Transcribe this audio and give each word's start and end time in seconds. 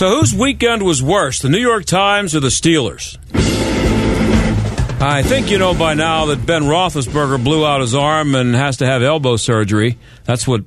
So, 0.00 0.18
whose 0.18 0.34
weekend 0.34 0.82
was 0.82 1.02
worse, 1.02 1.40
the 1.40 1.50
New 1.50 1.58
York 1.58 1.84
Times 1.84 2.34
or 2.34 2.40
the 2.40 2.48
Steelers? 2.48 3.18
I 4.98 5.22
think 5.22 5.50
you 5.50 5.58
know 5.58 5.74
by 5.74 5.92
now 5.92 6.24
that 6.24 6.46
Ben 6.46 6.62
Roethlisberger 6.62 7.44
blew 7.44 7.66
out 7.66 7.82
his 7.82 7.94
arm 7.94 8.34
and 8.34 8.54
has 8.54 8.78
to 8.78 8.86
have 8.86 9.02
elbow 9.02 9.36
surgery. 9.36 9.98
That's 10.24 10.48
what 10.48 10.64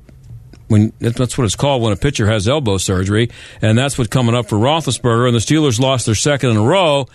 when 0.67 0.93
that's 0.99 1.35
what 1.35 1.45
it's 1.45 1.55
called 1.55 1.81
when 1.81 1.93
a 1.93 1.95
pitcher 1.95 2.27
has 2.27 2.47
elbow 2.47 2.77
surgery, 2.77 3.31
and 3.59 3.75
that's 3.75 3.97
what's 3.97 4.11
coming 4.11 4.35
up 4.35 4.49
for 4.49 4.57
Roethlisberger. 4.57 5.25
And 5.25 5.35
the 5.35 5.39
Steelers 5.39 5.79
lost 5.79 6.05
their 6.05 6.13
second 6.13 6.51
in 6.51 6.57
a 6.57 6.63
row. 6.63 7.07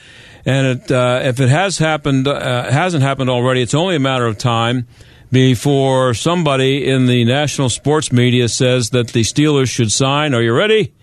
And 0.45 0.67
it, 0.67 0.91
uh, 0.91 1.21
if 1.23 1.39
it 1.39 1.51
has 1.51 1.79
happened, 1.79 2.27
uh, 2.27 2.69
hasn't 2.69 3.05
happened 3.05 3.31
already, 3.31 3.63
it's 3.63 3.75
only 3.75 3.95
a 3.95 4.01
matter 4.01 4.27
of 4.27 4.39
time 4.39 4.89
before 5.31 6.15
somebody 6.15 6.85
in 6.85 7.07
the 7.07 7.25
national 7.25 7.69
sports 7.69 8.11
media 8.11 8.49
says 8.49 8.91
that 8.91 9.07
the 9.11 9.21
Steelers 9.21 9.71
should 9.71 9.93
sign. 9.93 10.35
Are 10.35 10.43
you 10.43 10.53
ready? 10.53 10.95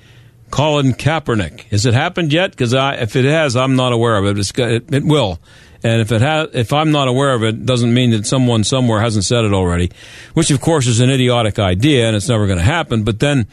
Colin 0.52 0.94
Kaepernick. 0.94 1.62
Has 1.72 1.86
it 1.86 1.94
happened 1.94 2.32
yet? 2.32 2.52
Because 2.52 2.74
if 2.74 3.16
it 3.16 3.26
has, 3.26 3.56
I'm 3.56 3.76
not 3.76 3.94
aware 3.94 4.18
of 4.18 4.26
it. 4.26 4.58
it. 4.60 4.94
It 4.94 5.04
will. 5.04 5.40
And 5.84 6.02
if 6.02 6.12
it 6.12 6.22
has, 6.22 6.50
if 6.54 6.74
I'm 6.74 6.92
not 6.92 7.08
aware 7.08 7.34
of 7.34 7.44
it, 7.44 7.66
doesn't 7.66 7.94
mean 7.94 8.12
that 8.12 8.26
someone 8.26 8.64
somewhere 8.64 9.02
hasn't 9.02 9.26
said 9.26 9.46
it 9.46 9.54
already, 9.54 9.92
which 10.34 10.50
of 10.50 10.60
course 10.60 10.88
is 10.88 11.00
an 11.00 11.12
idiotic 11.12 11.60
idea 11.60 12.08
and 12.08 12.16
it's 12.16 12.28
never 12.28 12.48
going 12.48 12.58
to 12.58 12.66
happen. 12.66 13.04
But 13.04 13.20
then, 13.20 13.48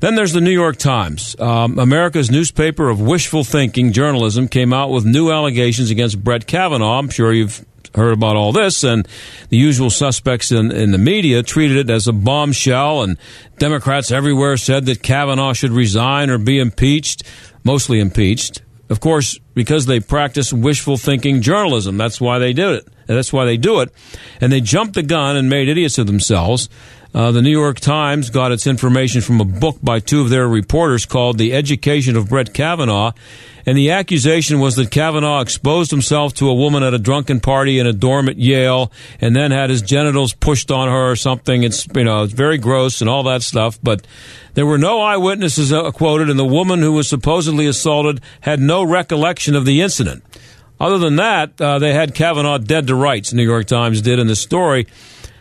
then 0.00 0.14
there's 0.14 0.32
the 0.34 0.40
New 0.42 0.50
York 0.50 0.76
Times, 0.76 1.34
um, 1.40 1.78
America's 1.78 2.30
newspaper 2.30 2.90
of 2.90 3.00
wishful 3.00 3.42
thinking 3.42 3.92
journalism, 3.92 4.48
came 4.48 4.72
out 4.74 4.90
with 4.90 5.06
new 5.06 5.30
allegations 5.30 5.90
against 5.90 6.22
Brett 6.22 6.46
Kavanaugh. 6.46 6.98
I'm 6.98 7.08
sure 7.08 7.32
you've 7.32 7.64
heard 7.94 8.12
about 8.12 8.36
all 8.36 8.52
this, 8.52 8.84
and 8.84 9.06
the 9.48 9.56
usual 9.56 9.90
suspects 9.90 10.50
in, 10.50 10.70
in 10.72 10.92
the 10.92 10.98
media 10.98 11.42
treated 11.42 11.76
it 11.76 11.90
as 11.90 12.08
a 12.08 12.12
bombshell, 12.12 13.02
and 13.02 13.18
Democrats 13.58 14.10
everywhere 14.10 14.56
said 14.56 14.86
that 14.86 15.02
Kavanaugh 15.02 15.52
should 15.52 15.72
resign 15.72 16.30
or 16.30 16.38
be 16.38 16.58
impeached, 16.58 17.22
mostly 17.64 18.00
impeached. 18.00 18.62
Of 18.88 19.00
course, 19.00 19.38
because 19.54 19.86
they 19.86 20.00
practice 20.00 20.52
wishful 20.52 20.98
thinking 20.98 21.40
journalism. 21.40 21.96
That's 21.96 22.20
why 22.20 22.38
they 22.38 22.52
did 22.52 22.72
it. 22.72 22.86
And 23.08 23.16
that's 23.16 23.32
why 23.32 23.46
they 23.46 23.56
do 23.56 23.80
it. 23.80 23.90
And 24.40 24.52
they 24.52 24.60
jumped 24.60 24.94
the 24.94 25.02
gun 25.02 25.36
and 25.36 25.48
made 25.48 25.68
idiots 25.68 25.96
of 25.96 26.06
themselves. 26.06 26.68
Uh, 27.14 27.30
the 27.30 27.42
New 27.42 27.50
York 27.50 27.78
Times 27.78 28.30
got 28.30 28.52
its 28.52 28.66
information 28.66 29.20
from 29.20 29.40
a 29.40 29.44
book 29.44 29.76
by 29.82 30.00
two 30.00 30.22
of 30.22 30.30
their 30.30 30.48
reporters 30.48 31.04
called 31.04 31.36
The 31.36 31.52
Education 31.52 32.16
of 32.16 32.30
Brett 32.30 32.54
Kavanaugh. 32.54 33.12
And 33.66 33.76
the 33.76 33.90
accusation 33.90 34.58
was 34.58 34.76
that 34.76 34.90
Kavanaugh 34.90 35.40
exposed 35.40 35.90
himself 35.90 36.34
to 36.34 36.48
a 36.48 36.54
woman 36.54 36.82
at 36.82 36.94
a 36.94 36.98
drunken 36.98 37.38
party 37.38 37.78
in 37.78 37.86
a 37.86 37.92
dorm 37.92 38.28
at 38.28 38.38
Yale 38.38 38.90
and 39.20 39.36
then 39.36 39.50
had 39.50 39.70
his 39.70 39.82
genitals 39.82 40.32
pushed 40.32 40.70
on 40.70 40.88
her 40.88 41.10
or 41.10 41.16
something. 41.16 41.62
It's, 41.62 41.86
you 41.94 42.02
know, 42.02 42.24
it's 42.24 42.32
very 42.32 42.58
gross 42.58 43.00
and 43.00 43.10
all 43.10 43.22
that 43.24 43.42
stuff. 43.42 43.78
But 43.82 44.06
there 44.54 44.66
were 44.66 44.78
no 44.78 45.00
eyewitnesses 45.00 45.72
uh, 45.72 45.90
quoted, 45.92 46.28
and 46.28 46.38
the 46.38 46.44
woman 46.44 46.80
who 46.80 46.92
was 46.92 47.08
supposedly 47.08 47.66
assaulted 47.66 48.20
had 48.40 48.58
no 48.58 48.82
recollection 48.82 49.54
of 49.54 49.64
the 49.64 49.80
incident. 49.80 50.24
Other 50.80 50.98
than 50.98 51.16
that, 51.16 51.60
uh, 51.60 51.78
they 51.78 51.92
had 51.92 52.14
Kavanaugh 52.14 52.58
dead 52.58 52.88
to 52.88 52.96
rights, 52.96 53.32
New 53.32 53.44
York 53.44 53.66
Times 53.66 54.02
did 54.02 54.18
in 54.18 54.26
the 54.26 54.34
story. 54.34 54.88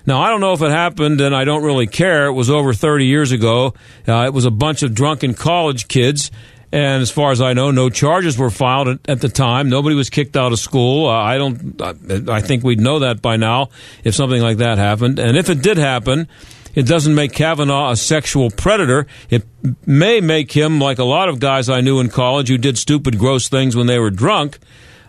Now, 0.05 0.21
I 0.21 0.29
don't 0.29 0.41
know 0.41 0.53
if 0.53 0.61
it 0.61 0.71
happened, 0.71 1.21
and 1.21 1.35
I 1.35 1.43
don't 1.43 1.63
really 1.63 1.87
care. 1.87 2.27
It 2.27 2.33
was 2.33 2.49
over 2.49 2.73
30 2.73 3.05
years 3.05 3.31
ago. 3.31 3.73
Uh, 4.07 4.25
it 4.25 4.33
was 4.33 4.45
a 4.45 4.51
bunch 4.51 4.83
of 4.83 4.93
drunken 4.93 5.33
college 5.33 5.87
kids. 5.87 6.31
And 6.73 7.01
as 7.01 7.11
far 7.11 7.31
as 7.31 7.41
I 7.41 7.53
know, 7.53 7.71
no 7.71 7.89
charges 7.89 8.37
were 8.37 8.49
filed 8.49 8.87
at, 8.87 8.99
at 9.09 9.21
the 9.21 9.27
time. 9.27 9.69
Nobody 9.69 9.95
was 9.95 10.09
kicked 10.09 10.37
out 10.37 10.53
of 10.53 10.59
school. 10.59 11.07
Uh, 11.07 11.11
I 11.11 11.37
don't. 11.37 11.81
I, 11.81 12.37
I 12.37 12.41
think 12.41 12.63
we'd 12.63 12.79
know 12.79 12.99
that 12.99 13.21
by 13.21 13.35
now 13.35 13.69
if 14.05 14.15
something 14.15 14.41
like 14.41 14.57
that 14.57 14.77
happened. 14.77 15.19
And 15.19 15.35
if 15.35 15.49
it 15.49 15.61
did 15.61 15.77
happen, 15.77 16.29
it 16.73 16.83
doesn't 16.83 17.13
make 17.13 17.33
Kavanaugh 17.33 17.91
a 17.91 17.97
sexual 17.97 18.49
predator. 18.49 19.05
It 19.29 19.43
may 19.85 20.21
make 20.21 20.53
him 20.53 20.79
like 20.79 20.99
a 20.99 21.03
lot 21.03 21.27
of 21.27 21.39
guys 21.39 21.67
I 21.67 21.81
knew 21.81 21.99
in 21.99 22.09
college 22.09 22.47
who 22.47 22.57
did 22.57 22.77
stupid, 22.77 23.19
gross 23.19 23.49
things 23.49 23.75
when 23.75 23.87
they 23.87 23.99
were 23.99 24.09
drunk. 24.09 24.57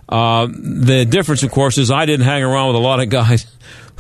Uh, 0.09 0.47
the 0.47 1.07
difference, 1.09 1.45
of 1.45 1.53
course, 1.53 1.79
is 1.79 1.91
I 1.91 2.07
didn't 2.07 2.27
hang 2.27 2.43
around 2.43 2.69
with 2.69 2.77
a 2.77 2.81
lot 2.81 2.99
of 2.99 3.09
guys 3.09 3.47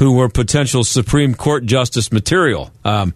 who 0.02 0.10
were 0.10 0.28
potential 0.28 0.82
Supreme 0.82 1.32
Court 1.32 1.64
justice 1.64 2.10
material. 2.10 2.72
Um, 2.84 3.14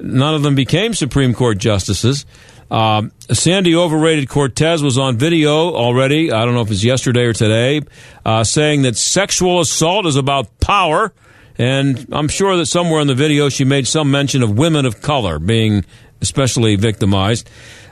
none 0.00 0.34
of 0.34 0.42
them 0.42 0.56
became 0.56 0.92
Supreme 0.92 1.32
Court 1.32 1.58
justices. 1.58 2.26
Um, 2.72 3.12
Sandy 3.30 3.76
overrated 3.76 4.28
Cortez 4.28 4.82
was 4.82 4.98
on 4.98 5.16
video 5.16 5.72
already. 5.72 6.32
I 6.32 6.44
don't 6.44 6.54
know 6.54 6.62
if 6.62 6.72
it's 6.72 6.82
yesterday 6.82 7.26
or 7.26 7.34
today, 7.34 7.82
uh, 8.26 8.42
saying 8.42 8.82
that 8.82 8.96
sexual 8.96 9.60
assault 9.60 10.06
is 10.06 10.16
about 10.16 10.58
power. 10.58 11.12
And 11.56 12.08
I'm 12.10 12.26
sure 12.26 12.56
that 12.56 12.66
somewhere 12.66 13.00
in 13.00 13.06
the 13.06 13.14
video 13.14 13.48
she 13.48 13.64
made 13.64 13.86
some 13.86 14.10
mention 14.10 14.42
of 14.42 14.58
women 14.58 14.86
of 14.86 15.00
color 15.00 15.38
being 15.38 15.84
especially 16.20 16.74
victimized. 16.74 17.48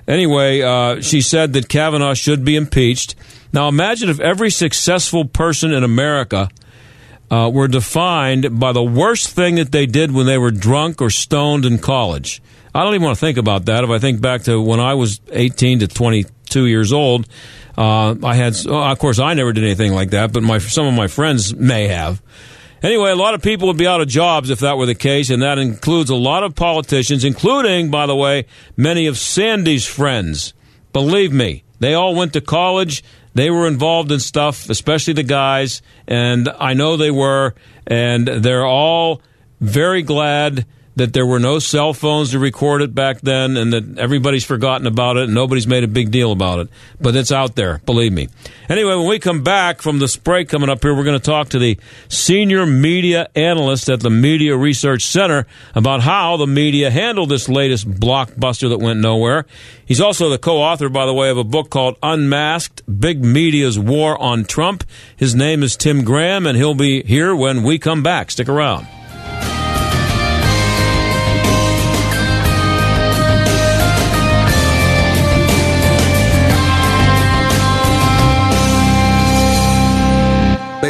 Anyway, 0.08 0.62
uh, 0.62 1.00
she 1.00 1.20
said 1.20 1.52
that 1.52 1.68
Kavanaugh 1.68 2.14
should 2.14 2.44
be 2.44 2.56
impeached. 2.56 3.14
Now 3.52 3.68
imagine 3.68 4.08
if 4.08 4.18
every 4.18 4.50
successful 4.50 5.26
person 5.26 5.70
in 5.70 5.84
America 5.84 6.48
uh, 7.32 7.48
were 7.48 7.66
defined 7.66 8.60
by 8.60 8.72
the 8.72 8.82
worst 8.82 9.30
thing 9.30 9.54
that 9.54 9.72
they 9.72 9.86
did 9.86 10.12
when 10.12 10.26
they 10.26 10.36
were 10.36 10.50
drunk 10.50 11.00
or 11.00 11.08
stoned 11.08 11.64
in 11.64 11.78
college. 11.78 12.42
I 12.74 12.84
don't 12.84 12.94
even 12.94 13.04
want 13.04 13.16
to 13.16 13.20
think 13.20 13.38
about 13.38 13.64
that. 13.64 13.84
If 13.84 13.90
I 13.90 13.98
think 13.98 14.20
back 14.20 14.42
to 14.42 14.60
when 14.60 14.80
I 14.80 14.94
was 14.94 15.20
18 15.30 15.78
to 15.78 15.88
22 15.88 16.66
years 16.66 16.92
old, 16.92 17.26
uh, 17.76 18.14
I 18.22 18.34
had, 18.34 18.54
of 18.66 18.98
course, 18.98 19.18
I 19.18 19.32
never 19.32 19.54
did 19.54 19.64
anything 19.64 19.94
like 19.94 20.10
that, 20.10 20.32
but 20.32 20.42
my 20.42 20.58
some 20.58 20.86
of 20.86 20.92
my 20.92 21.06
friends 21.06 21.54
may 21.54 21.88
have. 21.88 22.22
Anyway, 22.82 23.10
a 23.10 23.16
lot 23.16 23.32
of 23.32 23.40
people 23.40 23.68
would 23.68 23.78
be 23.78 23.86
out 23.86 24.02
of 24.02 24.08
jobs 24.08 24.50
if 24.50 24.60
that 24.60 24.76
were 24.76 24.86
the 24.86 24.94
case, 24.94 25.30
and 25.30 25.42
that 25.42 25.56
includes 25.56 26.10
a 26.10 26.16
lot 26.16 26.42
of 26.42 26.54
politicians, 26.54 27.24
including, 27.24 27.90
by 27.90 28.06
the 28.06 28.16
way, 28.16 28.44
many 28.76 29.06
of 29.06 29.16
Sandy's 29.16 29.86
friends. 29.86 30.52
Believe 30.92 31.32
me, 31.32 31.64
they 31.78 31.94
all 31.94 32.14
went 32.14 32.34
to 32.34 32.42
college. 32.42 33.02
They 33.34 33.50
were 33.50 33.66
involved 33.66 34.12
in 34.12 34.20
stuff, 34.20 34.68
especially 34.68 35.14
the 35.14 35.22
guys, 35.22 35.82
and 36.06 36.48
I 36.48 36.74
know 36.74 36.96
they 36.96 37.10
were, 37.10 37.54
and 37.86 38.26
they're 38.26 38.66
all 38.66 39.22
very 39.60 40.02
glad 40.02 40.66
that 40.96 41.12
there 41.12 41.26
were 41.26 41.38
no 41.38 41.58
cell 41.58 41.94
phones 41.94 42.30
to 42.30 42.38
record 42.38 42.82
it 42.82 42.94
back 42.94 43.20
then 43.22 43.56
and 43.56 43.72
that 43.72 43.98
everybody's 43.98 44.44
forgotten 44.44 44.86
about 44.86 45.16
it 45.16 45.24
and 45.24 45.34
nobody's 45.34 45.66
made 45.66 45.84
a 45.84 45.88
big 45.88 46.10
deal 46.10 46.32
about 46.32 46.58
it. 46.58 46.68
But 47.00 47.16
it's 47.16 47.32
out 47.32 47.56
there, 47.56 47.78
believe 47.86 48.12
me. 48.12 48.28
Anyway, 48.68 48.94
when 48.94 49.08
we 49.08 49.18
come 49.18 49.42
back 49.42 49.80
from 49.80 49.98
the 49.98 50.18
break 50.22 50.48
coming 50.48 50.68
up 50.68 50.82
here, 50.82 50.94
we're 50.94 51.04
going 51.04 51.18
to 51.18 51.24
talk 51.24 51.50
to 51.50 51.58
the 51.58 51.78
senior 52.08 52.66
media 52.66 53.28
analyst 53.34 53.88
at 53.88 54.00
the 54.00 54.10
Media 54.10 54.56
Research 54.56 55.06
Center 55.06 55.46
about 55.74 56.02
how 56.02 56.36
the 56.36 56.46
media 56.46 56.90
handled 56.90 57.30
this 57.30 57.48
latest 57.48 57.88
blockbuster 57.88 58.68
that 58.68 58.78
went 58.78 59.00
nowhere. 59.00 59.46
He's 59.86 60.00
also 60.00 60.28
the 60.28 60.38
co 60.38 60.58
author, 60.58 60.88
by 60.88 61.06
the 61.06 61.14
way, 61.14 61.30
of 61.30 61.38
a 61.38 61.44
book 61.44 61.70
called 61.70 61.96
Unmasked 62.02 62.82
Big 63.00 63.24
Media's 63.24 63.78
War 63.78 64.20
on 64.20 64.44
Trump. 64.44 64.84
His 65.16 65.34
name 65.34 65.62
is 65.62 65.76
Tim 65.76 66.04
Graham, 66.04 66.46
and 66.46 66.56
he'll 66.56 66.74
be 66.74 67.02
here 67.02 67.34
when 67.34 67.62
we 67.62 67.78
come 67.78 68.02
back. 68.02 68.30
Stick 68.30 68.48
around. 68.48 68.86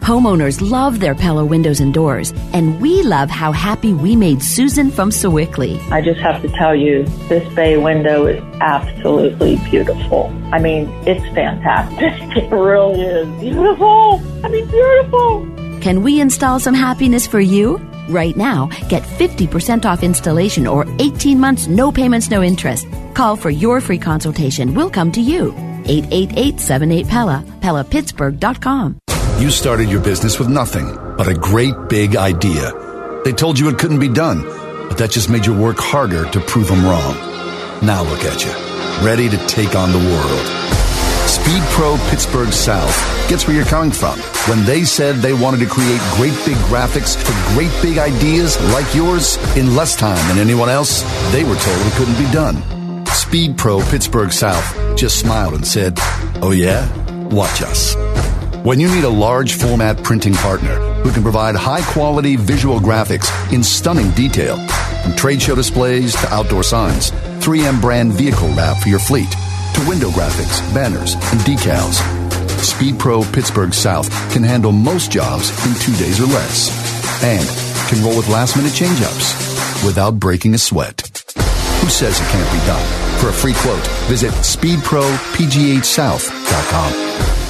Homeowners 0.00 0.60
love 0.70 1.00
their 1.00 1.14
Pella 1.14 1.44
windows 1.44 1.80
and 1.80 1.92
doors, 1.92 2.32
and 2.52 2.80
we 2.80 3.02
love 3.02 3.28
how 3.28 3.52
happy 3.52 3.92
we 3.92 4.16
made 4.16 4.42
Susan 4.42 4.90
from 4.90 5.10
Sewickley. 5.10 5.78
I 5.90 6.00
just 6.00 6.20
have 6.20 6.40
to 6.42 6.48
tell 6.56 6.74
you, 6.74 7.04
this 7.28 7.46
bay 7.54 7.76
window 7.76 8.26
is 8.26 8.42
absolutely 8.60 9.56
beautiful. 9.70 10.32
I 10.52 10.60
mean, 10.60 10.88
it's 11.06 11.24
fantastic. 11.34 11.98
It 12.38 12.50
really 12.52 13.00
is 13.02 13.40
beautiful. 13.40 14.22
I 14.44 14.48
mean, 14.48 14.66
beautiful. 14.66 15.80
Can 15.80 16.02
we 16.02 16.20
install 16.20 16.60
some 16.60 16.74
happiness 16.74 17.26
for 17.26 17.40
you? 17.40 17.78
Right 18.08 18.36
now, 18.36 18.66
get 18.88 19.02
50% 19.02 19.84
off 19.84 20.02
installation 20.04 20.66
or 20.66 20.86
18 21.00 21.38
months, 21.40 21.66
no 21.66 21.90
payments, 21.90 22.30
no 22.30 22.42
interest. 22.42 22.86
Call 23.14 23.34
for 23.36 23.50
your 23.50 23.80
free 23.80 23.98
consultation. 23.98 24.72
We'll 24.72 24.90
come 24.90 25.10
to 25.12 25.20
you. 25.20 25.52
888 25.86 26.60
78 26.60 27.08
Pella, 27.08 27.44
PellaPittsburgh.com. 27.60 28.98
You 29.38 29.52
started 29.52 29.88
your 29.88 30.00
business 30.00 30.40
with 30.40 30.48
nothing 30.48 30.96
but 31.16 31.28
a 31.28 31.34
great 31.34 31.88
big 31.88 32.16
idea. 32.16 32.72
They 33.24 33.32
told 33.32 33.56
you 33.56 33.68
it 33.68 33.78
couldn't 33.78 34.00
be 34.00 34.08
done, 34.08 34.42
but 34.88 34.98
that 34.98 35.12
just 35.12 35.30
made 35.30 35.46
you 35.46 35.54
work 35.54 35.76
harder 35.78 36.28
to 36.30 36.40
prove 36.40 36.66
them 36.66 36.84
wrong. 36.84 37.14
Now 37.80 38.02
look 38.02 38.24
at 38.24 38.44
you, 38.44 38.50
ready 39.06 39.28
to 39.28 39.38
take 39.46 39.76
on 39.76 39.92
the 39.92 39.98
world. 39.98 40.44
Speed 41.28 41.62
Pro 41.70 41.96
Pittsburgh 42.10 42.52
South 42.52 42.96
gets 43.28 43.46
where 43.46 43.54
you're 43.54 43.64
coming 43.64 43.92
from. 43.92 44.18
When 44.50 44.64
they 44.64 44.82
said 44.82 45.16
they 45.16 45.34
wanted 45.34 45.60
to 45.60 45.66
create 45.66 46.00
great 46.16 46.34
big 46.44 46.56
graphics 46.66 47.16
for 47.16 47.54
great 47.54 47.70
big 47.80 47.98
ideas 47.98 48.60
like 48.72 48.92
yours 48.92 49.36
in 49.56 49.76
less 49.76 49.94
time 49.94 50.18
than 50.28 50.38
anyone 50.38 50.68
else, 50.68 51.02
they 51.30 51.44
were 51.44 51.54
told 51.54 51.78
it 51.86 51.92
couldn't 51.92 52.18
be 52.18 52.30
done. 52.32 53.06
Speed 53.06 53.56
Pro 53.56 53.80
Pittsburgh 53.82 54.32
South 54.32 54.96
just 54.96 55.20
smiled 55.20 55.54
and 55.54 55.64
said, 55.64 55.94
Oh 56.42 56.50
yeah? 56.50 56.92
Watch 57.28 57.62
us. 57.62 57.94
When 58.62 58.80
you 58.80 58.88
need 58.88 59.04
a 59.04 59.08
large 59.08 59.54
format 59.54 60.02
printing 60.02 60.34
partner 60.34 60.74
who 61.02 61.12
can 61.12 61.22
provide 61.22 61.54
high 61.54 61.82
quality 61.92 62.36
visual 62.36 62.80
graphics 62.80 63.30
in 63.52 63.62
stunning 63.62 64.10
detail, 64.12 64.56
from 65.02 65.14
trade 65.16 65.40
show 65.40 65.54
displays 65.54 66.14
to 66.20 66.34
outdoor 66.34 66.62
signs, 66.62 67.10
3M 67.40 67.80
brand 67.80 68.12
vehicle 68.12 68.48
wrap 68.54 68.76
for 68.82 68.88
your 68.88 68.98
fleet, 68.98 69.30
to 69.30 69.84
window 69.88 70.10
graphics, 70.10 70.60
banners, 70.74 71.14
and 71.14 71.40
decals, 71.40 72.02
SpeedPro 72.58 73.24
Pittsburgh 73.32 73.72
South 73.72 74.10
can 74.32 74.42
handle 74.42 74.72
most 74.72 75.10
jobs 75.12 75.50
in 75.66 75.74
two 75.80 75.94
days 75.96 76.20
or 76.20 76.26
less 76.26 76.70
and 77.22 77.48
can 77.88 78.02
roll 78.04 78.16
with 78.16 78.28
last 78.28 78.56
minute 78.56 78.74
change 78.74 79.00
ups 79.02 79.32
without 79.84 80.18
breaking 80.18 80.54
a 80.54 80.58
sweat. 80.58 81.02
Who 81.80 81.88
says 81.88 82.20
it 82.20 82.26
can't 82.28 82.52
be 82.52 82.58
done? 82.66 82.84
For 83.20 83.28
a 83.28 83.32
free 83.32 83.54
quote, 83.54 83.86
visit 84.08 84.32
speedpropghsouth.com. 84.32 87.27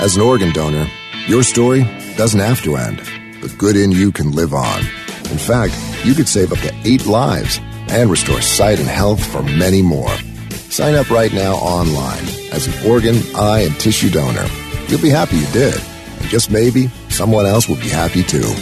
As 0.00 0.16
an 0.16 0.22
organ 0.22 0.50
donor, 0.54 0.86
your 1.26 1.42
story 1.42 1.82
doesn't 2.16 2.40
have 2.40 2.62
to 2.62 2.76
end. 2.76 3.00
The 3.42 3.54
good 3.58 3.76
in 3.76 3.92
you 3.92 4.10
can 4.10 4.32
live 4.32 4.54
on. 4.54 4.78
In 5.30 5.36
fact, 5.36 5.74
you 6.06 6.14
could 6.14 6.26
save 6.26 6.52
up 6.52 6.58
to 6.60 6.74
eight 6.84 7.04
lives 7.04 7.60
and 7.90 8.10
restore 8.10 8.40
sight 8.40 8.78
and 8.78 8.88
health 8.88 9.22
for 9.22 9.42
many 9.42 9.82
more. 9.82 10.08
Sign 10.70 10.94
up 10.94 11.10
right 11.10 11.34
now 11.34 11.52
online 11.56 12.24
as 12.50 12.66
an 12.66 12.90
organ, 12.90 13.16
eye, 13.36 13.60
and 13.60 13.78
tissue 13.78 14.08
donor. 14.08 14.46
You'll 14.88 15.02
be 15.02 15.10
happy 15.10 15.36
you 15.36 15.46
did. 15.48 15.78
And 16.18 16.28
just 16.30 16.50
maybe, 16.50 16.86
someone 17.10 17.44
else 17.44 17.68
will 17.68 17.76
be 17.76 17.90
happy 17.90 18.22
too. 18.22 18.54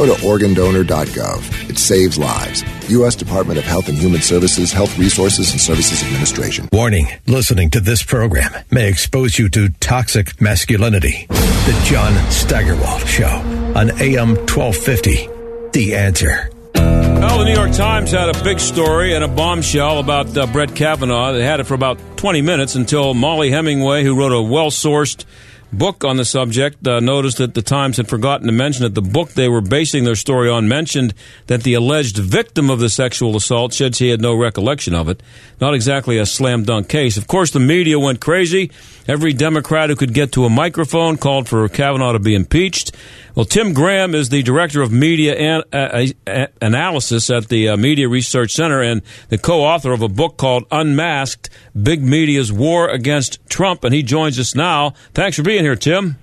Go 0.00 0.06
to 0.06 0.22
organdonor.gov. 0.22 1.68
It 1.68 1.76
saves 1.76 2.16
lives. 2.16 2.64
U.S. 2.88 3.14
Department 3.14 3.58
of 3.58 3.66
Health 3.66 3.90
and 3.90 3.98
Human 3.98 4.22
Services, 4.22 4.72
Health 4.72 4.96
Resources 4.96 5.52
and 5.52 5.60
Services 5.60 6.02
Administration. 6.02 6.70
Warning 6.72 7.06
listening 7.26 7.68
to 7.68 7.80
this 7.80 8.02
program 8.02 8.50
may 8.70 8.88
expose 8.88 9.38
you 9.38 9.50
to 9.50 9.68
toxic 9.68 10.40
masculinity. 10.40 11.26
The 11.28 11.82
John 11.84 12.14
Steigerwald 12.30 13.06
Show 13.06 13.26
on 13.26 13.90
AM 14.00 14.36
1250. 14.48 15.28
The 15.72 15.94
answer. 15.94 16.48
Well, 16.74 17.40
the 17.40 17.44
New 17.44 17.52
York 17.52 17.72
Times 17.72 18.12
had 18.12 18.34
a 18.34 18.42
big 18.42 18.58
story 18.58 19.14
and 19.14 19.22
a 19.22 19.28
bombshell 19.28 19.98
about 19.98 20.34
uh, 20.34 20.46
Brett 20.46 20.74
Kavanaugh. 20.74 21.32
They 21.32 21.44
had 21.44 21.60
it 21.60 21.64
for 21.64 21.74
about 21.74 21.98
20 22.16 22.40
minutes 22.40 22.74
until 22.74 23.12
Mollie 23.12 23.50
Hemingway, 23.50 24.02
who 24.02 24.16
wrote 24.16 24.32
a 24.32 24.40
well 24.40 24.70
sourced 24.70 25.26
book 25.72 26.04
on 26.04 26.16
the 26.16 26.24
subject 26.24 26.86
uh, 26.86 27.00
noticed 27.00 27.38
that 27.38 27.54
the 27.54 27.62
Times 27.62 27.96
had 27.96 28.08
forgotten 28.08 28.46
to 28.46 28.52
mention 28.52 28.82
that 28.82 28.94
the 28.94 29.02
book 29.02 29.30
they 29.30 29.48
were 29.48 29.60
basing 29.60 30.04
their 30.04 30.14
story 30.14 30.48
on 30.48 30.68
mentioned 30.68 31.14
that 31.46 31.62
the 31.62 31.74
alleged 31.74 32.16
victim 32.18 32.70
of 32.70 32.80
the 32.80 32.90
sexual 32.90 33.36
assault 33.36 33.72
said 33.72 33.94
she 33.94 34.10
had 34.10 34.20
no 34.20 34.34
recollection 34.34 34.94
of 34.94 35.08
it. 35.08 35.22
Not 35.60 35.74
exactly 35.74 36.18
a 36.18 36.26
slam 36.26 36.64
dunk 36.64 36.88
case. 36.88 37.16
Of 37.16 37.26
course, 37.26 37.50
the 37.50 37.60
media 37.60 37.98
went 37.98 38.20
crazy. 38.20 38.70
Every 39.06 39.32
Democrat 39.32 39.90
who 39.90 39.96
could 39.96 40.14
get 40.14 40.32
to 40.32 40.44
a 40.44 40.50
microphone 40.50 41.16
called 41.16 41.48
for 41.48 41.68
Kavanaugh 41.68 42.12
to 42.12 42.18
be 42.18 42.34
impeached. 42.34 42.92
Well, 43.34 43.44
Tim 43.44 43.72
Graham 43.72 44.14
is 44.14 44.28
the 44.28 44.42
director 44.42 44.82
of 44.82 44.90
media 44.90 45.34
an- 45.34 45.62
uh, 45.72 46.06
uh, 46.26 46.46
analysis 46.60 47.30
at 47.30 47.48
the 47.48 47.68
uh, 47.70 47.76
Media 47.76 48.08
Research 48.08 48.52
Center 48.52 48.82
and 48.82 49.02
the 49.28 49.38
co-author 49.38 49.92
of 49.92 50.02
a 50.02 50.08
book 50.08 50.36
called 50.36 50.64
Unmasked: 50.70 51.48
Big 51.80 52.02
Media's 52.02 52.52
War 52.52 52.88
Against 52.88 53.38
Trump, 53.48 53.84
and 53.84 53.94
he 53.94 54.02
joins 54.02 54.38
us 54.38 54.54
now. 54.54 54.94
Thanks 55.14 55.36
for 55.36 55.42
being 55.42 55.62
here, 55.62 55.76
Tim. 55.76 56.16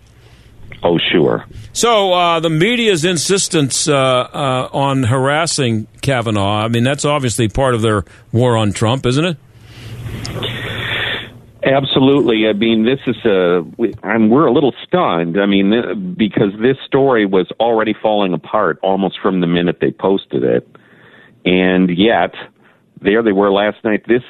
Oh, 0.83 0.97
sure. 1.11 1.45
So 1.73 2.13
uh, 2.13 2.39
the 2.39 2.49
media's 2.49 3.03
insistence 3.05 3.87
uh, 3.87 3.95
uh, 3.95 4.69
on 4.73 5.03
harassing 5.03 5.87
Kavanaugh, 6.01 6.63
I 6.65 6.67
mean, 6.67 6.83
that's 6.83 7.05
obviously 7.05 7.47
part 7.47 7.73
of 7.73 7.81
their 7.81 8.03
war 8.31 8.57
on 8.57 8.73
Trump, 8.73 9.05
isn't 9.05 9.25
it? 9.25 9.37
Absolutely. 11.67 12.47
I 12.47 12.53
mean, 12.53 12.85
this 12.85 12.99
is 13.07 13.17
a, 13.25 13.61
and 14.03 14.31
we're 14.31 14.45
a 14.45 14.53
little 14.53 14.73
stunned. 14.87 15.37
I 15.39 15.45
mean, 15.45 16.15
because 16.17 16.53
this 16.61 16.77
story 16.85 17.25
was 17.25 17.47
already 17.59 17.93
falling 18.01 18.33
apart 18.33 18.79
almost 18.81 19.19
from 19.21 19.41
the 19.41 19.47
minute 19.47 19.79
they 19.81 19.91
posted 19.91 20.43
it. 20.43 20.67
And 21.43 21.89
yet, 21.89 22.33
there 23.01 23.21
they 23.21 23.33
were 23.33 23.51
last 23.51 23.83
night. 23.83 24.05
This, 24.07 24.23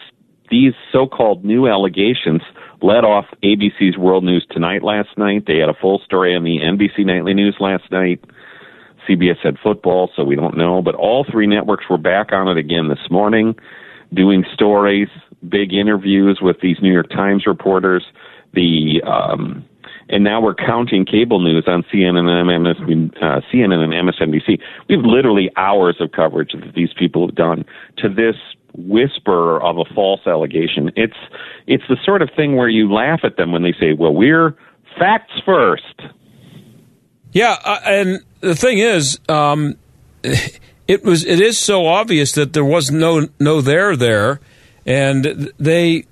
these 0.50 0.74
so-called 0.92 1.46
new 1.46 1.68
allegations 1.68 2.42
led 2.82 3.04
off 3.04 3.26
ABC's 3.44 3.98
World 3.98 4.24
News 4.24 4.46
Tonight 4.50 4.82
last 4.82 5.10
night. 5.18 5.44
They 5.46 5.58
had 5.58 5.70
a 5.70 5.76
full 5.80 6.02
story 6.06 6.36
on 6.36 6.44
the 6.44 6.60
NBC 6.60 7.06
Nightly 7.06 7.36
News 7.36 7.58
last 7.60 7.92
night. 7.92 8.24
CBS 9.08 9.38
had 9.44 9.58
football, 9.62 10.10
so 10.16 10.24
we 10.24 10.36
don't 10.36 10.58
know. 10.58 10.82
But 10.82 10.96
all 10.96 11.24
three 11.30 11.48
networks 11.48 11.86
were 11.90 12.00
back 12.00 12.32
on 12.32 12.48
it 12.48 12.58
again 12.58 12.88
this 12.90 13.12
morning, 13.12 13.56
doing 14.14 14.44
stories 14.54 15.10
big 15.48 15.74
interviews 15.74 16.40
with 16.42 16.58
these 16.62 16.78
New 16.82 16.92
York 16.92 17.10
Times 17.10 17.46
reporters. 17.46 18.06
The 18.54 19.02
um, 19.06 19.66
and 20.10 20.24
now 20.24 20.40
we're 20.42 20.56
counting 20.56 21.06
cable 21.06 21.40
news 21.40 21.66
on 21.68 21.84
CNN 21.94 22.18
and, 22.30 23.14
uh, 23.18 23.42
CNN 23.54 23.84
and 23.84 23.94
MSNBC. 23.94 24.60
We 24.88 24.96
have 24.96 25.04
literally 25.04 25.52
hours 25.58 25.98
of 26.00 26.14
coverage 26.14 26.54
that 26.54 26.74
these 26.74 26.94
people 26.98 27.28
have 27.28 27.36
done 27.36 27.66
to 27.98 28.08
this 28.08 28.36
whisper 28.74 29.62
of 29.62 29.78
a 29.78 29.86
false 29.94 30.22
allegation. 30.26 30.92
It's 30.96 31.18
it's 31.68 31.84
the 31.90 31.98
sort 32.06 32.22
of 32.22 32.30
thing 32.36 32.56
where 32.56 32.70
you 32.70 32.92
laugh 32.92 33.22
at 33.24 33.36
them 33.36 33.52
when 33.52 33.64
they 33.64 33.74
say, 33.80 33.94
"Well, 33.94 34.14
we're 34.14 34.56
facts 34.98 35.34
first. 35.46 36.02
Yeah, 37.32 37.58
uh, 37.64 37.80
and 37.86 38.20
the 38.42 38.56
thing 38.56 38.80
is, 38.80 39.20
um, 39.30 39.78
it 40.24 41.04
was 41.04 41.26
it 41.26 41.42
is 41.42 41.58
so 41.58 41.86
obvious 41.86 42.32
that 42.34 42.54
there 42.54 42.66
was 42.66 42.92
no 42.92 43.28
no 43.40 43.62
there 43.62 43.96
there 43.96 44.40
and 44.88 45.52
they 45.60 46.06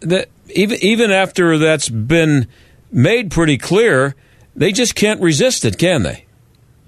that 0.00 0.28
even 0.50 0.78
even 0.82 1.10
after 1.10 1.58
that's 1.58 1.88
been 1.88 2.46
made 2.92 3.30
pretty 3.30 3.58
clear, 3.58 4.14
they 4.54 4.70
just 4.70 4.94
can't 4.94 5.20
resist 5.20 5.64
it, 5.64 5.78
can 5.78 6.02
they? 6.02 6.26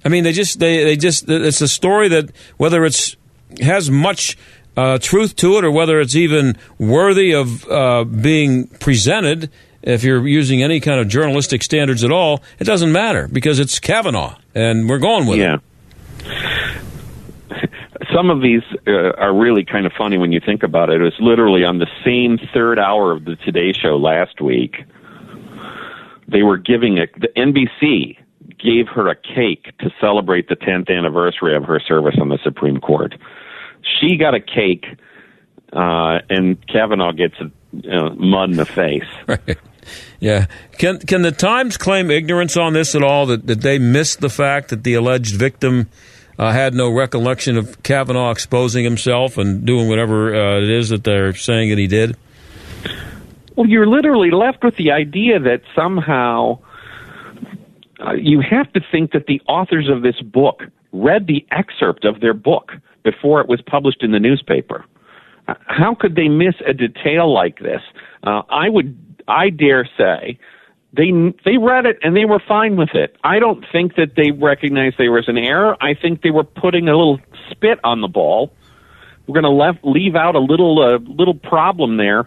I 0.05 0.09
mean, 0.09 0.23
they 0.23 0.33
just 0.33 0.61
they 0.61 0.85
they 0.85 0.97
just 0.97 1.29
it's 1.29 1.61
a 1.61 1.69
story 1.69 2.09
that 2.09 2.31
whether 2.59 2.85
it's 2.85 3.17
has 3.61 3.91
much 3.91 4.37
uh, 4.77 4.99
truth 4.99 5.35
to 5.37 5.57
it 5.57 5.65
or 5.65 5.71
whether 5.71 6.01
it's 6.01 6.15
even 6.15 6.57
worthy 6.79 7.33
of 7.33 7.67
uh, 7.69 8.05
being 8.05 8.69
presented. 8.69 9.51
If 9.83 10.03
you're 10.03 10.27
using 10.27 10.63
any 10.63 10.81
kind 10.81 11.01
of 11.01 11.09
journalistic 11.09 11.63
standards 11.63 12.03
at 12.03 12.11
all, 12.11 12.43
it 12.59 12.65
doesn't 12.65 12.91
matter 12.91 13.29
because 13.29 13.61
it's 13.61 13.79
Kavanaugh, 13.79 14.37
and 14.55 14.89
we're 14.89 14.99
going 14.99 15.27
with 15.27 15.39
yeah. 15.39 15.55
it. 15.55 15.61
Some 18.17 18.31
of 18.31 18.41
these 18.41 18.63
uh, 18.87 19.13
are 19.19 19.37
really 19.37 19.63
kind 19.63 19.85
of 19.85 19.93
funny 19.93 20.17
when 20.17 20.33
you 20.33 20.41
think 20.41 20.63
about 20.63 20.89
it. 20.89 21.03
It 21.03 21.05
was 21.05 21.13
literally 21.21 21.65
on 21.65 21.79
the 21.79 21.87
same 22.03 22.39
third 22.55 22.79
hour 22.79 23.13
of 23.13 23.27
the 23.27 23.37
Today 23.37 23.75
Show 23.75 23.99
last 23.99 24.41
week. 24.41 24.77
They 26.27 26.43
were 26.43 26.57
giving 26.57 26.99
a 26.99 27.07
the 27.19 27.29
NBC 27.37 28.17
gave 28.59 28.89
her 28.89 29.09
a 29.09 29.15
cake 29.15 29.77
to 29.81 29.91
celebrate 30.01 30.49
the 30.49 30.57
10th 30.57 30.91
anniversary 30.91 31.55
of 31.55 31.65
her 31.65 31.79
service 31.79 32.17
on 32.19 32.31
the 32.31 32.39
Supreme 32.43 32.81
Court. 32.81 33.15
She 34.01 34.17
got 34.17 34.35
a 34.35 34.41
cake, 34.41 34.87
uh, 35.75 36.21
and 36.31 36.57
Kavanaugh 36.69 37.13
gets 37.13 37.35
a 37.39 37.51
you 37.73 37.91
know, 37.91 38.15
mud 38.15 38.51
in 38.51 38.57
the 38.57 38.65
face. 38.65 39.05
Right. 39.27 39.59
Yeah. 40.19 40.47
Can 40.79 40.99
can 40.99 41.23
the 41.23 41.31
Times 41.31 41.77
claim 41.77 42.11
ignorance 42.11 42.57
on 42.57 42.73
this 42.73 42.97
at 42.97 43.05
all? 43.05 43.27
That 43.27 43.47
that 43.47 43.61
they 43.61 43.79
missed 43.79 44.21
the 44.21 44.31
fact 44.31 44.71
that 44.71 44.83
the 44.83 44.95
alleged 44.95 45.37
victim 45.37 45.89
uh, 46.39 46.53
had 46.53 46.75
no 46.75 46.91
recollection 46.91 47.57
of 47.57 47.83
Kavanaugh 47.83 48.31
exposing 48.31 48.85
himself 48.85 49.39
and 49.39 49.65
doing 49.65 49.89
whatever 49.89 50.35
uh, 50.35 50.59
it 50.59 50.71
is 50.71 50.91
that 50.91 51.05
they're 51.05 51.35
saying 51.35 51.71
that 51.71 51.79
he 51.79 51.87
did. 51.87 52.17
Well, 53.57 53.67
you're 53.67 53.87
literally 53.87 54.31
left 54.31 54.63
with 54.63 54.77
the 54.77 54.91
idea 54.91 55.41
that 55.41 55.63
somehow 55.75 56.59
uh, 58.05 58.13
you 58.13 58.43
have 58.43 58.71
to 58.75 58.81
think 58.93 59.13
that 59.13 59.27
the 59.27 59.41
authors 59.49 59.89
of 59.89 60.03
this 60.03 60.21
book 60.21 60.63
read 60.93 61.27
the 61.27 61.47
excerpt 61.51 62.05
of 62.05 62.21
their 62.21 62.35
book 62.35 62.73
before 63.03 63.41
it 63.41 63.49
was 63.49 63.63
published 63.63 64.03
in 64.03 64.13
the 64.13 64.21
newspaper. 64.21 64.85
Uh, 65.49 65.55
how 65.67 65.95
could 65.95 66.17
they 66.17 66.29
miss 66.29 66.55
a 66.67 66.75
detail 66.75 67.33
like 67.33 67.59
this? 67.61 67.81
Uh, 68.25 68.43
I 68.51 68.69
would, 68.69 68.99
I 69.29 69.49
dare 69.51 69.89
say, 69.97 70.39
they 70.97 71.11
they 71.45 71.59
read 71.59 71.87
it 71.87 71.99
and 72.03 72.17
they 72.17 72.25
were 72.25 72.41
fine 72.47 72.77
with 72.77 72.95
it. 72.95 73.17
I 73.23 73.39
don't 73.39 73.65
think 73.71 73.97
that 73.97 74.15
they 74.17 74.31
recognized 74.31 74.97
there 74.99 75.13
was 75.13 75.29
an 75.29 75.39
error. 75.39 75.77
I 75.81 75.95
think 75.95 76.23
they 76.23 76.31
were 76.31 76.45
putting 76.45 76.89
a 76.89 76.97
little 76.97 77.21
spit 77.51 77.79
on 77.85 78.01
the 78.01 78.09
ball. 78.09 78.53
We're 79.27 79.41
going 79.41 79.75
to 79.75 79.89
leave 79.89 80.15
out 80.15 80.37
a 80.37 80.41
little 80.41 80.83
uh, 80.83 80.99
little 80.99 81.35
problem 81.35 81.97
there 81.97 82.27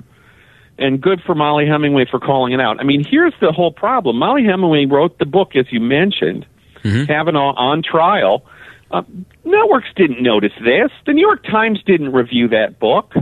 and 0.79 1.01
good 1.01 1.21
for 1.25 1.35
Mollie 1.35 1.67
Hemingway 1.67 2.05
for 2.09 2.19
calling 2.19 2.53
it 2.53 2.59
out. 2.59 2.79
I 2.79 2.83
mean, 2.83 3.03
here's 3.03 3.33
the 3.41 3.51
whole 3.51 3.71
problem. 3.71 4.17
Mollie 4.17 4.45
Hemingway 4.45 4.85
wrote 4.85 5.19
the 5.19 5.25
book, 5.25 5.55
as 5.55 5.65
you 5.71 5.79
mentioned, 5.79 6.45
mm-hmm. 6.83 7.05
Kavanaugh 7.05 7.53
on 7.55 7.83
trial. 7.83 8.45
Uh, 8.91 9.03
networks 9.43 9.89
didn't 9.95 10.23
notice 10.23 10.53
this. 10.59 10.89
The 11.05 11.13
New 11.13 11.25
York 11.25 11.43
Times 11.43 11.83
didn't 11.85 12.13
review 12.13 12.47
that 12.49 12.79
book. 12.79 13.13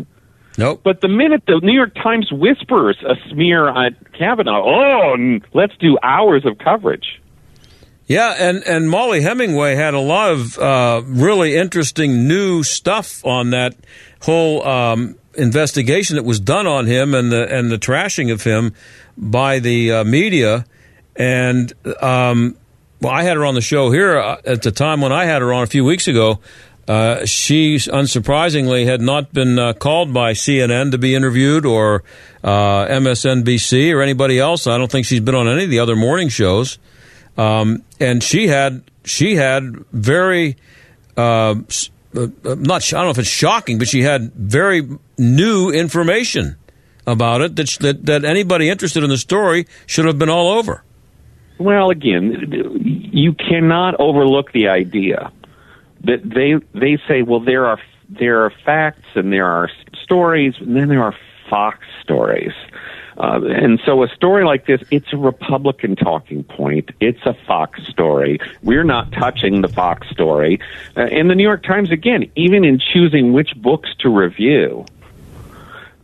Nope. 0.58 0.82
But 0.84 1.02
the 1.02 1.08
minute 1.08 1.44
the 1.46 1.60
New 1.62 1.74
York 1.74 1.94
Times 1.96 2.30
whispers 2.32 2.98
a 3.04 3.16
smear 3.30 3.70
on 3.70 3.96
Kavanaugh, 4.18 4.64
oh, 4.66 5.40
let's 5.54 5.78
do 5.78 5.98
hours 6.02 6.46
of 6.46 6.58
coverage. 6.58 7.22
Yeah, 8.08 8.36
and, 8.40 8.64
and 8.64 8.90
Mollie 8.90 9.22
Hemingway 9.22 9.76
had 9.76 9.94
a 9.94 10.00
lot 10.00 10.32
of 10.32 10.58
uh, 10.58 11.02
really 11.06 11.56
interesting 11.56 12.28
new 12.28 12.64
stuff 12.64 13.24
on 13.26 13.52
that 13.52 13.76
whole 14.22 14.66
um, 14.66 15.18
investigation 15.36 16.16
that 16.16 16.24
was 16.24 16.40
done 16.40 16.66
on 16.68 16.88
him 16.88 17.14
and 17.14 17.32
the 17.32 17.54
and 17.54 17.70
the 17.70 17.78
trashing 17.78 18.32
of 18.32 18.44
him 18.44 18.74
by 19.18 19.60
the 19.60 19.92
uh, 19.92 20.04
media. 20.06 20.66
And 21.16 21.72
um, 22.02 22.56
well, 23.02 23.14
I 23.14 23.24
had 23.24 23.38
her 23.38 23.46
on 23.46 23.56
the 23.56 23.62
show 23.62 23.92
here 23.92 24.18
uh, 24.18 24.42
at 24.46 24.62
the 24.64 24.72
time 24.72 25.02
when 25.02 25.12
I 25.12 25.26
had 25.26 25.42
her 25.42 25.54
on 25.54 25.64
a 25.64 25.68
few 25.68 25.84
weeks 25.84 26.08
ago. 26.08 26.40
Uh, 26.88 27.26
she, 27.26 27.76
unsurprisingly, 27.76 28.86
had 28.86 29.02
not 29.02 29.34
been 29.34 29.60
uh, 29.60 29.74
called 29.74 30.14
by 30.14 30.32
CNN 30.32 30.92
to 30.92 30.98
be 30.98 31.16
interviewed 31.16 31.66
or 31.66 32.04
uh, 32.44 32.86
MSNBC 32.86 33.94
or 33.94 34.02
anybody 34.02 34.40
else. 34.40 34.68
I 34.68 34.78
don't 34.78 34.90
think 34.90 35.06
she's 35.06 35.20
been 35.20 35.36
on 35.36 35.50
any 35.50 35.66
of 35.66 35.70
the 35.70 35.80
other 35.80 35.98
morning 35.98 36.30
shows. 36.30 36.80
Um, 37.38 37.84
and 38.00 38.24
she 38.24 38.48
had 38.48 38.84
she 39.04 39.36
had 39.36 39.76
very 39.92 40.56
uh, 41.18 41.56
uh, 42.16 42.28
not 42.44 42.94
I 42.94 42.98
don't 42.98 43.06
know 43.06 43.10
if 43.10 43.20
it's 43.20 43.28
shocking, 43.28 43.78
but 43.78 43.88
she 43.88 44.02
had 44.02 44.34
very 44.34 44.88
new 45.18 45.70
information 45.70 46.56
about 47.06 47.42
it 47.42 47.56
that 47.58 47.78
that, 47.82 48.06
that 48.06 48.26
anybody 48.26 48.70
interested 48.70 49.04
in 49.04 49.10
the 49.10 49.18
story 49.18 49.68
should 49.86 50.06
have 50.06 50.18
been 50.18 50.30
all 50.30 50.50
over. 50.50 50.84
Well, 51.60 51.90
again, 51.90 53.10
you 53.12 53.34
cannot 53.34 54.00
overlook 54.00 54.52
the 54.52 54.68
idea 54.68 55.32
that 56.02 56.22
they 56.24 56.56
they 56.78 56.98
say, 57.08 57.22
well, 57.22 57.40
there 57.40 57.66
are 57.66 57.80
there 58.10 58.46
are 58.46 58.52
facts 58.66 59.08
and 59.16 59.32
there 59.32 59.46
are 59.46 59.70
stories, 60.04 60.56
and 60.60 60.76
then 60.76 60.88
there 60.88 61.04
are 61.04 61.16
Fox 61.50 61.86
stories. 62.02 62.54
Uh, 63.18 63.42
and 63.46 63.80
so 63.84 64.04
a 64.04 64.08
story 64.10 64.46
like 64.46 64.68
this, 64.68 64.82
it's 64.92 65.12
a 65.12 65.18
Republican 65.18 65.96
talking 65.96 66.44
point. 66.44 66.92
It's 67.00 67.26
a 67.26 67.34
Fox 67.48 67.82
story. 67.88 68.40
We're 68.62 68.84
not 68.84 69.12
touching 69.12 69.62
the 69.62 69.68
Fox 69.68 70.08
story. 70.10 70.60
Uh, 70.96 71.02
and 71.02 71.28
the 71.30 71.34
New 71.34 71.44
York 71.44 71.64
Times, 71.64 71.90
again, 71.90 72.30
even 72.36 72.64
in 72.64 72.80
choosing 72.80 73.34
which 73.34 73.56
books 73.56 73.90
to 74.02 74.10
review, 74.10 74.86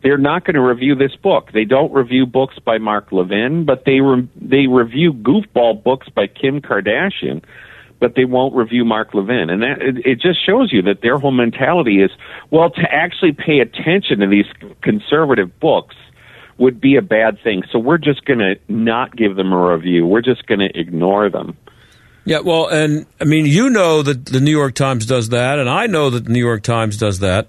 they're 0.02 0.18
not 0.18 0.44
going 0.44 0.54
to 0.54 0.60
review 0.60 0.96
this 0.96 1.14
book. 1.14 1.52
They 1.52 1.64
don't 1.64 1.92
review 1.92 2.26
books 2.26 2.58
by 2.58 2.78
Mark 2.78 3.12
Levin, 3.12 3.64
but 3.64 3.84
they 3.84 4.00
re- 4.00 4.28
they 4.36 4.66
review 4.66 5.12
goofball 5.12 5.82
books 5.82 6.08
by 6.08 6.26
Kim 6.26 6.60
Kardashian, 6.60 7.42
but 8.00 8.14
they 8.14 8.24
won't 8.24 8.54
review 8.54 8.84
Mark 8.84 9.14
Levin. 9.14 9.50
And 9.50 9.62
that 9.62 9.80
it, 9.80 10.06
it 10.06 10.20
just 10.20 10.44
shows 10.44 10.72
you 10.72 10.82
that 10.82 11.00
their 11.00 11.18
whole 11.18 11.32
mentality 11.32 12.02
is 12.02 12.10
well 12.50 12.70
to 12.70 12.82
actually 12.92 13.32
pay 13.32 13.60
attention 13.60 14.20
to 14.20 14.26
these 14.26 14.46
conservative 14.82 15.58
books 15.60 15.96
would 16.58 16.80
be 16.80 16.96
a 16.96 17.02
bad 17.02 17.38
thing. 17.42 17.62
So 17.72 17.78
we're 17.78 17.98
just 17.98 18.24
going 18.24 18.38
to 18.38 18.56
not 18.68 19.16
give 19.16 19.36
them 19.36 19.52
a 19.52 19.72
review. 19.72 20.06
We're 20.06 20.22
just 20.22 20.46
going 20.46 20.60
to 20.60 20.78
ignore 20.78 21.28
them. 21.28 21.56
Yeah, 22.24 22.40
well, 22.40 22.68
and 22.68 23.06
I 23.20 23.24
mean, 23.24 23.44
you 23.44 23.68
know 23.68 24.02
that 24.02 24.24
the 24.24 24.40
New 24.40 24.50
York 24.50 24.74
Times 24.74 25.04
does 25.04 25.28
that, 25.28 25.58
and 25.58 25.68
I 25.68 25.86
know 25.86 26.08
that 26.08 26.24
the 26.24 26.32
New 26.32 26.40
York 26.40 26.62
Times 26.62 26.96
does 26.96 27.18
that. 27.18 27.48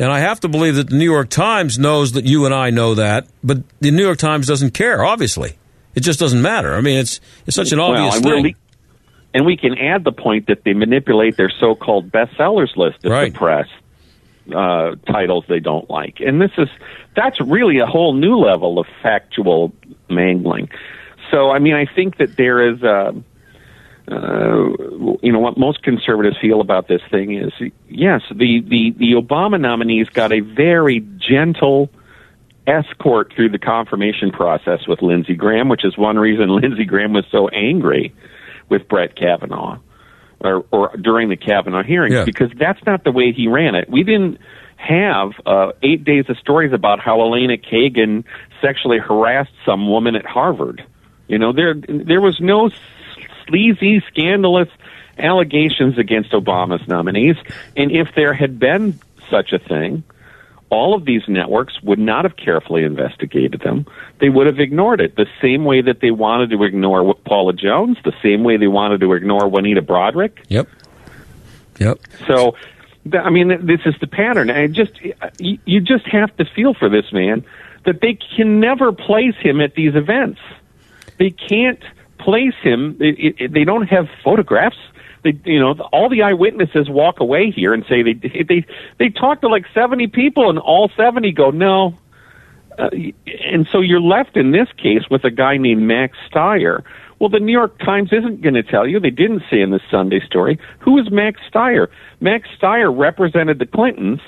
And 0.00 0.10
I 0.12 0.20
have 0.20 0.40
to 0.40 0.48
believe 0.48 0.76
that 0.76 0.90
the 0.90 0.96
New 0.96 1.04
York 1.04 1.28
Times 1.28 1.78
knows 1.78 2.12
that 2.12 2.24
you 2.24 2.44
and 2.44 2.54
I 2.54 2.70
know 2.70 2.94
that, 2.94 3.26
but 3.42 3.58
the 3.80 3.90
New 3.90 4.04
York 4.04 4.18
Times 4.18 4.46
doesn't 4.46 4.72
care, 4.72 5.04
obviously. 5.04 5.58
It 5.94 6.00
just 6.00 6.20
doesn't 6.20 6.40
matter. 6.40 6.74
I 6.74 6.80
mean, 6.80 6.98
it's 6.98 7.20
it's 7.46 7.56
such 7.56 7.72
an 7.72 7.80
obvious 7.80 8.14
well, 8.14 8.22
thing. 8.22 8.32
Really, 8.32 8.56
and 9.34 9.44
we 9.44 9.56
can 9.56 9.76
add 9.76 10.04
the 10.04 10.12
point 10.12 10.46
that 10.46 10.64
they 10.64 10.72
manipulate 10.72 11.36
their 11.36 11.50
so-called 11.50 12.10
bestsellers 12.10 12.76
list 12.76 13.02
to 13.02 13.10
right. 13.10 13.32
the 13.32 13.38
press 13.38 13.68
uh, 14.54 14.94
titles 15.06 15.44
they 15.48 15.60
don't 15.60 15.88
like. 15.90 16.20
And 16.20 16.40
this 16.40 16.50
is 16.56 16.68
that's 17.14 17.40
really 17.40 17.78
a 17.78 17.86
whole 17.86 18.14
new 18.14 18.36
level 18.36 18.78
of 18.78 18.86
factual 19.02 19.72
mangling. 20.08 20.70
So, 21.30 21.50
I 21.50 21.58
mean, 21.58 21.74
I 21.74 21.86
think 21.86 22.18
that 22.18 22.36
there 22.36 22.72
is 22.72 22.82
a. 22.82 23.14
Uh, 24.10 24.72
you 25.20 25.30
know 25.30 25.38
what 25.38 25.58
most 25.58 25.82
conservatives 25.82 26.38
feel 26.40 26.62
about 26.62 26.88
this 26.88 27.02
thing 27.10 27.34
is 27.34 27.52
yes, 27.90 28.22
the, 28.30 28.62
the, 28.66 28.94
the 28.96 29.12
Obama 29.12 29.60
nominees 29.60 30.08
got 30.08 30.32
a 30.32 30.40
very 30.40 31.06
gentle 31.18 31.90
escort 32.66 33.34
through 33.36 33.50
the 33.50 33.58
confirmation 33.58 34.30
process 34.30 34.86
with 34.88 35.02
Lindsey 35.02 35.34
Graham, 35.34 35.68
which 35.68 35.84
is 35.84 35.98
one 35.98 36.18
reason 36.18 36.48
Lindsey 36.56 36.86
Graham 36.86 37.12
was 37.12 37.26
so 37.30 37.48
angry 37.48 38.14
with 38.68 38.88
Brett 38.88 39.16
Kavanaugh 39.16 39.78
or, 40.40 40.64
or 40.70 40.96
during 40.96 41.28
the 41.28 41.36
Kavanaugh 41.36 41.82
hearings 41.82 42.14
Yeah. 42.14 42.24
because 42.24 42.50
that's 42.58 42.80
not 42.86 43.04
the 43.04 43.12
way 43.12 43.32
he 43.32 43.48
ran 43.48 43.74
it. 43.74 43.88
We 43.90 44.02
didn't 44.04 44.38
have 44.76 45.30
uh, 45.44 45.72
eight 45.82 46.04
days 46.04 46.26
of 46.28 46.38
stories 46.38 46.72
about 46.72 47.00
how 47.00 47.20
Elena 47.20 47.56
Kagan 47.56 48.24
sexually 48.62 48.98
harassed 48.98 49.50
some 49.66 49.88
woman 49.88 50.14
at 50.14 50.24
Harvard. 50.24 50.84
You 51.26 51.38
know, 51.38 51.52
there 51.52 51.74
there 51.74 52.20
was 52.20 52.38
no 52.40 52.70
sleazy, 53.46 54.02
scandalous 54.08 54.68
allegations 55.18 55.98
against 55.98 56.30
Obama's 56.32 56.86
nominees, 56.86 57.36
and 57.76 57.90
if 57.90 58.08
there 58.14 58.32
had 58.32 58.58
been 58.58 58.98
such 59.30 59.52
a 59.52 59.58
thing, 59.58 60.04
all 60.70 60.94
of 60.94 61.04
these 61.04 61.22
networks 61.28 61.80
would 61.82 61.98
not 61.98 62.24
have 62.24 62.36
carefully 62.36 62.84
investigated 62.84 63.60
them. 63.60 63.86
They 64.20 64.28
would 64.28 64.46
have 64.46 64.60
ignored 64.60 65.00
it 65.00 65.16
the 65.16 65.26
same 65.40 65.64
way 65.64 65.80
that 65.80 66.00
they 66.00 66.10
wanted 66.10 66.50
to 66.50 66.62
ignore 66.64 67.14
Paula 67.14 67.54
Jones, 67.54 67.96
the 68.04 68.12
same 68.22 68.44
way 68.44 68.56
they 68.56 68.66
wanted 68.66 69.00
to 69.00 69.12
ignore 69.14 69.48
Juanita 69.48 69.82
Broaddrick. 69.82 70.32
Yep. 70.48 70.68
Yep. 71.78 71.98
So, 72.26 72.54
I 73.12 73.30
mean, 73.30 73.64
this 73.64 73.80
is 73.86 73.94
the 74.00 74.06
pattern. 74.06 74.50
I 74.50 74.66
just, 74.66 74.92
you 75.38 75.80
just 75.80 76.06
have 76.08 76.36
to 76.36 76.44
feel 76.44 76.74
for 76.74 76.88
this 76.88 77.12
man 77.12 77.44
that 77.84 78.00
they 78.02 78.18
can 78.36 78.60
never 78.60 78.92
place 78.92 79.36
him 79.36 79.60
at 79.60 79.74
these 79.74 79.94
events. 79.94 80.40
They 81.18 81.30
can't 81.30 81.82
place 82.18 82.54
him. 82.62 82.98
They 82.98 83.64
don't 83.64 83.86
have 83.86 84.08
photographs. 84.22 84.76
They, 85.22 85.38
you 85.44 85.58
know, 85.58 85.72
all 85.92 86.08
the 86.08 86.22
eyewitnesses 86.22 86.88
walk 86.88 87.20
away 87.20 87.50
here 87.50 87.74
and 87.74 87.84
say 87.88 88.02
they 88.02 88.14
they 88.14 88.66
they 88.98 89.08
talk 89.08 89.40
to 89.42 89.48
like 89.48 89.64
seventy 89.74 90.06
people, 90.06 90.50
and 90.50 90.58
all 90.58 90.90
seventy 90.96 91.32
go 91.32 91.50
no. 91.50 91.98
Uh, 92.78 92.90
and 93.44 93.66
so 93.72 93.80
you're 93.80 94.00
left 94.00 94.36
in 94.36 94.52
this 94.52 94.68
case 94.76 95.02
with 95.10 95.24
a 95.24 95.30
guy 95.30 95.56
named 95.56 95.82
Max 95.82 96.16
Stier, 96.28 96.84
Well, 97.18 97.28
the 97.28 97.40
New 97.40 97.50
York 97.50 97.76
Times 97.80 98.10
isn't 98.12 98.40
going 98.40 98.54
to 98.54 98.62
tell 98.62 98.86
you. 98.86 99.00
They 99.00 99.10
didn't 99.10 99.42
say 99.50 99.60
in 99.60 99.70
the 99.70 99.80
Sunday 99.90 100.20
story. 100.20 100.60
Who 100.78 100.96
is 100.98 101.10
Max 101.10 101.40
Stier? 101.48 101.90
Max 102.20 102.48
Steyer 102.56 102.96
represented 102.96 103.58
the 103.58 103.66
Clintons 103.66 104.20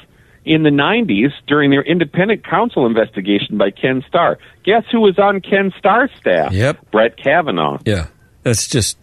in 0.44 0.62
the 0.64 0.70
90s 0.70 1.30
during 1.47 1.70
their 1.70 1.82
independent 1.82 2.44
counsel 2.44 2.87
investigation 2.87 3.56
by 3.56 3.70
Ken 3.70 4.02
Starr. 4.09 4.38
Guess 4.64 4.85
who 4.90 5.00
was 5.00 5.18
on 5.18 5.40
Ken 5.40 5.73
Starr's 5.78 6.11
staff? 6.16 6.52
Yep. 6.52 6.90
Brett 6.90 7.16
Kavanaugh. 7.16 7.78
Yeah, 7.85 8.09
that's 8.42 8.66
just. 8.66 8.99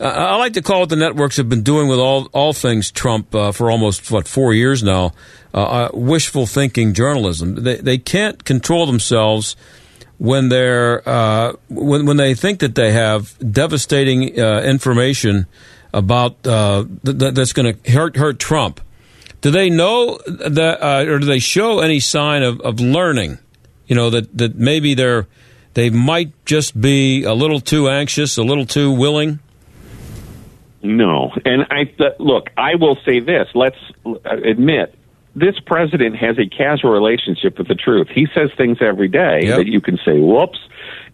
Uh, 0.00 0.04
I 0.04 0.36
like 0.36 0.52
to 0.52 0.62
call 0.62 0.80
what 0.80 0.90
the 0.90 0.96
networks 0.96 1.38
have 1.38 1.48
been 1.48 1.62
doing 1.62 1.88
with 1.88 1.98
all 1.98 2.26
all 2.32 2.52
things 2.52 2.90
Trump 2.90 3.34
uh, 3.34 3.50
for 3.50 3.70
almost 3.70 4.10
what 4.10 4.28
four 4.28 4.54
years 4.54 4.82
now. 4.82 5.12
Uh, 5.52 5.62
uh 5.62 5.88
wishful 5.92 6.46
thinking 6.46 6.94
journalism. 6.94 7.56
They 7.56 7.76
they 7.76 7.98
can't 7.98 8.44
control 8.44 8.86
themselves 8.86 9.56
when 10.18 10.50
they're 10.50 11.08
uh, 11.08 11.54
when 11.68 12.06
when 12.06 12.16
they 12.16 12.34
think 12.34 12.60
that 12.60 12.76
they 12.76 12.92
have 12.92 13.36
devastating 13.38 14.38
uh, 14.38 14.60
information 14.60 15.46
about 15.92 16.42
th- 16.44 16.86
that's 17.04 17.52
going 17.52 17.74
to 17.74 17.90
hurt 17.90 18.16
hurt 18.16 18.38
Trump. 18.38 18.80
Do 19.40 19.50
they 19.50 19.70
know 19.70 20.18
that, 20.26 20.82
or 21.08 21.18
do 21.20 21.26
they 21.26 21.38
show 21.38 21.78
any 21.78 22.00
sign 22.00 22.42
of, 22.42 22.60
of 22.60 22.80
learning? 22.80 23.38
You 23.86 23.96
know 23.96 24.10
that 24.10 24.36
that 24.36 24.54
maybe 24.54 24.94
they're 24.94 25.26
they 25.74 25.90
might 25.90 26.32
just 26.44 26.80
be 26.80 27.24
a 27.24 27.34
little 27.34 27.60
too 27.60 27.88
anxious, 27.88 28.36
a 28.36 28.42
little 28.44 28.66
too 28.66 28.92
willing. 28.92 29.40
No, 30.82 31.32
and 31.44 31.66
I 31.70 31.84
th- 31.84 32.18
look. 32.18 32.50
I 32.56 32.76
will 32.76 32.96
say 33.04 33.20
this. 33.20 33.48
Let's 33.54 33.78
admit 34.24 34.94
this 35.34 35.58
president 35.64 36.16
has 36.16 36.38
a 36.38 36.46
casual 36.46 36.90
relationship 36.90 37.58
with 37.58 37.68
the 37.68 37.74
truth. 37.74 38.08
He 38.14 38.26
says 38.34 38.50
things 38.56 38.78
every 38.80 39.08
day 39.08 39.40
yep. 39.42 39.58
that 39.58 39.66
you 39.66 39.80
can 39.80 39.98
say, 40.04 40.18
"Whoops," 40.20 40.58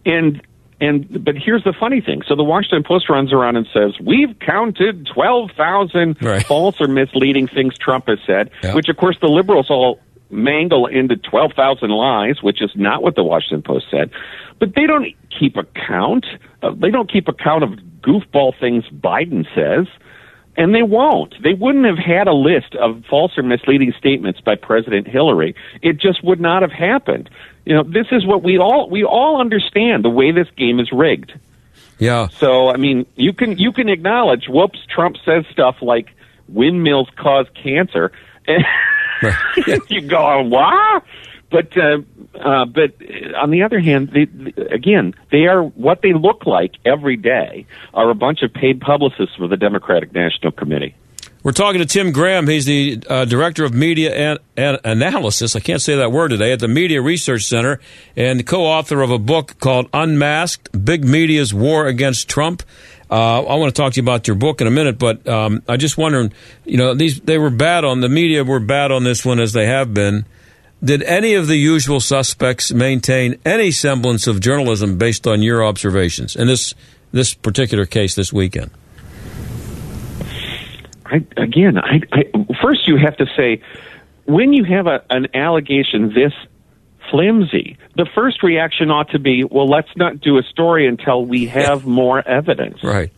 and 0.05 0.41
and 0.81 1.23
but 1.23 1.35
here's 1.35 1.63
the 1.63 1.73
funny 1.73 2.01
thing. 2.01 2.21
So 2.27 2.35
the 2.35 2.43
Washington 2.43 2.83
Post 2.83 3.09
runs 3.09 3.31
around 3.31 3.55
and 3.55 3.67
says, 3.73 3.93
"We've 3.99 4.37
counted 4.39 5.07
twelve 5.11 5.51
thousand 5.57 6.17
right. 6.21 6.43
false 6.43 6.79
or 6.79 6.87
misleading 6.87 7.47
things 7.47 7.77
Trump 7.77 8.07
has 8.07 8.19
said," 8.25 8.51
yep. 8.63 8.75
which 8.75 8.89
of 8.89 8.97
course 8.97 9.17
the 9.21 9.27
liberals 9.27 9.69
all 9.69 9.99
mangle 10.29 10.87
into 10.87 11.15
twelve 11.15 11.53
thousand 11.53 11.91
lies, 11.91 12.41
which 12.41 12.61
is 12.61 12.71
not 12.75 13.03
what 13.03 13.15
the 13.15 13.23
Washington 13.23 13.61
Post 13.61 13.87
said. 13.89 14.11
But 14.59 14.75
they 14.75 14.85
don't 14.85 15.13
keep 15.37 15.57
account. 15.57 16.25
Uh, 16.61 16.71
they 16.75 16.91
don't 16.91 17.11
keep 17.11 17.27
account 17.27 17.63
of 17.63 17.94
goofball 18.05 18.57
things 18.59 18.85
Biden 18.93 19.45
says. 19.55 19.87
And 20.57 20.73
they 20.73 20.83
won't. 20.83 21.35
They 21.43 21.53
wouldn't 21.53 21.85
have 21.85 21.97
had 21.97 22.29
a 22.29 22.33
list 22.33 22.75
of 22.75 23.03
false 23.09 23.37
or 23.37 23.43
misleading 23.43 23.93
statements 23.97 24.39
by 24.39 24.55
President 24.55 25.05
Hillary. 25.05 25.53
It 25.81 25.97
just 25.99 26.23
would 26.23 26.39
not 26.39 26.61
have 26.61 26.71
happened. 26.71 27.29
You 27.65 27.75
know, 27.75 27.83
this 27.83 28.07
is 28.11 28.25
what 28.25 28.41
we 28.41 28.57
all 28.57 28.89
we 28.89 29.03
all 29.03 29.41
understand 29.41 30.05
the 30.05 30.09
way 30.09 30.31
this 30.31 30.47
game 30.55 30.79
is 30.79 30.93
rigged. 30.93 31.33
Yeah. 31.99 32.29
So 32.29 32.69
I 32.69 32.77
mean, 32.77 33.05
you 33.17 33.33
can 33.33 33.57
you 33.57 33.73
can 33.73 33.89
acknowledge. 33.89 34.45
Whoops, 34.47 34.79
Trump 34.87 35.17
says 35.25 35.43
stuff 35.51 35.81
like 35.81 36.07
windmills 36.47 37.09
cause 37.17 37.47
cancer. 37.61 38.11
And 39.21 39.81
you 39.89 40.01
go, 40.01 40.43
what? 40.43 41.03
But 41.55 41.77
uh, 41.77 41.99
uh, 42.37 42.65
but 42.65 42.95
on 43.41 43.49
the 43.49 43.63
other 43.63 43.79
hand, 43.79 44.11
they, 44.11 44.23
again, 44.73 45.13
they 45.31 45.45
are 45.45 45.63
what 45.63 46.01
they 46.01 46.11
look 46.11 46.45
like 46.45 46.73
every 46.83 47.15
day 47.15 47.65
are 47.93 48.09
a 48.09 48.13
bunch 48.13 48.41
of 48.43 48.53
paid 48.53 48.81
publicists 48.81 49.37
for 49.37 49.47
the 49.47 49.55
Democratic 49.55 50.13
National 50.13 50.51
Committee. 50.51 50.95
We're 51.43 51.53
talking 51.53 51.79
to 51.79 51.85
Tim 51.85 52.11
Graham. 52.11 52.47
He's 52.47 52.65
the 52.65 53.01
uh, 53.09 53.23
director 53.23 53.63
of 53.63 53.73
media 53.73 54.13
and, 54.13 54.39
and 54.57 54.79
analysis. 54.83 55.55
I 55.55 55.61
can't 55.61 55.81
say 55.81 55.95
that 55.95 56.11
word 56.11 56.31
today 56.31 56.51
at 56.51 56.59
the 56.59 56.67
Media 56.67 57.01
Research 57.01 57.43
Center 57.43 57.79
and 58.17 58.45
co-author 58.45 59.01
of 59.01 59.11
a 59.11 59.19
book 59.19 59.57
called 59.61 59.87
Unmasked: 59.93 60.83
Big 60.83 61.05
Media's 61.05 61.53
War 61.53 61.87
Against 61.87 62.27
Trump. 62.27 62.63
Uh, 63.09 63.43
I 63.43 63.55
want 63.55 63.73
to 63.73 63.81
talk 63.81 63.93
to 63.93 64.01
you 64.01 64.03
about 64.03 64.27
your 64.27 64.35
book 64.35 64.59
in 64.59 64.67
a 64.67 64.71
minute, 64.71 64.99
but 64.99 65.25
um, 65.25 65.63
I 65.69 65.77
just 65.77 65.97
wondering, 65.97 66.33
you 66.65 66.75
know, 66.75 66.93
these 66.95 67.21
they 67.21 67.37
were 67.37 67.49
bad 67.49 67.85
on 67.85 68.01
the 68.01 68.09
media 68.09 68.43
were 68.43 68.59
bad 68.59 68.91
on 68.91 69.05
this 69.05 69.23
one 69.23 69.39
as 69.39 69.53
they 69.53 69.67
have 69.67 69.93
been. 69.93 70.25
Did 70.83 71.03
any 71.03 71.33
of 71.33 71.47
the 71.47 71.55
usual 71.55 71.99
suspects 71.99 72.71
maintain 72.71 73.39
any 73.45 73.71
semblance 73.71 74.27
of 74.27 74.39
journalism 74.39 74.97
based 74.97 75.25
on 75.25 75.41
your 75.41 75.63
observations 75.63 76.35
in 76.35 76.47
this 76.47 76.73
this 77.11 77.33
particular 77.33 77.85
case 77.85 78.15
this 78.15 78.33
weekend? 78.33 78.71
I, 81.05 81.23
again, 81.37 81.77
I, 81.77 82.01
I, 82.11 82.23
first 82.61 82.87
you 82.87 82.97
have 82.97 83.15
to 83.17 83.25
say 83.37 83.61
when 84.25 84.53
you 84.53 84.63
have 84.65 84.87
a, 84.87 85.03
an 85.09 85.27
allegation 85.33 86.13
this 86.13 86.33
flimsy, 87.09 87.77
the 87.95 88.07
first 88.15 88.43
reaction 88.43 88.89
ought 88.89 89.09
to 89.11 89.19
be, 89.19 89.43
well, 89.43 89.67
let's 89.67 89.95
not 89.95 90.19
do 90.19 90.37
a 90.37 90.43
story 90.43 90.87
until 90.87 91.23
we 91.25 91.45
have 91.45 91.83
yeah. 91.83 91.89
more 91.89 92.27
evidence. 92.27 92.83
Right. 92.83 93.11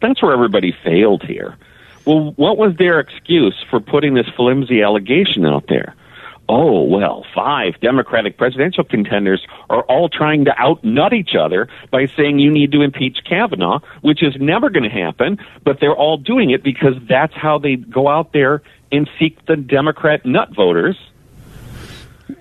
That's 0.00 0.22
where 0.22 0.32
everybody 0.32 0.74
failed 0.82 1.22
here. 1.22 1.56
Well, 2.06 2.32
what 2.36 2.56
was 2.56 2.74
their 2.76 2.98
excuse 2.98 3.54
for 3.68 3.78
putting 3.78 4.14
this 4.14 4.26
flimsy 4.36 4.82
allegation 4.82 5.44
out 5.44 5.66
there? 5.68 5.94
Oh, 6.50 6.82
well, 6.82 7.24
five 7.32 7.80
Democratic 7.80 8.36
presidential 8.36 8.82
contenders 8.82 9.46
are 9.70 9.82
all 9.84 10.08
trying 10.08 10.44
to 10.46 10.52
outnut 10.58 11.12
each 11.12 11.36
other 11.38 11.68
by 11.92 12.06
saying 12.06 12.40
you 12.40 12.50
need 12.50 12.72
to 12.72 12.82
impeach 12.82 13.18
Kavanaugh, 13.24 13.78
which 14.00 14.20
is 14.20 14.34
never 14.40 14.68
going 14.68 14.82
to 14.82 14.90
happen, 14.90 15.38
but 15.64 15.78
they're 15.80 15.94
all 15.94 16.16
doing 16.16 16.50
it 16.50 16.64
because 16.64 16.94
that's 17.08 17.34
how 17.34 17.58
they 17.58 17.76
go 17.76 18.08
out 18.08 18.32
there 18.32 18.62
and 18.90 19.08
seek 19.18 19.46
the 19.46 19.56
Democrat 19.56 20.26
nut 20.26 20.48
voters. 20.54 20.98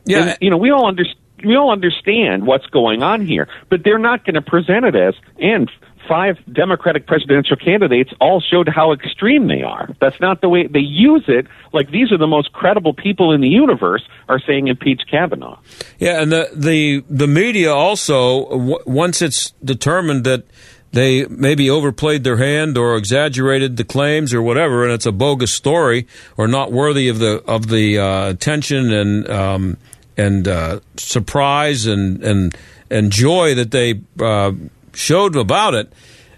Yeah. 0.05 0.29
And, 0.29 0.37
you 0.41 0.49
know, 0.49 0.57
we 0.57 0.71
all 0.71 0.87
understand. 0.87 1.17
We 1.45 1.55
all 1.55 1.71
understand 1.71 2.45
what's 2.45 2.65
going 2.65 3.01
on 3.01 3.25
here, 3.25 3.47
but 3.69 3.85
they're 3.85 3.97
not 3.97 4.25
going 4.25 4.33
to 4.33 4.41
present 4.41 4.83
it 4.83 4.93
as 4.93 5.13
and 5.37 5.71
five 6.07 6.37
Democratic 6.51 7.07
presidential 7.07 7.55
candidates 7.55 8.11
all 8.19 8.41
showed 8.41 8.67
how 8.67 8.93
extreme 8.93 9.47
they 9.47 9.61
are. 9.61 9.89
That's 9.99 10.19
not 10.19 10.41
the 10.41 10.49
way 10.49 10.67
they 10.67 10.79
use 10.79 11.25
it. 11.27 11.47
Like 11.73 11.91
these 11.91 12.11
are 12.11 12.17
the 12.17 12.27
most 12.27 12.51
credible 12.53 12.93
people 12.93 13.31
in 13.31 13.41
the 13.41 13.47
universe 13.47 14.03
are 14.27 14.39
saying 14.39 14.67
impeach 14.67 15.01
Kavanaugh. 15.09 15.59
Yeah, 15.99 16.21
and 16.21 16.31
the 16.31 16.49
the 16.55 17.03
the 17.09 17.27
media 17.27 17.73
also 17.73 18.49
w- 18.49 18.79
once 18.85 19.21
it's 19.21 19.51
determined 19.63 20.23
that 20.23 20.43
they 20.91 21.25
maybe 21.25 21.69
overplayed 21.69 22.23
their 22.23 22.37
hand 22.37 22.77
or 22.77 22.95
exaggerated 22.95 23.77
the 23.77 23.83
claims 23.83 24.33
or 24.33 24.41
whatever, 24.41 24.83
and 24.83 24.91
it's 24.91 25.05
a 25.05 25.11
bogus 25.11 25.51
story 25.51 26.07
or 26.37 26.47
not 26.47 26.71
worthy 26.71 27.09
of 27.09 27.19
the 27.19 27.43
of 27.45 27.67
the 27.67 27.99
uh, 27.99 28.29
attention 28.29 28.91
and 28.91 29.29
um, 29.29 29.77
and 30.17 30.47
uh, 30.47 30.79
surprise 30.97 31.85
and 31.85 32.23
and 32.23 32.57
and 32.89 33.11
joy 33.11 33.53
that 33.55 33.71
they 33.71 34.01
uh, 34.19 34.51
showed 34.99 35.35
about 35.35 35.73
it, 35.73 35.91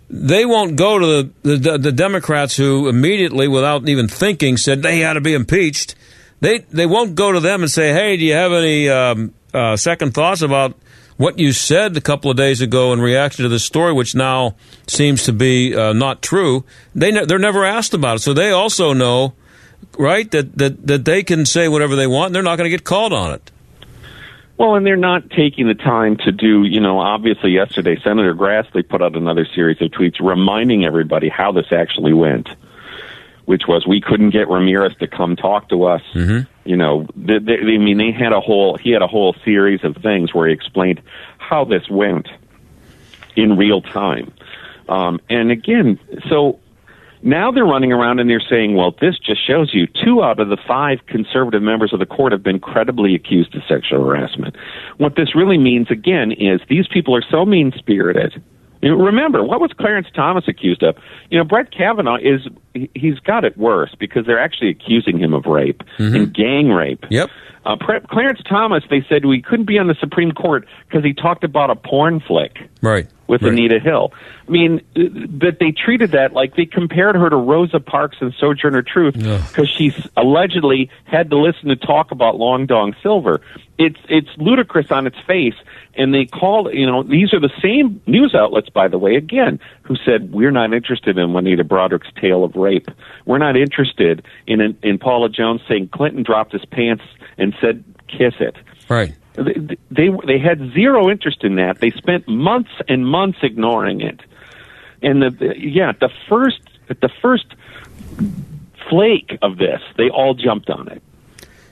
they 0.09 0.45
won't 0.45 0.75
go 0.75 0.99
to 0.99 1.31
the, 1.41 1.57
the, 1.57 1.77
the 1.77 1.91
Democrats 1.91 2.57
who 2.57 2.89
immediately, 2.89 3.47
without 3.47 3.87
even 3.87 4.07
thinking, 4.07 4.57
said 4.57 4.81
they 4.81 4.99
had 4.99 5.13
to 5.13 5.21
be 5.21 5.33
impeached. 5.33 5.95
They 6.41 6.59
they 6.59 6.85
won't 6.85 7.15
go 7.15 7.31
to 7.31 7.39
them 7.39 7.61
and 7.61 7.71
say, 7.71 7.93
"Hey, 7.93 8.17
do 8.17 8.25
you 8.25 8.33
have 8.33 8.51
any 8.51 8.89
um, 8.89 9.33
uh, 9.53 9.77
second 9.77 10.13
thoughts 10.13 10.41
about 10.41 10.75
what 11.17 11.37
you 11.37 11.53
said 11.53 11.95
a 11.95 12.01
couple 12.01 12.31
of 12.31 12.35
days 12.35 12.61
ago 12.61 12.93
in 12.93 12.99
reaction 12.99 13.43
to 13.43 13.49
this 13.49 13.63
story, 13.63 13.93
which 13.93 14.15
now 14.15 14.55
seems 14.87 15.23
to 15.23 15.33
be 15.33 15.75
uh, 15.75 15.93
not 15.93 16.21
true?" 16.21 16.65
They 16.95 17.11
ne- 17.11 17.25
they're 17.25 17.39
never 17.39 17.63
asked 17.63 17.93
about 17.93 18.17
it, 18.17 18.19
so 18.19 18.33
they 18.33 18.51
also 18.51 18.91
know, 18.91 19.33
right, 19.97 20.29
that 20.31 20.57
that 20.57 20.87
that 20.87 21.05
they 21.05 21.23
can 21.23 21.45
say 21.45 21.67
whatever 21.67 21.95
they 21.95 22.07
want, 22.07 22.27
and 22.27 22.35
they're 22.35 22.43
not 22.43 22.57
going 22.57 22.69
to 22.69 22.75
get 22.75 22.83
called 22.83 23.13
on 23.13 23.33
it. 23.33 23.51
Well, 24.61 24.75
and 24.75 24.85
they're 24.85 24.95
not 24.95 25.31
taking 25.31 25.67
the 25.67 25.73
time 25.73 26.17
to 26.17 26.31
do, 26.31 26.65
you 26.65 26.79
know, 26.79 26.99
obviously 26.99 27.49
yesterday 27.49 27.99
Senator 28.03 28.35
Grassley 28.35 28.87
put 28.87 29.01
out 29.01 29.15
another 29.15 29.43
series 29.43 29.81
of 29.81 29.89
tweets 29.89 30.19
reminding 30.19 30.85
everybody 30.85 31.29
how 31.29 31.51
this 31.51 31.71
actually 31.71 32.13
went, 32.13 32.47
which 33.45 33.63
was 33.67 33.87
we 33.87 34.01
couldn't 34.01 34.29
get 34.29 34.49
Ramirez 34.49 34.93
to 34.99 35.07
come 35.07 35.35
talk 35.35 35.69
to 35.69 35.85
us. 35.85 36.03
Mm-hmm. 36.13 36.47
You 36.69 36.77
know, 36.77 37.07
they, 37.15 37.39
they, 37.39 37.53
I 37.53 37.77
mean, 37.79 37.97
they 37.97 38.11
had 38.11 38.33
a 38.33 38.39
whole, 38.39 38.77
he 38.77 38.91
had 38.91 39.01
a 39.01 39.07
whole 39.07 39.35
series 39.43 39.83
of 39.83 39.95
things 39.95 40.31
where 40.31 40.47
he 40.47 40.53
explained 40.53 41.01
how 41.39 41.65
this 41.65 41.89
went 41.89 42.27
in 43.35 43.57
real 43.57 43.81
time. 43.81 44.31
Um, 44.87 45.21
and 45.27 45.49
again, 45.49 45.97
so 46.29 46.59
now 47.23 47.51
they're 47.51 47.65
running 47.65 47.91
around 47.91 48.19
and 48.19 48.29
they're 48.29 48.41
saying, 48.49 48.75
well, 48.75 48.95
this 48.99 49.17
just 49.19 49.45
shows 49.45 49.73
you 49.73 49.87
two 49.87 50.23
out 50.23 50.39
of 50.39 50.49
the 50.49 50.57
five 50.67 50.99
conservative 51.07 51.61
members 51.61 51.93
of 51.93 51.99
the 51.99 52.05
court 52.05 52.31
have 52.31 52.43
been 52.43 52.59
credibly 52.59 53.15
accused 53.15 53.55
of 53.55 53.61
sexual 53.67 54.03
harassment. 54.03 54.55
What 54.97 55.15
this 55.15 55.35
really 55.35 55.57
means, 55.57 55.87
again, 55.91 56.31
is 56.31 56.61
these 56.69 56.87
people 56.87 57.15
are 57.15 57.23
so 57.29 57.45
mean 57.45 57.71
spirited. 57.77 58.41
You 58.81 58.89
know, 58.89 59.03
remember, 59.03 59.43
what 59.43 59.61
was 59.61 59.71
Clarence 59.77 60.07
Thomas 60.15 60.45
accused 60.47 60.81
of? 60.81 60.97
You 61.29 61.37
know, 61.37 61.43
Brett 61.43 61.71
Kavanaugh 61.71 62.17
is, 62.17 62.47
he's 62.95 63.19
got 63.19 63.45
it 63.45 63.55
worse 63.55 63.95
because 63.99 64.25
they're 64.25 64.39
actually 64.39 64.69
accusing 64.69 65.19
him 65.19 65.33
of 65.35 65.45
rape 65.45 65.83
mm-hmm. 65.99 66.15
and 66.15 66.33
gang 66.33 66.69
rape. 66.69 67.05
Yep. 67.11 67.29
Uh, 67.63 67.75
Clarence 68.09 68.39
Thomas, 68.49 68.83
they 68.89 69.05
said 69.07 69.25
we 69.25 69.39
couldn't 69.39 69.67
be 69.67 69.77
on 69.77 69.85
the 69.87 69.95
Supreme 69.99 70.31
Court 70.31 70.65
because 70.87 71.03
he 71.03 71.13
talked 71.13 71.43
about 71.43 71.69
a 71.69 71.75
porn 71.75 72.19
flick. 72.19 72.57
Right 72.81 73.07
with 73.31 73.43
right. 73.43 73.53
Anita 73.53 73.79
Hill. 73.79 74.11
I 74.45 74.51
mean, 74.51 74.81
that 74.93 75.57
they 75.61 75.71
treated 75.71 76.11
that 76.11 76.33
like 76.33 76.57
they 76.57 76.65
compared 76.65 77.15
her 77.15 77.29
to 77.29 77.37
Rosa 77.37 77.79
Parks 77.79 78.17
and 78.19 78.33
Sojourner 78.37 78.81
Truth 78.81 79.13
because 79.13 79.69
she 79.69 79.95
allegedly 80.17 80.89
had 81.05 81.29
to 81.29 81.37
listen 81.37 81.69
to 81.69 81.77
talk 81.77 82.11
about 82.11 82.35
Long 82.35 82.65
Dong 82.65 82.93
Silver. 83.01 83.39
it's 83.77 83.99
it's 84.09 84.27
ludicrous 84.35 84.91
on 84.91 85.07
its 85.07 85.17
face. 85.25 85.55
And 85.95 86.13
they 86.13 86.25
called, 86.25 86.73
you 86.73 86.85
know, 86.85 87.03
these 87.03 87.33
are 87.33 87.39
the 87.39 87.51
same 87.61 88.01
news 88.05 88.35
outlets, 88.35 88.69
by 88.69 88.89
the 88.89 88.97
way, 88.97 89.15
again, 89.15 89.59
who 89.83 89.95
said 89.95 90.33
we're 90.33 90.51
not 90.51 90.73
interested 90.73 91.17
in 91.17 91.31
Juanita 91.33 91.63
Broaddrick's 91.63 92.11
tale 92.19 92.43
of 92.43 92.55
rape. 92.55 92.89
We're 93.25 93.37
not 93.37 93.55
interested 93.55 94.25
in 94.45 94.77
in 94.83 94.97
Paula 94.99 95.29
Jones 95.29 95.61
saying 95.69 95.89
Clinton 95.93 96.23
dropped 96.23 96.51
his 96.51 96.65
pants 96.65 97.03
and 97.37 97.55
said 97.61 97.85
kiss 98.09 98.33
it. 98.41 98.57
Right. 98.89 99.15
They, 99.33 100.09
they 100.25 100.39
had 100.39 100.73
zero 100.73 101.09
interest 101.09 101.43
in 101.43 101.55
that. 101.55 101.79
They 101.79 101.91
spent 101.91 102.27
months 102.27 102.71
and 102.87 103.07
months 103.07 103.39
ignoring 103.41 104.01
it. 104.01 104.19
And 105.01 105.21
the, 105.21 105.53
yeah, 105.57 105.93
the 105.93 106.09
first 106.29 106.59
the 106.87 107.09
first 107.21 107.45
flake 108.89 109.37
of 109.41 109.57
this, 109.57 109.81
they 109.97 110.09
all 110.09 110.33
jumped 110.33 110.69
on 110.69 110.89
it. 110.89 111.01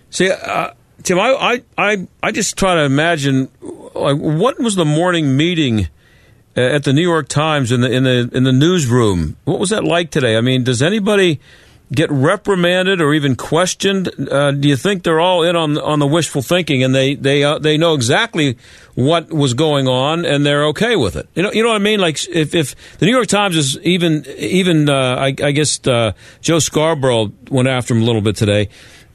See, 0.10 0.32
uh, 0.32 0.72
Tim, 1.04 1.20
I, 1.20 1.30
I, 1.32 1.64
I, 1.78 2.08
I 2.24 2.32
just 2.32 2.58
try 2.58 2.76
to 2.76 2.82
imagine 2.82 3.50
like, 3.94 4.18
what 4.18 4.60
was 4.60 4.76
the 4.76 4.86
morning 4.86 5.36
meeting 5.36 5.90
uh, 6.58 6.62
at 6.62 6.84
the 6.84 6.94
New 6.94 7.02
York 7.02 7.28
Times 7.28 7.72
in 7.72 7.82
the 7.82 7.92
in 7.92 8.04
the 8.04 8.30
in 8.34 8.44
the 8.44 8.52
newsroom? 8.52 9.36
What 9.46 9.60
was 9.60 9.70
that 9.70 9.84
like 9.84 10.12
today? 10.12 10.38
I 10.38 10.42
mean, 10.42 10.64
does 10.64 10.82
anybody 10.82 11.40
get 11.92 12.12
reprimanded 12.12 13.02
or 13.02 13.14
even 13.14 13.36
questioned? 13.36 14.10
Uh, 14.32 14.52
do 14.52 14.68
you 14.68 14.76
think 14.76 15.04
they're 15.04 15.20
all 15.20 15.44
in 15.44 15.56
on 15.56 15.78
on 15.78 16.00
the 16.00 16.08
wishful 16.08 16.42
thinking 16.42 16.84
and 16.84 16.94
they 16.94 17.16
they 17.16 17.44
uh, 17.44 17.60
they 17.60 17.78
know 17.78 17.94
exactly 17.94 18.58
what 18.96 19.32
was 19.32 19.54
going 19.54 19.88
on 19.88 20.26
and 20.26 20.46
they're 20.46 20.66
okay 20.68 20.96
with 20.96 21.16
it? 21.16 21.28
You 21.36 21.44
know, 21.44 21.52
you 21.52 21.64
know 21.64 21.70
what 21.70 21.76
I 21.76 21.80
mean? 21.80 22.00
Like 22.00 22.20
if 22.30 22.54
if 22.54 22.76
the 23.00 23.06
New 23.06 23.14
York 23.14 23.28
Times 23.28 23.56
is 23.56 23.78
even 23.80 24.26
even 24.38 24.90
uh, 24.90 25.16
I, 25.16 25.28
I, 25.28 25.52
guess 25.52 25.86
uh, 25.88 26.14
Joe 26.42 26.60
Scarborough 26.60 27.32
went 27.50 27.68
after 27.68 27.94
him 27.94 28.02
a 28.02 28.06
little 28.06 28.22
bit 28.22 28.36
today. 28.36 28.70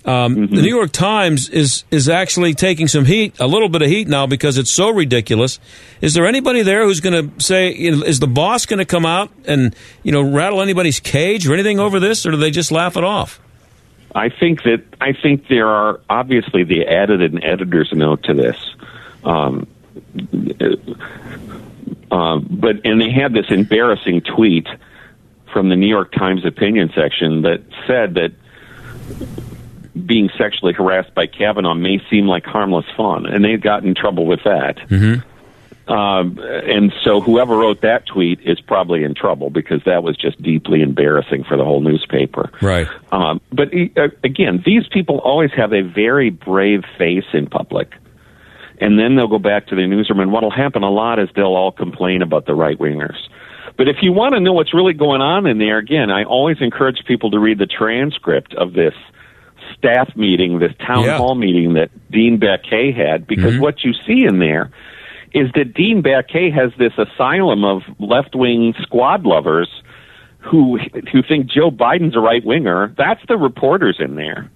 Um, 0.05 0.37
mm-hmm. 0.37 0.55
The 0.55 0.63
New 0.63 0.69
York 0.69 0.93
Times 0.93 1.49
is 1.49 1.85
is 1.91 2.11
actually 2.11 2.53
taking 2.53 2.89
some 2.89 3.07
heat, 3.07 3.41
a 3.41 3.47
little 3.47 3.71
bit 3.71 3.81
of 3.81 3.89
heat 3.89 4.07
now 4.07 4.27
because 4.27 4.59
it's 4.59 4.71
so 4.71 4.91
ridiculous. 4.91 5.59
Is 6.03 6.13
there 6.13 6.27
anybody 6.27 6.63
there 6.63 6.85
who's 6.85 7.01
going 7.01 7.31
to 7.31 7.45
say, 7.45 7.73
you 7.73 7.91
know, 7.97 8.05
is 8.05 8.21
the 8.21 8.27
boss 8.27 8.67
going 8.67 8.81
to 8.81 8.85
come 8.85 9.07
out 9.07 9.31
and 9.47 9.75
you 10.03 10.13
know 10.13 10.21
rattle 10.21 10.61
anybody's 10.61 11.01
cage 11.01 11.49
or 11.49 11.55
anything 11.55 11.81
over 11.81 12.01
this, 12.01 12.27
or 12.27 12.33
do 12.33 12.37
they 12.37 12.51
just 12.51 12.71
laugh 12.71 12.99
it 12.99 13.05
off? 13.05 13.41
I 14.15 14.29
think 14.29 14.63
that 14.65 14.85
I 15.01 15.15
think 15.15 15.49
there 15.49 15.69
are 15.69 16.01
obviously 16.11 16.65
the 16.65 16.87
added 16.87 17.23
an 17.23 17.43
editor's 17.43 17.91
note 17.93 18.25
to 18.25 18.35
this. 18.35 18.57
Um, 19.25 19.67
uh, 22.11 22.37
but 22.39 22.85
and 22.85 23.01
they 23.01 23.11
had 23.11 23.33
this 23.33 23.47
embarrassing 23.49 24.21
tweet 24.21 24.69
from 25.53 25.71
the 25.71 25.77
New 25.77 25.89
York 25.89 26.13
Times 26.13 26.45
opinion 26.45 26.93
section 26.95 27.43
that 27.43 27.63
said 27.87 28.15
that 28.15 28.33
being 30.07 30.29
sexually 30.37 30.73
harassed 30.73 31.15
by 31.15 31.27
Kavanaugh 31.27 31.75
may 31.75 32.01
seem 32.11 32.27
like 32.27 32.45
harmless 32.45 32.87
fun, 32.97 33.27
and 33.27 33.45
they 33.45 33.57
got 33.57 33.85
in 33.85 33.95
trouble 33.95 34.27
with 34.27 34.41
that. 34.45 34.79
Mm-hmm. 34.89 35.21
Um, 35.87 36.39
and 36.39 36.95
so 37.03 37.21
whoever 37.21 37.57
wrote 37.57 37.83
that 37.83 38.07
tweet 38.07 38.41
is 38.41 38.59
probably 38.61 39.05
in 39.05 39.15
trouble 39.15 39.51
because 39.51 39.83
that 39.85 40.03
was 40.03 40.17
just 40.17 40.41
deeply 40.43 40.81
embarrassing 40.81 41.45
for 41.45 41.59
the 41.59 41.65
whole 41.65 41.83
newspaper. 41.83 42.51
Right. 42.63 42.89
Um, 43.13 43.41
but 43.53 43.69
uh, 43.97 44.09
again, 44.23 44.63
these 44.65 44.89
people 44.89 45.19
always 45.19 45.51
have 45.53 45.75
a 45.75 45.83
very 45.83 46.31
brave 46.31 46.85
face 46.97 47.27
in 47.35 47.49
public. 47.49 47.93
And 48.81 48.99
then 48.99 49.15
they'll 49.15 49.29
go 49.29 49.39
back 49.39 49.69
to 49.69 49.77
the 49.77 49.87
newsroom, 49.87 50.21
and 50.21 50.33
what'll 50.33 50.51
happen 50.51 50.83
a 50.83 50.91
lot 50.91 51.21
is 51.21 51.29
they'll 51.37 51.55
all 51.55 51.71
complain 51.71 52.23
about 52.23 52.47
the 52.47 52.55
right 52.55 52.77
wingers. 52.79 53.19
But 53.77 53.89
if 53.89 53.97
you 54.03 54.13
want 54.13 54.35
to 54.35 54.41
know 54.41 54.53
what's 54.53 54.75
really 54.75 54.95
going 54.95 55.21
on 55.21 55.47
in 55.47 55.59
there, 55.59 55.79
again, 55.79 56.11
I 56.11 56.25
always 56.25 56.57
encourage 56.61 57.05
people 57.07 57.31
to 57.33 57.39
read 57.39 57.59
the 57.59 57.67
transcript 57.67 58.53
of 58.55 58.73
this 58.73 58.95
staff 59.85 60.17
meeting, 60.17 60.59
this 60.59 60.73
town 60.79 61.05
yeah. 61.05 61.19
hall 61.19 61.35
meeting 61.35 61.75
that 61.75 61.91
Dean 62.11 62.41
Baquet 62.41 62.97
had, 62.97 63.27
because 63.27 63.53
mm-hmm. 63.53 63.63
what 63.63 63.85
you 63.85 63.93
see 64.07 64.25
in 64.25 64.39
there 64.39 64.71
is 65.35 65.51
that 65.55 65.75
Dean 65.75 66.03
Baquet 66.03 66.53
has 66.55 66.71
this 66.79 66.93
asylum 66.97 67.65
of 67.65 67.83
left 67.99 68.35
wing 68.35 68.73
squad 68.81 69.25
lovers 69.25 69.69
who 70.39 70.79
who 71.13 71.23
think 71.23 71.47
Joe 71.47 71.71
Biden's 71.71 72.17
a 72.17 72.21
right 72.21 72.45
winger. 72.45 72.95
That's 72.97 73.21
the 73.29 73.37
reporters 73.37 73.97
in 73.99 74.15
there. 74.15 74.51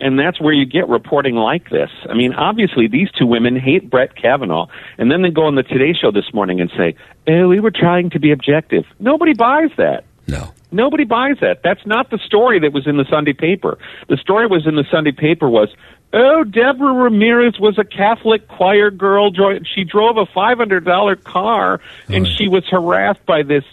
And 0.00 0.18
that's 0.18 0.40
where 0.40 0.52
you 0.52 0.66
get 0.66 0.88
reporting 0.88 1.36
like 1.36 1.70
this. 1.70 1.90
I 2.10 2.14
mean, 2.14 2.34
obviously, 2.34 2.88
these 2.88 3.10
two 3.12 3.26
women 3.26 3.54
hate 3.54 3.88
Brett 3.88 4.16
Kavanaugh, 4.16 4.66
and 4.98 5.10
then 5.10 5.22
they 5.22 5.30
go 5.30 5.44
on 5.44 5.54
the 5.54 5.62
Today 5.62 5.94
Show 5.94 6.10
this 6.10 6.34
morning 6.34 6.60
and 6.60 6.70
say, 6.76 6.96
"Oh, 7.28 7.46
we 7.48 7.60
were 7.60 7.70
trying 7.70 8.10
to 8.10 8.18
be 8.18 8.32
objective." 8.32 8.84
Nobody 8.98 9.34
buys 9.34 9.70
that. 9.76 10.04
No. 10.26 10.52
Nobody 10.74 11.04
buys 11.04 11.36
that. 11.40 11.62
That's 11.62 11.86
not 11.86 12.10
the 12.10 12.18
story 12.18 12.58
that 12.58 12.72
was 12.72 12.86
in 12.86 12.96
the 12.96 13.04
Sunday 13.08 13.32
paper. 13.32 13.78
The 14.08 14.16
story 14.16 14.46
was 14.46 14.66
in 14.66 14.74
the 14.74 14.84
Sunday 14.90 15.12
paper 15.12 15.48
was, 15.48 15.68
oh, 16.12 16.42
Deborah 16.42 16.92
Ramirez 16.92 17.60
was 17.60 17.78
a 17.78 17.84
Catholic 17.84 18.48
choir 18.48 18.90
girl. 18.90 19.30
She 19.64 19.84
drove 19.84 20.16
a 20.16 20.26
five 20.26 20.58
hundred 20.58 20.84
dollar 20.84 21.14
car, 21.14 21.80
and 22.08 22.24
right. 22.24 22.32
she 22.36 22.48
was 22.48 22.64
harassed 22.68 23.24
by 23.24 23.42
this, 23.42 23.64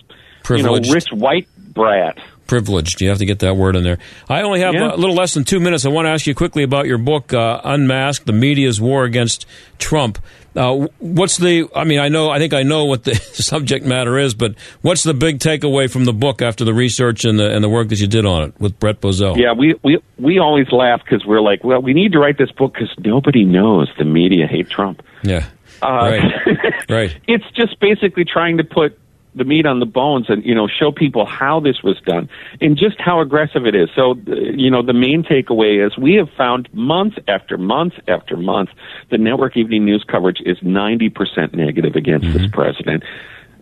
you 0.50 0.62
know, 0.62 0.78
rich 0.92 1.12
white 1.12 1.48
brat 1.74 2.20
privileged. 2.52 3.00
You 3.00 3.08
have 3.08 3.20
to 3.20 3.26
get 3.26 3.40
that 3.40 3.56
word 3.56 3.78
in 3.78 3.84
there. 3.86 3.98
I 4.28 4.42
only 4.42 4.60
have 4.60 4.74
yeah. 4.74 4.94
a 4.94 4.98
little 4.98 5.16
less 5.16 5.34
than 5.34 5.46
two 5.46 5.62
minutes. 5.62 5.86
I 5.86 5.90
want 5.90 6.08
to 6.08 6.10
ask 6.10 6.28
you 6.28 6.36
quickly 6.36 6.64
about 6.64 6.86
your 6.86 6.98
book, 6.98 7.34
uh, 7.34 7.62
Unmasked: 7.64 8.26
The 8.26 8.34
Media's 8.34 8.82
War 8.82 9.06
Against 9.06 9.46
Trump. 9.78 10.20
Uh, 10.54 10.88
what's 11.00 11.38
the? 11.38 11.70
I 11.74 11.86
mean, 11.86 12.00
I 12.00 12.10
know. 12.10 12.30
I 12.30 12.40
think 12.40 12.54
I 12.54 12.64
know 12.64 12.84
what 12.84 13.06
the 13.06 13.16
subject 13.16 13.86
matter 13.86 14.20
is, 14.20 14.34
but 14.34 14.56
what's 14.82 15.04
the 15.04 15.14
big 15.14 15.40
takeaway 15.40 15.90
from 15.90 16.04
the 16.04 16.12
book 16.12 16.42
after 16.42 16.66
the 16.66 16.74
research 16.74 17.24
and 17.24 17.40
the 17.40 17.56
and 17.56 17.64
the 17.64 17.70
work 17.70 17.88
that 17.88 18.02
you 18.02 18.08
did 18.08 18.26
on 18.26 18.50
it 18.50 18.60
with 18.60 18.78
Brent 18.78 19.00
Bozell? 19.00 19.38
Yeah, 19.38 19.54
we 19.54 19.76
we 19.82 20.00
we 20.20 20.40
always 20.40 20.70
laugh 20.74 21.02
because 21.06 21.26
we're 21.26 21.40
like, 21.40 21.64
well, 21.64 21.82
we 21.82 21.94
need 21.94 22.12
to 22.12 22.20
write 22.20 22.38
this 22.38 22.52
book 22.52 22.74
because 22.74 22.94
nobody 23.00 23.46
knows 23.46 23.90
the 23.98 24.04
media 24.04 24.46
hate 24.46 24.70
Trump. 24.70 25.02
Yeah. 25.24 25.48
Uh, 25.82 25.88
right. 25.88 26.60
right. 26.90 27.18
It's 27.30 27.50
just 27.56 27.80
basically 27.80 28.26
trying 28.26 28.58
to 28.58 28.66
put 28.66 29.00
the 29.36 29.44
meat 29.44 29.66
on 29.66 29.80
the 29.80 29.86
bones 29.86 30.30
and 30.30 30.44
you 30.44 30.54
know 30.54 30.68
show 30.68 30.92
people 30.92 31.26
how 31.26 31.60
this 31.60 31.82
was 31.84 32.00
done 32.02 32.30
and 32.60 32.78
just 32.78 33.00
how 33.00 33.22
aggressive 33.22 33.66
it 33.66 33.76
is. 33.76 33.90
So 33.96 34.12
uh, 34.12 34.36
you 34.36 34.70
know 34.70 34.82
the 34.82 34.94
main 34.94 35.24
takeaway 35.24 35.86
is 35.86 35.98
we 35.98 36.16
have 36.16 36.30
found 36.32 36.72
month 36.74 37.16
after 37.28 37.58
month 37.58 37.94
after 38.08 38.36
month 38.36 38.70
the 39.10 39.18
network 39.18 39.56
evening 39.56 39.86
news 39.86 40.04
coverage 40.04 40.42
is 40.46 40.58
90% 40.60 41.54
negative 41.54 41.96
against 41.96 42.28
mm-hmm. 42.28 42.38
this 42.38 42.52
president. 42.52 43.04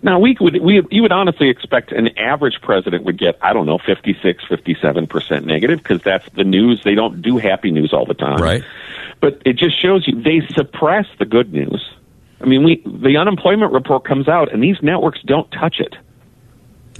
Now 0.02 0.20
we 0.20 0.36
would 0.40 0.62
we 0.62 0.82
you 0.90 1.02
would 1.02 1.12
honestly 1.12 1.50
expect 1.50 1.92
an 1.92 2.18
average 2.18 2.62
president 2.62 3.04
would 3.04 3.20
get 3.20 3.38
I 3.42 3.54
don't 3.54 3.66
know 3.66 3.78
56 3.78 4.44
57% 4.46 5.46
negative 5.46 5.80
because 5.80 6.02
that's 6.02 6.28
the 6.36 6.44
news. 6.44 6.82
They 6.84 6.96
don't 6.96 7.22
do 7.22 7.38
happy 7.38 7.72
news 7.72 7.94
all 7.94 8.06
the 8.06 8.14
time. 8.14 8.42
Right. 8.42 8.64
But 9.20 9.42
it 9.46 9.58
just 9.58 9.80
shows 9.80 10.08
you 10.08 10.22
they 10.22 10.42
suppress 10.54 11.06
the 11.20 11.26
good 11.26 11.52
news 11.52 11.86
I 12.42 12.46
mean, 12.46 12.64
we 12.64 12.82
the 12.86 13.18
unemployment 13.18 13.74
report 13.74 14.06
comes 14.06 14.28
out, 14.28 14.54
and 14.54 14.64
these 14.64 14.78
networks 14.82 15.20
don't 15.26 15.50
touch 15.52 15.80
it. 15.80 15.96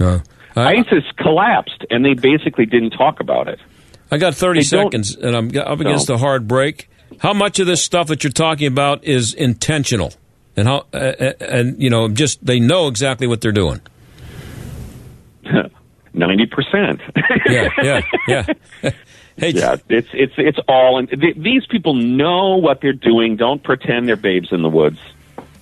Uh, 0.00 0.20
ISIS 0.56 1.04
collapsed, 1.18 1.84
and 1.90 2.04
they 2.04 2.14
basically 2.14 2.66
didn't 2.66 2.90
talk 2.90 3.20
about 3.20 3.48
it. 3.48 3.58
I 4.10 4.18
got 4.18 4.34
30 4.34 4.60
they 4.60 4.64
seconds, 4.64 5.14
and 5.14 5.36
I'm 5.36 5.56
up 5.56 5.80
against 5.80 6.08
no. 6.08 6.16
a 6.16 6.18
hard 6.18 6.48
break. 6.48 6.90
How 7.18 7.32
much 7.32 7.58
of 7.58 7.66
this 7.66 7.82
stuff 7.82 8.08
that 8.08 8.24
you're 8.24 8.32
talking 8.32 8.66
about 8.66 9.04
is 9.04 9.34
intentional, 9.34 10.12
and 10.56 10.66
how, 10.66 10.86
uh, 10.92 10.96
and 11.40 11.80
you 11.80 11.90
know, 11.90 12.08
just 12.08 12.44
they 12.44 12.60
know 12.60 12.88
exactly 12.88 13.26
what 13.26 13.40
they're 13.40 13.52
doing? 13.52 13.80
Ninety 16.12 16.46
percent. 16.46 17.00
yeah, 17.46 17.68
yeah, 17.82 18.00
yeah. 18.26 18.46
Hey, 19.36 19.52
yeah, 19.52 19.76
it's 19.88 20.08
it's 20.12 20.34
it's 20.36 20.58
all. 20.68 20.98
In, 20.98 21.08
these 21.38 21.64
people 21.66 21.94
know 21.94 22.56
what 22.56 22.82
they're 22.82 22.92
doing. 22.92 23.36
Don't 23.36 23.62
pretend 23.62 24.06
they're 24.06 24.16
babes 24.16 24.52
in 24.52 24.60
the 24.60 24.68
woods. 24.68 24.98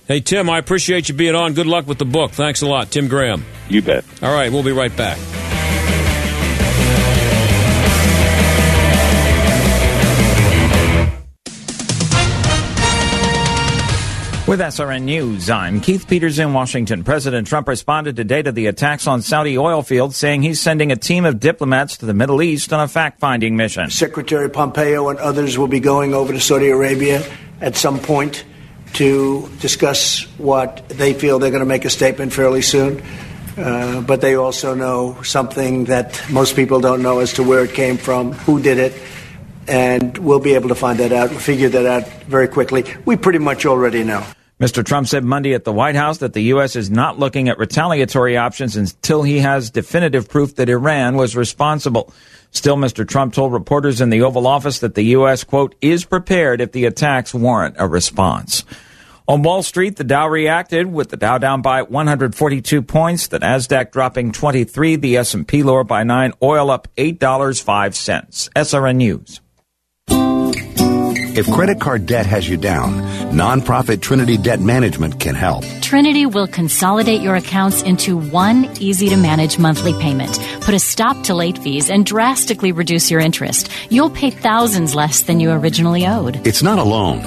Hey, 0.09 0.21
Tim, 0.21 0.49
I 0.49 0.57
appreciate 0.57 1.07
you 1.07 1.13
being 1.13 1.35
on. 1.35 1.53
Good 1.53 1.67
luck 1.67 1.85
with 1.85 1.99
the 1.99 2.05
book. 2.05 2.31
Thanks 2.31 2.63
a 2.63 2.65
lot, 2.65 2.89
Tim 2.89 3.07
Graham. 3.07 3.45
You 3.67 3.83
bet. 3.83 4.03
All 4.23 4.33
right, 4.33 4.51
we'll 4.51 4.63
be 4.63 4.71
right 4.71 4.89
back. 4.97 5.19
With 14.47 14.59
SRN 14.61 15.03
News, 15.03 15.47
I'm 15.47 15.79
Keith 15.79 16.07
Peters 16.07 16.39
in 16.39 16.53
Washington. 16.53 17.03
President 17.03 17.45
Trump 17.45 17.67
responded 17.67 18.15
today 18.15 18.41
to 18.41 18.51
the 18.51 18.65
attacks 18.65 19.05
on 19.05 19.21
Saudi 19.21 19.59
oil 19.59 19.83
fields, 19.83 20.17
saying 20.17 20.41
he's 20.41 20.59
sending 20.59 20.91
a 20.91 20.95
team 20.95 21.23
of 21.23 21.39
diplomats 21.39 21.97
to 21.97 22.07
the 22.07 22.15
Middle 22.15 22.41
East 22.41 22.73
on 22.73 22.79
a 22.79 22.87
fact 22.87 23.19
finding 23.19 23.55
mission. 23.55 23.91
Secretary 23.91 24.49
Pompeo 24.49 25.09
and 25.09 25.19
others 25.19 25.59
will 25.59 25.67
be 25.67 25.79
going 25.79 26.15
over 26.15 26.33
to 26.33 26.39
Saudi 26.39 26.69
Arabia 26.69 27.23
at 27.61 27.75
some 27.75 27.99
point 27.99 28.43
to 28.93 29.49
discuss 29.59 30.23
what 30.37 30.87
they 30.89 31.13
feel 31.13 31.39
they're 31.39 31.51
going 31.51 31.61
to 31.61 31.65
make 31.65 31.85
a 31.85 31.89
statement 31.89 32.33
fairly 32.33 32.61
soon. 32.61 33.01
Uh, 33.57 34.01
but 34.01 34.21
they 34.21 34.35
also 34.35 34.73
know 34.73 35.21
something 35.23 35.85
that 35.85 36.23
most 36.29 36.55
people 36.55 36.79
don't 36.79 37.01
know 37.01 37.19
as 37.19 37.33
to 37.33 37.43
where 37.43 37.63
it 37.63 37.73
came 37.73 37.97
from, 37.97 38.31
who 38.31 38.61
did 38.61 38.77
it, 38.77 38.93
and 39.67 40.17
we'll 40.17 40.39
be 40.39 40.53
able 40.53 40.69
to 40.69 40.75
find 40.75 40.99
that 40.99 41.11
out, 41.11 41.29
figure 41.29 41.69
that 41.69 41.85
out 41.85 42.07
very 42.23 42.47
quickly. 42.47 42.85
We 43.05 43.17
pretty 43.17 43.39
much 43.39 43.65
already 43.65 44.03
know. 44.03 44.25
Mr. 44.59 44.85
Trump 44.85 45.07
said 45.07 45.23
Monday 45.23 45.53
at 45.53 45.63
the 45.63 45.71
White 45.71 45.95
House 45.95 46.17
that 46.17 46.33
the 46.33 46.41
U.S. 46.43 46.75
is 46.75 46.89
not 46.91 47.17
looking 47.17 47.47
at 47.47 47.57
retaliatory 47.57 48.35
options 48.35 48.75
until 48.75 49.23
he 49.23 49.39
has 49.39 49.69
definitive 49.69 50.27
proof 50.27 50.55
that 50.55 50.67
Iran 50.67 51.15
was 51.15 51.33
responsible. 51.33 52.13
Still, 52.51 52.77
Mr. 52.77 53.07
Trump 53.07 53.33
told 53.33 53.53
reporters 53.53 54.01
in 54.01 54.09
the 54.09 54.21
Oval 54.21 54.47
Office 54.47 54.79
that 54.79 54.95
the 54.95 55.03
U.S., 55.03 55.43
quote, 55.43 55.75
is 55.81 56.05
prepared 56.05 56.61
if 56.61 56.71
the 56.71 56.85
attacks 56.85 57.33
warrant 57.33 57.75
a 57.77 57.87
response. 57.87 58.63
On 59.27 59.43
Wall 59.43 59.61
Street, 59.61 59.95
the 59.97 60.03
Dow 60.03 60.27
reacted 60.27 60.91
with 60.91 61.09
the 61.09 61.17
Dow 61.17 61.37
down 61.37 61.61
by 61.61 61.83
142 61.83 62.81
points, 62.81 63.27
the 63.27 63.39
Nasdaq 63.39 63.91
dropping 63.91 64.31
23, 64.31 64.95
the 64.95 65.17
S&P 65.17 65.61
lower 65.61 65.83
by 65.83 66.03
9, 66.03 66.33
oil 66.41 66.71
up 66.71 66.87
$8.05. 66.97 68.49
SRN 68.55 68.95
News. 68.95 69.41
If 71.37 71.51
credit 71.51 71.79
card 71.79 72.05
debt 72.05 72.25
has 72.25 72.49
you 72.49 72.57
down, 72.57 72.93
nonprofit 73.31 74.01
Trinity 74.01 74.37
Debt 74.37 74.59
Management 74.59 75.19
can 75.19 75.35
help. 75.35 75.63
Trinity 75.81 76.25
will 76.25 76.47
consolidate 76.47 77.21
your 77.21 77.35
accounts 77.35 77.81
into 77.83 78.17
one 78.17 78.65
easy 78.79 79.09
to 79.09 79.17
manage 79.17 79.59
monthly 79.59 79.93
payment, 79.93 80.39
put 80.61 80.73
a 80.73 80.79
stop 80.79 81.23
to 81.23 81.35
late 81.35 81.57
fees, 81.57 81.89
and 81.89 82.05
drastically 82.05 82.71
reduce 82.71 83.11
your 83.11 83.19
interest. 83.19 83.69
You'll 83.89 84.09
pay 84.09 84.31
thousands 84.31 84.95
less 84.95 85.23
than 85.23 85.39
you 85.39 85.51
originally 85.51 86.05
owed. 86.05 86.45
It's 86.47 86.63
not 86.63 86.79
a 86.79 86.83
loan. 86.83 87.21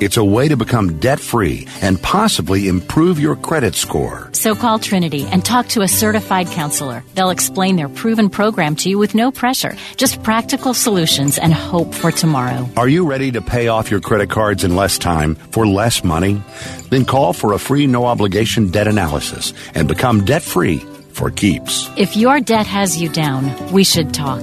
It's 0.00 0.16
a 0.16 0.22
way 0.22 0.46
to 0.46 0.56
become 0.56 0.98
debt 1.00 1.18
free 1.18 1.66
and 1.82 2.00
possibly 2.00 2.68
improve 2.68 3.18
your 3.18 3.34
credit 3.34 3.74
score. 3.74 4.30
So 4.32 4.54
call 4.54 4.78
Trinity 4.78 5.24
and 5.24 5.44
talk 5.44 5.66
to 5.70 5.82
a 5.82 5.88
certified 5.88 6.46
counselor. 6.48 7.02
They'll 7.14 7.30
explain 7.30 7.74
their 7.74 7.88
proven 7.88 8.30
program 8.30 8.76
to 8.76 8.88
you 8.88 8.96
with 8.96 9.16
no 9.16 9.32
pressure, 9.32 9.74
just 9.96 10.22
practical 10.22 10.72
solutions 10.72 11.36
and 11.36 11.52
hope 11.52 11.92
for 11.92 12.12
tomorrow. 12.12 12.68
Are 12.76 12.88
you 12.88 13.06
ready 13.06 13.32
to 13.32 13.42
pay 13.42 13.66
off 13.66 13.90
your 13.90 14.00
credit 14.00 14.30
cards 14.30 14.62
in 14.62 14.76
less 14.76 14.98
time 14.98 15.34
for 15.34 15.66
less 15.66 16.04
money? 16.04 16.42
Then 16.90 17.04
call 17.04 17.32
for 17.32 17.52
a 17.52 17.58
free 17.58 17.88
no 17.88 18.06
obligation 18.06 18.70
debt 18.70 18.86
analysis 18.86 19.52
and 19.74 19.88
become 19.88 20.24
debt 20.24 20.42
free 20.42 20.80
for 21.18 21.30
keeps. 21.30 21.90
If 21.96 22.16
your 22.16 22.40
debt 22.40 22.66
has 22.66 23.00
you 23.02 23.08
down, 23.08 23.72
we 23.72 23.82
should 23.84 24.14
talk. 24.14 24.42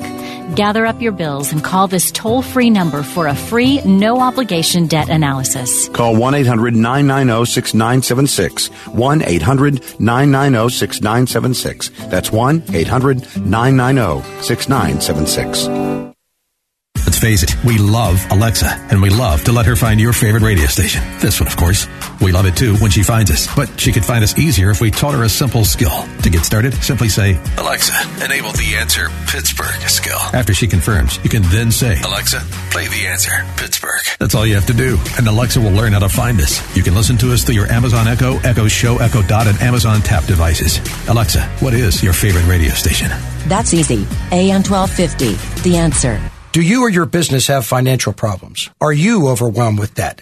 Gather 0.55 0.85
up 0.85 1.01
your 1.01 1.11
bills 1.11 1.51
and 1.51 1.63
call 1.63 1.87
this 1.87 2.11
toll 2.11 2.41
free 2.41 2.69
number 2.69 3.01
for 3.01 3.27
a 3.27 3.35
free, 3.35 3.81
no 3.83 4.19
obligation 4.21 4.85
debt 4.85 5.09
analysis. 5.09 5.89
Call 5.89 6.15
1 6.15 6.33
800 6.35 6.75
990 6.75 7.45
6976. 7.45 8.67
1 8.93 9.21
800 9.23 9.99
990 9.99 10.69
6976. 10.69 11.89
That's 12.09 12.31
1 12.31 12.63
800 12.71 13.37
990 13.37 14.43
6976. 14.43 15.84
Face 17.25 17.41
it, 17.41 17.55
we 17.63 17.79
love 17.79 18.23
Alexa, 18.29 18.67
and 18.91 19.01
we 19.01 19.09
love 19.09 19.43
to 19.45 19.51
let 19.51 19.65
her 19.65 19.75
find 19.75 19.99
your 19.99 20.13
favorite 20.13 20.43
radio 20.43 20.67
station. 20.67 21.01
This 21.17 21.39
one, 21.39 21.47
of 21.47 21.57
course. 21.57 21.87
We 22.21 22.31
love 22.31 22.45
it 22.45 22.55
too 22.55 22.75
when 22.75 22.91
she 22.91 23.01
finds 23.01 23.31
us, 23.31 23.47
but 23.55 23.79
she 23.79 23.91
could 23.91 24.05
find 24.05 24.23
us 24.23 24.37
easier 24.37 24.69
if 24.69 24.79
we 24.79 24.91
taught 24.91 25.15
her 25.15 25.23
a 25.23 25.27
simple 25.27 25.65
skill. 25.65 26.05
To 26.21 26.29
get 26.29 26.45
started, 26.45 26.75
simply 26.83 27.09
say, 27.09 27.41
Alexa, 27.57 27.95
enable 28.23 28.51
the 28.51 28.75
answer 28.77 29.09
Pittsburgh 29.25 29.81
skill. 29.89 30.19
After 30.33 30.53
she 30.53 30.67
confirms, 30.67 31.17
you 31.23 31.31
can 31.31 31.41
then 31.49 31.71
say, 31.71 31.99
Alexa, 31.99 32.41
play 32.69 32.87
the 32.89 33.07
answer 33.07 33.31
Pittsburgh. 33.57 34.05
That's 34.19 34.35
all 34.35 34.45
you 34.45 34.53
have 34.53 34.67
to 34.67 34.73
do, 34.73 34.99
and 35.17 35.27
Alexa 35.27 35.59
will 35.59 35.71
learn 35.71 35.93
how 35.93 35.99
to 36.05 36.09
find 36.09 36.39
us. 36.39 36.61
You 36.77 36.83
can 36.83 36.93
listen 36.93 37.17
to 37.17 37.33
us 37.33 37.43
through 37.43 37.55
your 37.55 37.71
Amazon 37.71 38.07
Echo, 38.07 38.37
Echo 38.41 38.67
Show, 38.67 38.99
Echo 38.99 39.23
Dot, 39.23 39.47
and 39.47 39.59
Amazon 39.63 40.01
Tap 40.01 40.25
devices. 40.25 40.77
Alexa, 41.09 41.41
what 41.59 41.73
is 41.73 42.03
your 42.03 42.13
favorite 42.13 42.45
radio 42.45 42.69
station? 42.69 43.09
That's 43.47 43.73
easy. 43.73 44.05
AM 44.31 44.61
1250, 44.61 45.63
the 45.67 45.77
answer. 45.77 46.21
Do 46.55 46.61
you 46.61 46.83
or 46.83 46.89
your 46.89 47.05
business 47.05 47.47
have 47.47 47.65
financial 47.65 48.13
problems? 48.13 48.69
Are 48.79 48.93
you 48.93 49.27
overwhelmed 49.27 49.77
with 49.77 49.93
debt? 49.93 50.21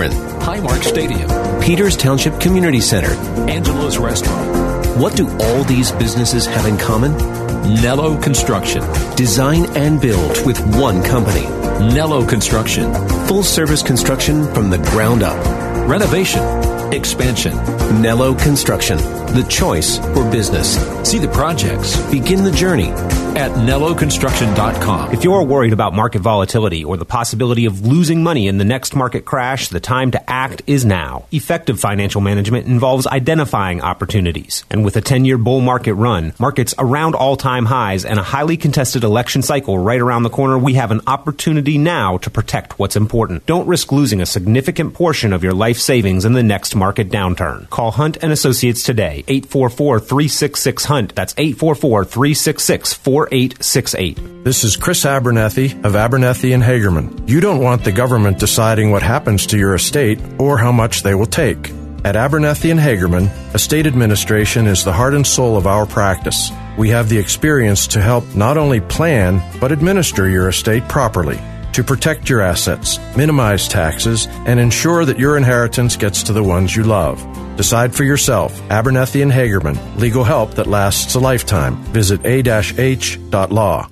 Cochran, 0.01 0.11
Highmark 0.39 0.83
Stadium, 0.83 1.61
Peters 1.61 1.95
Township 1.95 2.39
Community 2.39 2.79
Center, 2.79 3.11
Angelo's 3.49 3.97
Restaurant. 3.97 4.97
What 4.97 5.15
do 5.15 5.29
all 5.29 5.63
these 5.63 5.91
businesses 5.91 6.45
have 6.45 6.65
in 6.65 6.77
common? 6.77 7.15
Nello 7.81 8.19
Construction. 8.19 8.81
Design 9.15 9.65
and 9.77 10.01
build 10.01 10.45
with 10.45 10.59
one 10.77 11.03
company. 11.03 11.43
Nello 11.93 12.25
Construction. 12.25 12.91
Full 13.27 13.43
service 13.43 13.83
construction 13.83 14.51
from 14.53 14.69
the 14.69 14.79
ground 14.79 15.23
up. 15.23 15.37
Renovation. 15.87 16.41
Expansion. 16.91 17.55
Nello 18.01 18.35
Construction. 18.35 18.97
The 18.97 19.45
choice 19.49 19.97
for 19.97 20.29
business. 20.29 20.75
See 21.07 21.19
the 21.19 21.29
projects. 21.29 21.99
Begin 22.11 22.43
the 22.43 22.51
journey 22.51 22.91
at 23.35 23.51
NelloConstruction.com. 23.51 25.13
If 25.13 25.23
you're 25.23 25.43
worried 25.43 25.71
about 25.71 25.93
market 25.93 26.19
volatility 26.19 26.83
or 26.83 26.97
the 26.97 27.05
possibility 27.05 27.65
of 27.65 27.85
losing 27.85 28.23
money 28.23 28.47
in 28.47 28.57
the 28.57 28.65
next 28.65 28.93
market 28.93 29.23
crash, 29.23 29.69
the 29.69 29.79
time 29.79 30.11
to 30.11 30.29
act 30.29 30.63
is 30.67 30.83
now. 30.83 31.25
Effective 31.31 31.79
financial 31.79 32.19
management 32.19 32.67
involves 32.67 33.07
identifying 33.07 33.81
opportunities. 33.81 34.65
And 34.69 34.83
with 34.83 34.97
a 34.97 35.01
10 35.01 35.23
year 35.23 35.37
bull 35.37 35.61
market 35.61 35.93
run, 35.93 36.33
markets 36.39 36.75
around 36.77 37.15
all 37.15 37.37
time 37.37 37.65
highs, 37.65 38.03
and 38.03 38.19
a 38.19 38.23
highly 38.23 38.57
contested 38.57 39.03
election 39.03 39.41
cycle 39.41 39.77
right 39.77 40.01
around 40.01 40.23
the 40.23 40.29
corner, 40.29 40.57
we 40.57 40.73
have 40.73 40.91
an 40.91 41.01
opportunity 41.07 41.77
now 41.77 42.17
to 42.17 42.29
protect 42.29 42.79
what's 42.79 42.97
important. 42.97 43.45
Don't 43.45 43.67
risk 43.67 43.91
losing 43.93 44.19
a 44.19 44.25
significant 44.25 44.93
portion 44.93 45.31
of 45.31 45.43
your 45.43 45.53
life 45.53 45.77
savings 45.77 46.25
in 46.25 46.33
the 46.33 46.43
next 46.43 46.75
market 46.81 47.09
downturn. 47.09 47.69
Call 47.69 47.91
Hunt 47.91 48.17
and 48.23 48.31
Associates 48.31 48.81
today, 48.81 49.23
844 49.27 49.99
366 49.99 50.85
Hunt. 50.85 51.13
That's 51.13 51.35
844 51.37 52.05
366 52.05 52.93
4868. 52.95 54.43
This 54.43 54.63
is 54.63 54.77
Chris 54.77 55.05
Abernethy 55.05 55.79
of 55.83 55.95
Abernethy 55.95 56.53
and 56.53 56.63
Hagerman. 56.63 57.29
You 57.29 57.39
don't 57.39 57.61
want 57.61 57.83
the 57.83 57.91
government 57.91 58.39
deciding 58.39 58.89
what 58.89 59.03
happens 59.03 59.45
to 59.47 59.59
your 59.59 59.75
estate 59.75 60.19
or 60.39 60.57
how 60.57 60.71
much 60.71 61.03
they 61.03 61.13
will 61.13 61.27
take. 61.27 61.71
At 62.03 62.15
Abernethy 62.15 62.71
and 62.71 62.79
Hagerman, 62.79 63.29
estate 63.53 63.85
administration 63.85 64.65
is 64.65 64.83
the 64.83 64.91
heart 64.91 65.13
and 65.13 65.27
soul 65.27 65.57
of 65.57 65.67
our 65.67 65.85
practice. 65.85 66.49
We 66.79 66.89
have 66.89 67.09
the 67.09 67.19
experience 67.19 67.85
to 67.93 68.01
help 68.01 68.25
not 68.33 68.57
only 68.57 68.81
plan, 68.81 69.39
but 69.59 69.71
administer 69.71 70.27
your 70.27 70.49
estate 70.49 70.87
properly 70.89 71.39
to 71.73 71.83
protect 71.83 72.29
your 72.29 72.41
assets, 72.41 72.99
minimize 73.15 73.67
taxes, 73.67 74.27
and 74.45 74.59
ensure 74.59 75.05
that 75.05 75.19
your 75.19 75.37
inheritance 75.37 75.95
gets 75.95 76.23
to 76.23 76.33
the 76.33 76.43
ones 76.43 76.75
you 76.75 76.83
love. 76.83 77.25
Decide 77.57 77.93
for 77.93 78.03
yourself. 78.03 78.59
Abernethy 78.69 79.21
and 79.21 79.31
Hagerman. 79.31 79.97
Legal 79.97 80.23
help 80.23 80.55
that 80.55 80.67
lasts 80.67 81.15
a 81.15 81.19
lifetime. 81.19 81.75
Visit 81.93 82.25
a-h.law. 82.25 83.87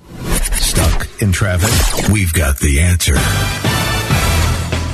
Stuck 0.52 1.22
in 1.22 1.32
traffic? 1.32 2.08
We've 2.10 2.32
got 2.32 2.58
the 2.58 2.80
answer. 2.80 3.16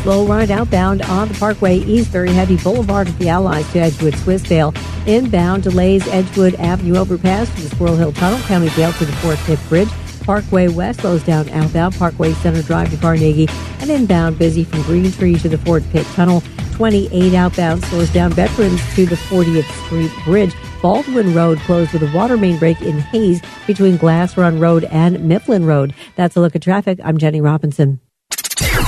Slow 0.02 0.24
ride 0.24 0.52
outbound 0.52 1.02
on 1.02 1.26
the 1.26 1.34
Parkway 1.34 1.78
East, 1.78 2.10
very 2.10 2.30
heavy 2.30 2.56
Boulevard 2.56 3.08
of 3.08 3.18
the 3.18 3.28
Allies 3.28 3.68
to 3.72 3.80
Edgewood, 3.80 4.14
Swissvale. 4.14 4.72
Inbound 5.08 5.64
delays 5.64 6.06
Edgewood 6.06 6.54
Avenue 6.56 6.96
overpass 6.96 7.52
to 7.56 7.62
the 7.62 7.70
Squirrel 7.74 7.96
Hill 7.96 8.12
Tunnel, 8.12 8.38
County 8.46 8.68
Dale 8.76 8.92
to 8.92 9.04
the 9.04 9.12
Fort 9.14 9.38
Pitt 9.38 9.58
Bridge. 9.68 9.88
Parkway 10.26 10.66
West 10.66 11.00
slows 11.00 11.22
down 11.22 11.48
outbound 11.50 11.94
Parkway 11.94 12.32
Center 12.34 12.60
Drive 12.60 12.90
to 12.90 12.96
Carnegie, 12.96 13.48
and 13.78 13.88
inbound 13.88 14.38
busy 14.38 14.64
from 14.64 14.82
Green 14.82 15.10
Tree 15.12 15.38
to 15.38 15.48
the 15.48 15.56
Fort 15.58 15.84
Pitt 15.90 16.04
Tunnel. 16.14 16.42
28 16.72 17.32
outbound 17.32 17.84
slows 17.84 18.10
down 18.10 18.32
Veterans 18.32 18.82
to 18.96 19.06
the 19.06 19.14
40th 19.14 19.70
Street 19.86 20.10
Bridge. 20.24 20.52
Baldwin 20.82 21.32
Road 21.32 21.58
closed 21.60 21.92
with 21.92 22.02
a 22.02 22.14
water 22.14 22.36
main 22.36 22.58
break 22.58 22.82
in 22.82 22.98
Hays 22.98 23.40
between 23.68 23.96
Glass 23.96 24.36
Run 24.36 24.58
Road 24.58 24.84
and 24.84 25.28
Mifflin 25.28 25.64
Road. 25.64 25.94
That's 26.16 26.36
a 26.36 26.40
look 26.40 26.56
at 26.56 26.62
traffic. 26.62 26.98
I'm 27.04 27.18
Jenny 27.18 27.40
Robinson. 27.40 28.00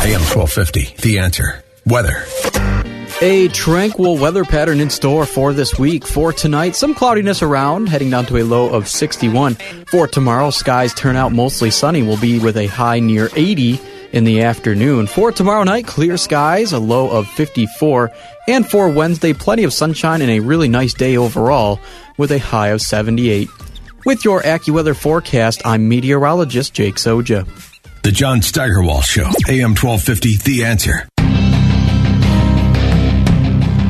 AM 0.02 0.20
1250, 0.20 0.96
The 1.00 1.18
Answer. 1.20 1.62
Weather. 1.86 2.26
A 3.20 3.48
tranquil 3.48 4.16
weather 4.16 4.44
pattern 4.44 4.78
in 4.78 4.90
store 4.90 5.26
for 5.26 5.52
this 5.52 5.76
week. 5.76 6.06
For 6.06 6.32
tonight, 6.32 6.76
some 6.76 6.94
cloudiness 6.94 7.42
around, 7.42 7.88
heading 7.88 8.10
down 8.10 8.26
to 8.26 8.36
a 8.36 8.44
low 8.44 8.72
of 8.72 8.86
61. 8.86 9.56
For 9.88 10.06
tomorrow, 10.06 10.50
skies 10.50 10.94
turn 10.94 11.16
out 11.16 11.32
mostly 11.32 11.72
sunny. 11.72 12.04
We'll 12.04 12.20
be 12.20 12.38
with 12.38 12.56
a 12.56 12.68
high 12.68 13.00
near 13.00 13.28
80 13.34 13.80
in 14.12 14.22
the 14.22 14.42
afternoon. 14.42 15.08
For 15.08 15.32
tomorrow 15.32 15.64
night, 15.64 15.84
clear 15.84 16.16
skies, 16.16 16.72
a 16.72 16.78
low 16.78 17.10
of 17.10 17.26
54. 17.30 18.12
And 18.46 18.64
for 18.64 18.88
Wednesday, 18.88 19.32
plenty 19.32 19.64
of 19.64 19.72
sunshine 19.72 20.22
and 20.22 20.30
a 20.30 20.38
really 20.38 20.68
nice 20.68 20.94
day 20.94 21.16
overall, 21.16 21.80
with 22.18 22.30
a 22.30 22.38
high 22.38 22.68
of 22.68 22.80
78. 22.80 23.48
With 24.06 24.24
your 24.24 24.42
AccuWeather 24.42 24.94
forecast, 24.94 25.60
I'm 25.66 25.88
meteorologist 25.88 26.72
Jake 26.72 26.94
Soja. 26.94 27.48
The 28.04 28.12
John 28.12 28.42
Steigerwald 28.42 29.04
Show, 29.04 29.26
AM 29.48 29.74
1250, 29.74 30.36
The 30.36 30.64
Answer. 30.64 31.08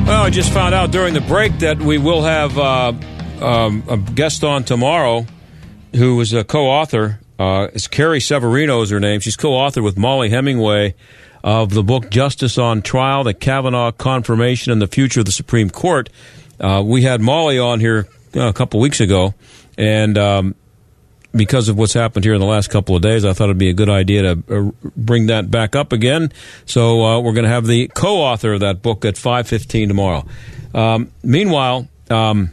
Well, 0.09 0.25
I 0.25 0.31
just 0.31 0.51
found 0.55 0.75
out 0.75 0.90
during 0.90 1.12
the 1.12 1.21
break 1.21 1.59
that 1.59 1.79
we 1.79 1.99
will 1.99 2.23
have 2.23 2.57
uh, 2.57 2.94
um, 3.42 3.85
a 3.90 3.99
guest 3.99 4.42
on 4.42 4.64
tomorrow 4.64 5.27
who 5.94 6.18
is 6.23 6.33
a 6.33 6.44
co-author. 6.44 7.21
Uh, 7.38 7.68
it's 7.75 7.88
Carrie 7.88 8.18
Severino 8.18 8.81
is 8.81 8.88
her 8.88 9.01
name. 9.01 9.21
She's 9.21 9.37
co-author 9.37 9.83
with 9.83 9.99
Mollie 9.99 10.31
Hemingway 10.31 10.94
of 11.44 11.75
the 11.75 11.83
book 11.83 12.09
Justice 12.09 12.57
on 12.57 12.81
Trial: 12.81 13.23
The 13.23 13.35
Kavanaugh 13.35 13.92
Confirmation 13.92 14.73
and 14.73 14.81
the 14.81 14.87
Future 14.87 15.21
of 15.21 15.27
the 15.27 15.33
Supreme 15.33 15.68
Court. 15.68 16.09
Uh, 16.59 16.83
we 16.83 17.03
had 17.03 17.21
Mollie 17.21 17.59
on 17.59 17.79
here 17.79 18.09
uh, 18.35 18.49
a 18.49 18.55
couple 18.55 18.81
weeks 18.81 19.01
ago, 19.01 19.35
and 19.77 20.16
um, 20.16 20.55
because 21.38 21.70
of 21.70 21.79
what's 21.79 21.94
happened 21.94 22.24
here 22.24 22.35
in 22.35 22.40
the 22.40 22.46
last 22.46 22.68
couple 22.68 22.94
of 22.94 23.01
days, 23.01 23.24
I 23.24 23.33
thought 23.33 23.44
it'd 23.44 23.57
be 23.57 23.70
a 23.70 23.74
good 23.74 23.88
idea 23.88 24.22
to 24.22 24.31
uh, 24.51 24.88
bring 24.94 25.27
that 25.27 25.51
back 25.51 25.74
up 25.74 25.92
again. 25.92 26.33
So 26.66 27.03
uh, 27.03 27.20
we're 27.20 27.33
going 27.33 27.44
to 27.44 27.51
have 27.51 27.66
the 27.66 27.88
co-author 27.94 28.53
of 28.53 28.61
that 28.61 28.83
book 28.83 29.07
at 29.07 29.16
five 29.16 29.48
fifteen 29.48 29.88
tomorrow. 29.88 30.27
Um, 30.74 31.11
meanwhile, 31.22 31.88
um, 32.11 32.51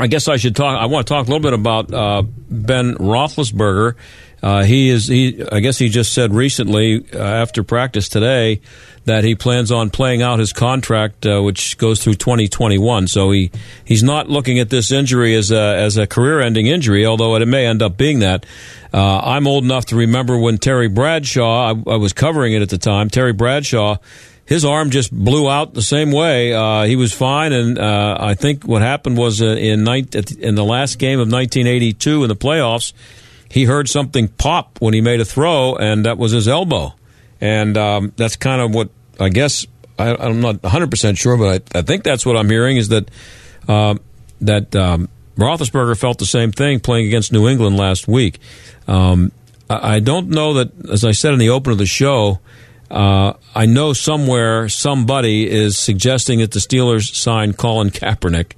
I 0.00 0.06
guess 0.06 0.26
I 0.28 0.38
should 0.38 0.56
talk. 0.56 0.80
I 0.80 0.86
want 0.86 1.06
to 1.06 1.12
talk 1.12 1.26
a 1.26 1.30
little 1.30 1.42
bit 1.42 1.52
about 1.52 1.92
uh, 1.92 2.22
Ben 2.48 2.94
Roethlisberger. 2.94 3.96
Uh, 4.42 4.64
he 4.64 4.88
is. 4.88 5.06
He. 5.06 5.42
I 5.52 5.60
guess 5.60 5.78
he 5.78 5.88
just 5.88 6.12
said 6.12 6.34
recently 6.34 7.06
uh, 7.12 7.18
after 7.18 7.62
practice 7.62 8.08
today 8.08 8.60
that 9.04 9.22
he 9.22 9.34
plans 9.34 9.70
on 9.70 9.90
playing 9.90 10.20
out 10.20 10.40
his 10.40 10.52
contract, 10.52 11.24
uh, 11.26 11.40
which 11.40 11.78
goes 11.78 12.02
through 12.02 12.14
2021. 12.14 13.06
So 13.06 13.30
he 13.30 13.52
he's 13.84 14.02
not 14.02 14.28
looking 14.28 14.58
at 14.58 14.68
this 14.68 14.90
injury 14.90 15.36
as 15.36 15.52
a 15.52 15.76
as 15.76 15.96
a 15.96 16.08
career-ending 16.08 16.66
injury, 16.66 17.06
although 17.06 17.36
it 17.36 17.46
may 17.46 17.66
end 17.66 17.82
up 17.82 17.96
being 17.96 18.18
that. 18.20 18.44
Uh, 18.92 19.20
I'm 19.20 19.46
old 19.46 19.64
enough 19.64 19.86
to 19.86 19.96
remember 19.96 20.36
when 20.36 20.58
Terry 20.58 20.88
Bradshaw. 20.88 21.72
I, 21.72 21.92
I 21.92 21.96
was 21.96 22.12
covering 22.12 22.52
it 22.52 22.62
at 22.62 22.68
the 22.68 22.78
time. 22.78 23.10
Terry 23.10 23.32
Bradshaw 23.32 23.98
his 24.44 24.64
arm 24.64 24.90
just 24.90 25.12
blew 25.12 25.48
out 25.48 25.72
the 25.72 25.82
same 25.82 26.10
way. 26.10 26.52
Uh, 26.52 26.82
he 26.82 26.96
was 26.96 27.12
fine, 27.12 27.52
and 27.52 27.78
uh, 27.78 28.16
I 28.20 28.34
think 28.34 28.64
what 28.64 28.82
happened 28.82 29.16
was 29.16 29.40
in 29.40 29.84
night, 29.84 30.14
in 30.34 30.56
the 30.56 30.64
last 30.64 30.98
game 30.98 31.20
of 31.20 31.30
1982 31.30 32.24
in 32.24 32.28
the 32.28 32.36
playoffs, 32.36 32.92
he 33.52 33.64
heard 33.64 33.86
something 33.86 34.28
pop 34.28 34.80
when 34.80 34.94
he 34.94 35.02
made 35.02 35.20
a 35.20 35.26
throw, 35.26 35.76
and 35.76 36.06
that 36.06 36.16
was 36.16 36.32
his 36.32 36.48
elbow, 36.48 36.94
and 37.38 37.76
um, 37.76 38.12
that's 38.16 38.34
kind 38.34 38.62
of 38.62 38.74
what 38.74 38.88
I 39.20 39.28
guess 39.28 39.66
I, 39.98 40.26
am 40.26 40.40
not 40.40 40.62
100 40.62 40.90
percent 40.90 41.18
sure, 41.18 41.36
but 41.36 41.68
I, 41.74 41.80
I, 41.80 41.82
think 41.82 42.02
that's 42.02 42.24
what 42.24 42.34
I'm 42.34 42.48
hearing 42.48 42.78
is 42.78 42.88
that 42.88 43.10
uh, 43.68 43.96
that 44.40 44.74
um, 44.74 45.10
Roethlisberger 45.36 45.98
felt 45.98 46.18
the 46.18 46.24
same 46.24 46.50
thing 46.50 46.80
playing 46.80 47.06
against 47.08 47.30
New 47.30 47.46
England 47.46 47.76
last 47.76 48.08
week. 48.08 48.38
Um, 48.88 49.32
I, 49.68 49.96
I 49.96 50.00
don't 50.00 50.30
know 50.30 50.54
that, 50.54 50.72
as 50.90 51.04
I 51.04 51.12
said 51.12 51.34
in 51.34 51.38
the 51.38 51.50
open 51.50 51.72
of 51.72 51.78
the 51.78 51.86
show. 51.86 52.40
Uh, 52.90 53.34
I 53.54 53.64
know 53.64 53.94
somewhere 53.94 54.68
somebody 54.68 55.50
is 55.50 55.78
suggesting 55.78 56.40
that 56.40 56.52
the 56.52 56.58
Steelers 56.58 57.14
sign 57.14 57.54
Colin 57.54 57.88
Kaepernick, 57.88 58.52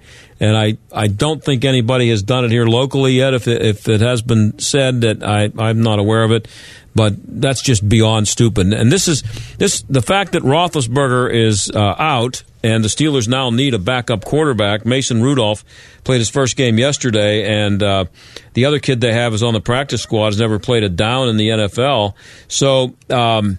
and 0.45 0.57
I, 0.57 0.77
I 0.93 1.07
don't 1.07 1.43
think 1.43 1.65
anybody 1.65 2.11
has 2.11 2.23
done 2.23 2.45
it 2.45 2.51
here 2.51 2.67
locally 2.67 3.15
yet. 3.15 3.33
If 3.33 3.49
it, 3.49 3.63
if 3.63 3.89
it 3.89 4.03
has 4.03 4.21
been 4.21 4.59
said 4.59 5.01
that 5.01 5.23
I 5.23 5.51
I'm 5.59 5.83
not 5.83 5.99
aware 5.99 6.23
of 6.23 6.33
it, 6.33 6.49
but 6.95 7.15
that's 7.41 7.63
just 7.63 7.89
beyond 7.89 8.29
stupid. 8.29 8.73
And 8.73 8.93
this 8.93 9.09
is 9.09 9.23
this 9.57 9.83
the 9.83 10.03
fact 10.03 10.33
that 10.33 10.43
Roethlisberger 10.43 11.33
is 11.33 11.71
uh, 11.71 11.95
out 11.99 12.43
and 12.63 12.85
the 12.85 12.89
Steelers 12.89 13.27
now 13.27 13.49
need 13.49 13.73
a 13.73 13.79
backup 13.79 14.25
quarterback. 14.25 14.85
Mason 14.85 15.23
Rudolph 15.23 15.65
played 16.05 16.19
his 16.19 16.29
first 16.29 16.57
game 16.57 16.79
yesterday, 16.79 17.65
and 17.65 17.83
uh, 17.83 18.05
the 18.53 18.67
other 18.67 18.79
kid 18.79 19.01
they 19.01 19.15
have 19.15 19.33
is 19.33 19.43
on 19.43 19.55
the 19.55 19.61
practice 19.61 20.03
squad. 20.03 20.27
Has 20.27 20.41
never 20.41 20.59
played 20.59 20.83
a 20.83 20.91
down 20.91 21.29
in 21.29 21.37
the 21.37 21.49
NFL, 21.49 22.15
so. 22.49 22.95
Um, 23.09 23.59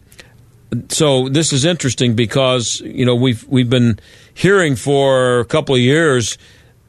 so 0.89 1.30
this 1.30 1.54
is 1.54 1.63
interesting 1.63 2.15
because 2.15 2.82
you 2.82 3.06
know 3.06 3.15
we've 3.15 3.48
we've 3.48 3.69
been 3.69 3.98
hearing 4.34 4.76
for 4.76 5.39
a 5.39 5.45
couple 5.45 5.74
of 5.74 5.80
years 5.80 6.38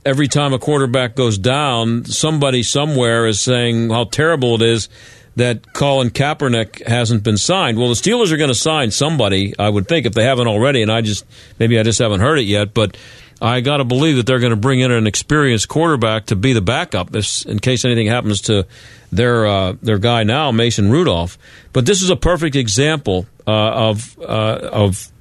every 0.07 0.29
time 0.29 0.55
a 0.55 0.59
quarterback 0.59 1.17
goes 1.17 1.37
down, 1.37 2.05
somebody 2.05 2.63
somewhere 2.63 3.27
is 3.27 3.41
saying 3.41 3.91
how 3.91 4.05
terrible 4.05 4.55
it 4.55 4.63
is 4.63 4.89
that 5.35 5.75
Colin 5.75 6.09
Kaepernick 6.11 6.87
hasn't 6.87 7.23
been 7.23 7.37
signed. 7.37 7.77
Well, 7.77 7.89
the 7.89 7.95
Steelers 7.95 8.33
are 8.33 8.39
going 8.39 8.49
to 8.49 8.55
sign 8.55 8.91
somebody, 8.91 9.53
I 9.59 9.69
would 9.69 9.87
think, 9.87 10.07
if 10.07 10.15
they 10.15 10.25
haven't 10.25 10.47
already, 10.47 10.81
and 10.81 10.91
I 10.91 11.03
just 11.03 11.27
maybe 11.59 11.79
I 11.79 11.83
just 11.83 11.99
haven't 11.99 12.21
heard 12.21 12.39
it 12.39 12.45
yet, 12.45 12.73
but. 12.73 12.97
I 13.39 13.61
got 13.61 13.77
to 13.77 13.85
believe 13.85 14.17
that 14.17 14.25
they're 14.25 14.39
going 14.39 14.55
to 14.55 14.57
bring 14.57 14.81
in 14.81 14.91
an 14.91 15.07
experienced 15.07 15.69
quarterback 15.69 16.25
to 16.29 16.37
be 16.37 16.55
the 16.55 16.63
backup 16.63 17.15
in 17.15 17.59
case 17.59 17.85
anything 17.85 18.07
happens 18.07 18.41
to 18.43 18.67
their 19.13 19.47
uh, 19.47 19.75
their 19.83 19.99
guy 19.99 20.23
now, 20.23 20.53
Mason 20.53 20.91
Rudolph. 20.91 21.37
But 21.75 21.85
this 21.85 22.01
is 22.01 22.09
a 22.09 22.17
perfect 22.17 22.57
example 22.57 23.27
uh, 23.47 23.51
of 23.91 24.19
uh, 24.21 24.71
of 24.73 25.13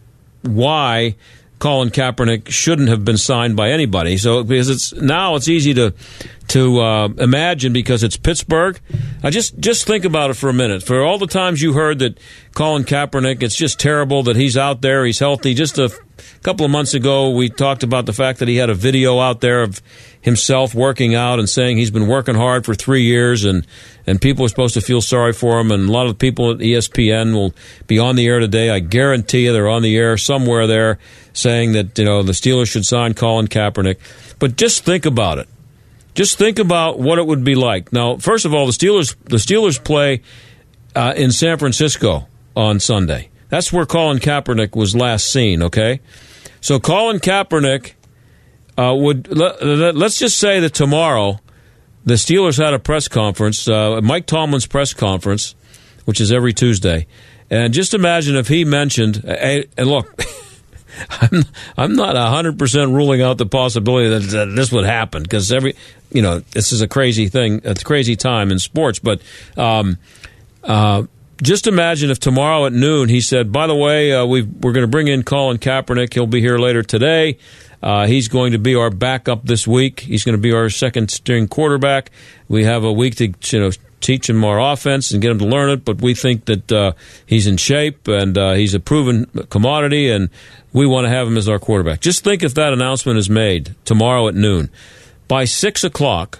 why 0.43 1.15
Colin 1.65 1.89
Kaepernick 1.89 2.51
shouldn't 2.51 2.89
have 2.89 3.04
been 3.04 3.17
signed 3.17 3.56
by 3.56 3.71
anybody. 3.71 4.17
So 4.17 4.43
because 4.43 4.69
it's 4.69 4.93
now 4.93 5.34
it's 5.34 5.47
easy 5.47 5.73
to 5.73 5.95
to 6.49 6.79
uh, 6.79 7.08
imagine 7.17 7.73
because 7.73 8.03
it's 8.03 8.17
Pittsburgh. 8.17 8.79
I 9.23 9.29
just 9.29 9.60
just 9.60 9.88
think 9.88 10.05
about 10.05 10.29
it 10.29 10.36
for 10.36 10.49
a 10.49 10.53
minute. 10.53 10.84
For 10.84 11.03
all 11.03 11.17
the 11.17 11.27
times 11.27 11.62
you 11.62 11.73
heard 11.73 11.99
that 11.99 12.19
Colin 12.53 12.84
Kaepernick, 12.84 13.41
it's 13.41 13.55
just 13.55 13.79
terrible 13.79 14.23
that 14.23 14.36
he's 14.36 14.58
out 14.58 14.81
there, 14.81 15.05
he's 15.05 15.19
healthy. 15.19 15.53
Just 15.53 15.77
a 15.77 15.91
couple 16.43 16.65
of 16.65 16.71
months 16.71 16.93
ago, 16.93 17.31
we 17.31 17.49
talked 17.49 17.84
about 17.84 18.05
the 18.05 18.13
fact 18.13 18.39
that 18.39 18.47
he 18.47 18.58
had 18.58 18.69
a 18.69 18.73
video 18.73 19.19
out 19.19 19.41
there 19.41 19.63
of 19.63 19.81
himself 20.21 20.73
working 20.73 21.15
out 21.15 21.39
and 21.39 21.49
saying 21.49 21.77
he's 21.77 21.91
been 21.91 22.08
working 22.08 22.36
hard 22.36 22.65
for 22.65 22.73
three 22.73 23.03
years 23.03 23.43
and, 23.43 23.65
and 24.08 24.21
people 24.21 24.45
are 24.45 24.49
supposed 24.49 24.73
to 24.75 24.81
feel 24.81 25.01
sorry 25.01 25.34
for 25.34 25.60
him. 25.60 25.71
And 25.71 25.89
a 25.89 25.91
lot 25.91 26.08
of 26.08 26.17
people 26.17 26.51
at 26.51 26.58
ESPN 26.58 27.34
will 27.34 27.53
be 27.88 27.99
on 27.99 28.15
the 28.15 28.27
air 28.27 28.39
today. 28.39 28.69
I 28.69 28.79
guarantee 28.79 29.45
you 29.45 29.53
they're 29.53 29.69
on 29.69 29.81
the 29.81 29.97
air 29.97 30.17
somewhere 30.17 30.67
there 30.67 30.99
saying 31.34 31.73
that, 31.73 31.97
you 31.97 32.05
know, 32.05 32.23
the 32.23 32.31
Steelers 32.31 32.71
should 32.71 32.86
sign 32.86 33.13
Colin 33.13 33.47
Kaepernick. 33.47 33.97
But 34.39 34.55
just 34.55 34.86
think 34.86 35.05
about 35.05 35.38
it. 35.39 35.47
Just 36.15 36.38
think 36.38 36.60
about 36.60 36.97
what 36.97 37.19
it 37.19 37.28
would 37.28 37.43
be 37.43 37.56
like. 37.56 37.91
Now, 37.91 38.15
first 38.17 38.45
of 38.45 38.54
all, 38.54 38.65
the 38.65 38.71
Steelers, 38.71 39.15
the 39.25 39.36
Steelers 39.36 39.84
play 39.84 40.21
uh, 40.95 41.13
in 41.15 41.32
San 41.32 41.58
Francisco 41.58 42.28
on 42.56 42.80
Sunday. 42.80 43.30
That's 43.49 43.71
where 43.71 43.86
Colin 43.86 44.19
Kaepernick 44.19 44.75
was 44.75 44.95
last 44.95 45.32
seen, 45.32 45.62
okay? 45.62 45.99
So 46.62 46.80
Colin 46.80 47.19
Kaepernick 47.19 47.93
uh, 48.78 48.95
would 48.97 49.28
let, 49.28 49.62
us 49.62 50.17
just 50.17 50.39
say 50.39 50.62
that 50.62 50.73
tomorrow 50.73 51.39
the 52.06 52.15
Steelers 52.15 52.63
had 52.63 52.73
a 52.73 52.80
press 52.80 53.10
conference, 53.10 53.67
uh, 53.67 53.99
Mike 54.01 54.25
Tomlin's 54.25 54.67
press 54.67 54.93
conference, 54.93 55.54
which 56.06 56.21
is 56.21 56.32
every 56.32 56.54
Tuesday, 56.54 57.08
and 57.49 57.73
just 57.73 57.93
imagine 57.93 58.36
if 58.36 58.47
he 58.47 58.63
mentioned, 58.63 59.23
and 59.25 59.65
look. 59.78 60.23
I'm 61.10 61.43
I'm 61.77 61.95
not 61.95 62.15
hundred 62.15 62.58
percent 62.60 62.91
ruling 62.91 63.21
out 63.21 63.38
the 63.38 63.45
possibility 63.45 64.10
that, 64.10 64.19
that 64.31 64.55
this 64.55 64.71
would 64.71 64.86
happen 64.86 65.23
because 65.23 65.51
every 65.51 65.75
you 66.12 66.21
know 66.21 66.39
this 66.39 66.71
is 66.71 66.81
a 66.81 66.88
crazy 66.88 67.27
thing, 67.27 67.62
it's 67.63 67.81
a 67.81 67.86
crazy 67.86 68.15
time 68.15 68.51
in 68.51 68.60
sports. 68.60 68.99
But 68.99 69.21
um, 69.58 69.97
uh, 70.63 71.03
just 71.41 71.67
imagine 71.67 72.10
if 72.10 72.19
tomorrow 72.19 72.65
at 72.65 72.73
noon 72.73 73.10
he 73.10 73.21
said, 73.21 73.51
"By 73.51 73.67
the 73.67 73.75
way, 73.75 74.13
uh, 74.13 74.25
we 74.25 74.41
are 74.41 74.43
going 74.43 74.81
to 74.81 74.88
bring 74.88 75.08
in 75.08 75.23
Colin 75.23 75.58
Kaepernick. 75.58 76.13
He'll 76.13 76.27
be 76.27 76.41
here 76.41 76.58
later 76.58 76.84
today. 76.84 77.38
Uh, 77.84 78.08
he's 78.08 78.27
going 78.27 78.53
to 78.53 78.58
be 78.58 78.75
our 78.75 78.89
backup 78.89 79.45
this 79.45 79.67
week. 79.67 79.99
He's 79.99 80.23
going 80.23 80.36
to 80.36 80.41
be 80.41 80.53
our 80.53 80.69
second 80.69 81.12
string 81.12 81.47
quarterback. 81.47 82.10
We 82.47 82.63
have 82.63 82.84
a 82.84 82.91
week 82.91 83.15
to 83.15 83.34
you 83.51 83.60
know 83.60 83.71
teach 84.06 84.30
him 84.30 84.44
our 84.46 84.60
offense 84.60 85.12
and 85.12 85.22
get 85.22 85.32
him 85.32 85.39
to 85.39 85.46
learn 85.46 85.72
it. 85.72 85.84
But 85.84 86.02
we 86.02 86.13
think 86.13 86.46
that 86.46 86.72
uh, 86.72 86.94
he's 87.26 87.48
in 87.48 87.58
shape 87.58 88.08
and 88.08 88.38
uh, 88.38 88.54
he's 88.54 88.74
a 88.74 88.80
proven 88.80 89.26
commodity, 89.50 90.10
and 90.10 90.30
we 90.72 90.86
want 90.86 91.06
to 91.06 91.10
have 91.10 91.28
him 91.28 91.38
as 91.38 91.50
our 91.50 91.60
quarterback. 91.60 92.02
Just 92.02 92.24
think 92.24 92.44
if 92.44 92.54
that 92.54 92.72
announcement 92.72 93.18
is 93.18 93.30
made 93.30 93.76
tomorrow 93.84 94.28
at 94.28 94.36
noon. 94.36 94.70
By 95.28 95.46
six 95.46 95.84
o'clock, 95.84 96.39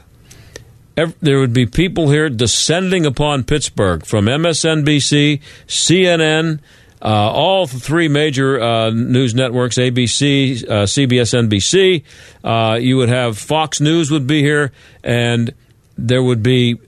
there 0.96 1.40
would 1.40 1.54
be 1.54 1.66
people 1.66 2.10
here 2.10 2.30
descending 2.30 3.06
upon 3.06 3.44
Pittsburgh 3.44 4.06
from 4.06 4.26
MSNBC, 4.26 5.42
CNN, 5.68 6.60
uh, 7.02 7.08
all 7.08 7.68
three 7.68 8.08
major 8.08 8.62
uh, 8.62 8.90
news 8.92 9.36
networks 9.36 9.78
ABC, 9.78 10.64
uh, 10.64 10.86
CBS, 10.86 11.34
NBC. 11.50 12.04
Uh, 12.44 12.76
you 12.76 12.98
would 12.98 13.10
have 13.10 13.38
Fox 13.38 13.82
News 13.82 14.12
would 14.12 14.28
be 14.28 14.42
here, 14.42 14.72
and 15.04 15.54
there 15.98 16.24
would 16.24 16.42
be 16.42 16.80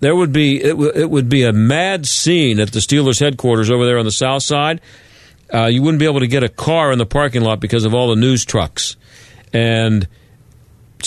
there 0.00 0.14
would 0.16 0.32
be 0.32 0.62
it, 0.62 0.70
w- 0.70 0.92
it 0.94 1.10
would 1.10 1.28
be 1.28 1.44
a 1.44 1.52
mad 1.52 2.06
scene 2.06 2.60
at 2.60 2.72
the 2.72 2.80
Steelers 2.80 3.20
headquarters 3.20 3.70
over 3.70 3.84
there 3.86 3.98
on 3.98 4.04
the 4.04 4.10
south 4.10 4.42
side. 4.42 4.80
Uh, 5.52 5.66
you 5.66 5.82
wouldn't 5.82 5.98
be 5.98 6.06
able 6.06 6.20
to 6.20 6.28
get 6.28 6.44
a 6.44 6.48
car 6.48 6.92
in 6.92 6.98
the 6.98 7.06
parking 7.06 7.42
lot 7.42 7.60
because 7.60 7.84
of 7.84 7.92
all 7.94 8.08
the 8.10 8.16
news 8.16 8.44
trucks, 8.44 8.96
and 9.52 10.06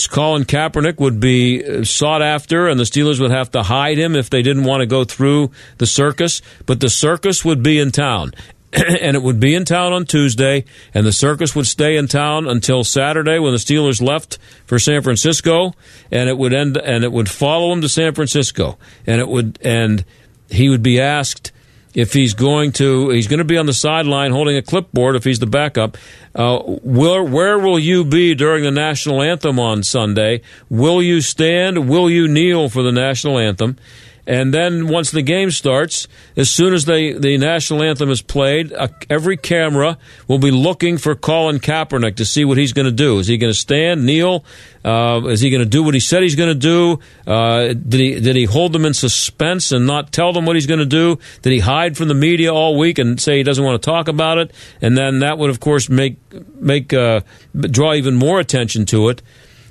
Colin 0.09 0.43
Kaepernick 0.43 0.99
would 0.99 1.19
be 1.19 1.63
uh, 1.63 1.83
sought 1.83 2.21
after, 2.21 2.67
and 2.67 2.79
the 2.79 2.83
Steelers 2.83 3.19
would 3.19 3.31
have 3.31 3.51
to 3.51 3.63
hide 3.63 3.97
him 3.97 4.15
if 4.15 4.29
they 4.29 4.41
didn't 4.41 4.63
want 4.63 4.81
to 4.81 4.85
go 4.85 5.03
through 5.03 5.51
the 5.77 5.85
circus. 5.85 6.41
But 6.65 6.79
the 6.79 6.89
circus 6.89 7.45
would 7.45 7.63
be 7.63 7.79
in 7.79 7.91
town, 7.91 8.33
and 9.01 9.15
it 9.15 9.21
would 9.21 9.39
be 9.39 9.53
in 9.53 9.65
town 9.65 9.93
on 9.93 10.05
Tuesday, 10.05 10.65
and 10.93 11.05
the 11.05 11.11
circus 11.11 11.55
would 11.55 11.67
stay 11.67 11.95
in 11.95 12.07
town 12.07 12.47
until 12.47 12.83
Saturday 12.83 13.37
when 13.37 13.51
the 13.51 13.59
Steelers 13.59 14.01
left 14.01 14.39
for 14.65 14.79
San 14.79 15.03
Francisco, 15.03 15.73
and 16.11 16.27
it 16.27 16.37
would 16.37 16.53
end, 16.53 16.77
and 16.77 17.03
it 17.03 17.11
would 17.11 17.29
follow 17.29 17.71
him 17.71 17.81
to 17.81 17.89
San 17.89 18.15
Francisco, 18.15 18.77
and 19.05 19.21
it 19.21 19.27
would, 19.27 19.59
and 19.61 20.03
he 20.49 20.69
would 20.69 20.81
be 20.81 20.99
asked 20.99 21.51
if 21.93 22.13
he's 22.13 22.33
going 22.33 22.71
to 22.71 23.09
he's 23.09 23.27
going 23.27 23.37
to 23.37 23.43
be 23.43 23.57
on 23.57 23.67
the 23.67 23.73
sideline 23.73 24.31
holding 24.31 24.57
a 24.57 24.61
clipboard 24.63 25.15
if 25.15 25.23
he's 25.23 25.39
the 25.39 25.45
backup. 25.45 25.97
Uh, 26.33 26.59
where 26.59 27.23
where 27.23 27.59
will 27.59 27.77
you 27.77 28.03
be 28.03 28.33
during 28.33 28.63
the 28.63 28.71
national 28.71 29.21
anthem 29.21 29.59
on 29.59 29.83
Sunday? 29.83 30.41
Will 30.69 31.01
you 31.01 31.21
stand? 31.21 31.87
Will 31.87 32.09
you 32.09 32.27
kneel 32.27 32.69
for 32.69 32.81
the 32.81 32.91
national 32.91 33.37
anthem? 33.37 33.77
And 34.25 34.53
then 34.53 34.87
once 34.87 35.11
the 35.11 35.21
game 35.21 35.51
starts, 35.51 36.07
as 36.37 36.49
soon 36.49 36.73
as 36.73 36.85
they, 36.85 37.11
the 37.11 37.37
national 37.37 37.83
anthem 37.83 38.09
is 38.09 38.21
played, 38.21 38.71
uh, 38.71 38.87
every 39.09 39.35
camera 39.35 39.97
will 40.29 40.39
be 40.39 40.51
looking 40.51 40.97
for 40.97 41.13
Colin 41.13 41.59
Kaepernick 41.59 42.15
to 42.15 42.25
see 42.25 42.45
what 42.45 42.57
he's 42.57 42.71
going 42.71 42.85
to 42.85 42.91
do. 42.91 43.19
Is 43.19 43.27
he 43.27 43.37
going 43.37 43.51
to 43.51 43.57
stand, 43.57 44.05
kneel? 44.05 44.45
Uh, 44.85 45.21
is 45.25 45.41
he 45.41 45.49
going 45.49 45.61
to 45.61 45.69
do 45.69 45.83
what 45.83 45.93
he 45.93 45.99
said 45.99 46.23
he's 46.23 46.35
going 46.35 46.49
to 46.49 46.55
do? 46.55 46.99
Uh, 47.29 47.73
did 47.73 47.99
he 47.99 48.19
did 48.19 48.35
he 48.35 48.45
hold 48.45 48.71
them 48.71 48.85
in 48.85 48.93
suspense 48.93 49.71
and 49.73 49.85
not 49.85 50.11
tell 50.13 50.31
them 50.31 50.45
what 50.45 50.55
he's 50.55 50.67
going 50.67 50.79
to 50.79 50.85
do? 50.85 51.19
Did 51.41 51.51
he 51.51 51.59
hide 51.59 51.97
from 51.97 52.07
the 52.07 52.13
media 52.13 52.53
all 52.53 52.77
week 52.77 52.99
and 52.99 53.19
say 53.19 53.37
he 53.37 53.43
doesn't 53.43 53.63
want 53.63 53.81
to 53.81 53.85
talk 53.85 54.07
about 54.07 54.37
it? 54.37 54.51
And 54.81 54.97
then 54.97 55.19
that 55.19 55.37
would, 55.37 55.49
of 55.49 55.59
course, 55.59 55.89
make 55.89 56.17
make 56.59 56.93
uh, 56.93 57.21
draw 57.53 57.93
even 57.93 58.15
more 58.15 58.39
attention 58.39 58.85
to 58.87 59.09
it. 59.09 59.21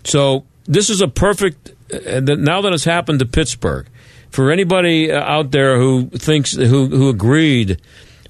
So 0.05 0.45
this 0.65 0.91
is 0.91 1.01
a 1.01 1.09
perfect. 1.09 1.73
Uh, 1.93 2.21
now 2.21 2.63
that 2.63 2.73
it's 2.73 2.85
happened 2.85 3.19
to 3.19 3.27
Pittsburgh 3.27 3.87
for 4.33 4.51
anybody 4.51 5.13
uh, 5.13 5.21
out 5.23 5.51
there 5.51 5.79
who 5.79 6.09
thinks 6.09 6.53
who 6.53 6.87
who 6.87 7.09
agreed 7.09 7.81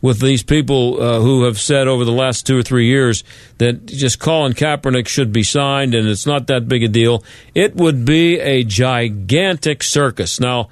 with 0.02 0.20
these 0.20 0.42
people 0.42 1.00
uh, 1.00 1.20
who 1.20 1.44
have 1.44 1.58
said 1.58 1.86
over 1.86 2.04
the 2.04 2.12
last 2.12 2.44
two 2.44 2.58
or 2.58 2.62
three 2.62 2.86
years 2.86 3.22
that 3.58 3.86
just 3.86 4.18
Colin 4.18 4.52
Kaepernick 4.52 5.06
should 5.06 5.32
be 5.32 5.44
signed 5.44 5.94
and 5.94 6.08
it's 6.08 6.26
not 6.26 6.48
that 6.48 6.68
big 6.68 6.82
a 6.82 6.88
deal, 6.88 7.24
it 7.54 7.76
would 7.76 8.04
be 8.04 8.40
a 8.40 8.64
gigantic 8.64 9.82
circus. 9.84 10.40
Now, 10.40 10.68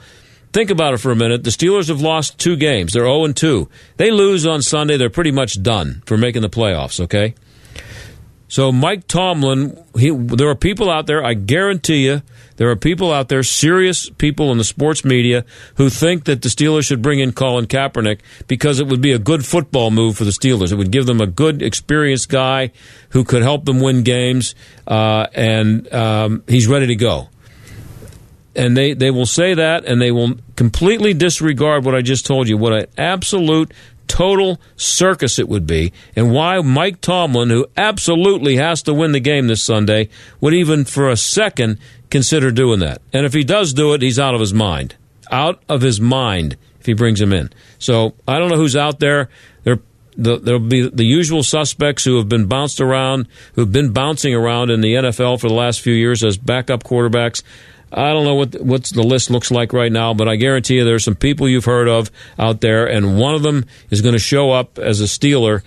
think 0.52 0.68
about 0.68 0.94
it 0.94 0.98
for 0.98 1.12
a 1.12 1.16
minute. 1.16 1.44
The 1.44 1.50
Steelers 1.50 1.88
have 1.88 2.00
lost 2.00 2.38
two 2.38 2.56
games. 2.56 2.92
They're 2.92 3.04
0 3.04 3.24
and 3.24 3.36
2. 3.36 3.68
They 3.96 4.10
lose 4.10 4.46
on 4.46 4.62
Sunday, 4.62 4.96
they're 4.96 5.08
pretty 5.08 5.30
much 5.30 5.62
done 5.62 6.02
for 6.06 6.16
making 6.16 6.42
the 6.42 6.50
playoffs, 6.50 6.98
okay? 7.00 7.34
So 8.50 8.72
Mike 8.72 9.06
Tomlin, 9.06 9.78
he, 9.96 10.10
there 10.10 10.48
are 10.48 10.56
people 10.56 10.90
out 10.90 11.06
there, 11.06 11.24
I 11.24 11.34
guarantee 11.34 12.06
you, 12.06 12.22
there 12.56 12.68
are 12.68 12.74
people 12.74 13.12
out 13.12 13.28
there, 13.28 13.44
serious 13.44 14.10
people 14.10 14.50
in 14.50 14.58
the 14.58 14.64
sports 14.64 15.04
media, 15.04 15.44
who 15.76 15.88
think 15.88 16.24
that 16.24 16.42
the 16.42 16.48
Steelers 16.48 16.84
should 16.84 17.00
bring 17.00 17.20
in 17.20 17.30
Colin 17.30 17.66
Kaepernick 17.66 18.18
because 18.48 18.80
it 18.80 18.88
would 18.88 19.00
be 19.00 19.12
a 19.12 19.20
good 19.20 19.46
football 19.46 19.92
move 19.92 20.18
for 20.18 20.24
the 20.24 20.32
Steelers. 20.32 20.72
It 20.72 20.74
would 20.74 20.90
give 20.90 21.06
them 21.06 21.20
a 21.20 21.28
good, 21.28 21.62
experienced 21.62 22.28
guy 22.28 22.72
who 23.10 23.22
could 23.22 23.42
help 23.42 23.66
them 23.66 23.78
win 23.78 24.02
games, 24.02 24.56
uh, 24.84 25.28
and 25.32 25.90
um, 25.94 26.42
he's 26.48 26.66
ready 26.66 26.88
to 26.88 26.96
go. 26.96 27.28
And 28.56 28.76
they, 28.76 28.94
they 28.94 29.12
will 29.12 29.26
say 29.26 29.54
that, 29.54 29.84
and 29.84 30.02
they 30.02 30.10
will 30.10 30.34
completely 30.56 31.14
disregard 31.14 31.84
what 31.84 31.94
I 31.94 32.02
just 32.02 32.26
told 32.26 32.48
you. 32.48 32.58
What 32.58 32.72
an 32.72 32.86
absolute 32.98 33.72
total 34.10 34.60
circus 34.76 35.38
it 35.38 35.48
would 35.48 35.68
be, 35.68 35.92
and 36.16 36.32
why 36.32 36.58
Mike 36.60 37.00
Tomlin, 37.00 37.48
who 37.48 37.66
absolutely 37.76 38.56
has 38.56 38.82
to 38.82 38.92
win 38.92 39.12
the 39.12 39.20
game 39.20 39.46
this 39.46 39.62
Sunday, 39.62 40.08
would 40.40 40.52
even 40.52 40.84
for 40.84 41.08
a 41.08 41.16
second 41.16 41.78
consider 42.10 42.50
doing 42.50 42.80
that. 42.80 43.00
And 43.12 43.24
if 43.24 43.32
he 43.32 43.44
does 43.44 43.72
do 43.72 43.94
it, 43.94 44.02
he's 44.02 44.18
out 44.18 44.34
of 44.34 44.40
his 44.40 44.52
mind. 44.52 44.96
Out 45.30 45.62
of 45.68 45.80
his 45.80 46.00
mind 46.00 46.56
if 46.80 46.86
he 46.86 46.92
brings 46.92 47.20
him 47.20 47.32
in. 47.32 47.50
So 47.78 48.14
I 48.26 48.38
don't 48.38 48.48
know 48.50 48.56
who's 48.56 48.74
out 48.74 48.98
there. 48.98 49.28
There, 49.62 49.78
the, 50.16 50.38
there'll 50.38 50.60
be 50.60 50.88
the 50.88 51.04
usual 51.04 51.44
suspects 51.44 52.04
who 52.04 52.16
have 52.16 52.28
been 52.28 52.46
bounced 52.46 52.80
around, 52.80 53.28
who've 53.54 53.70
been 53.70 53.92
bouncing 53.92 54.34
around 54.34 54.70
in 54.70 54.80
the 54.80 54.94
NFL 54.94 55.40
for 55.40 55.48
the 55.48 55.54
last 55.54 55.80
few 55.80 55.94
years 55.94 56.24
as 56.24 56.36
backup 56.36 56.82
quarterbacks. 56.82 57.44
I 57.92 58.12
don't 58.12 58.24
know 58.24 58.34
what 58.34 58.60
what 58.60 58.84
the 58.84 59.02
list 59.02 59.30
looks 59.30 59.50
like 59.50 59.72
right 59.72 59.90
now, 59.90 60.14
but 60.14 60.28
I 60.28 60.36
guarantee 60.36 60.76
you 60.76 60.84
there's 60.84 61.04
some 61.04 61.16
people 61.16 61.48
you've 61.48 61.64
heard 61.64 61.88
of 61.88 62.10
out 62.38 62.60
there, 62.60 62.86
and 62.86 63.18
one 63.18 63.34
of 63.34 63.42
them 63.42 63.64
is 63.90 64.00
going 64.00 64.12
to 64.12 64.20
show 64.20 64.52
up 64.52 64.78
as 64.78 65.00
a 65.00 65.04
Steeler 65.04 65.62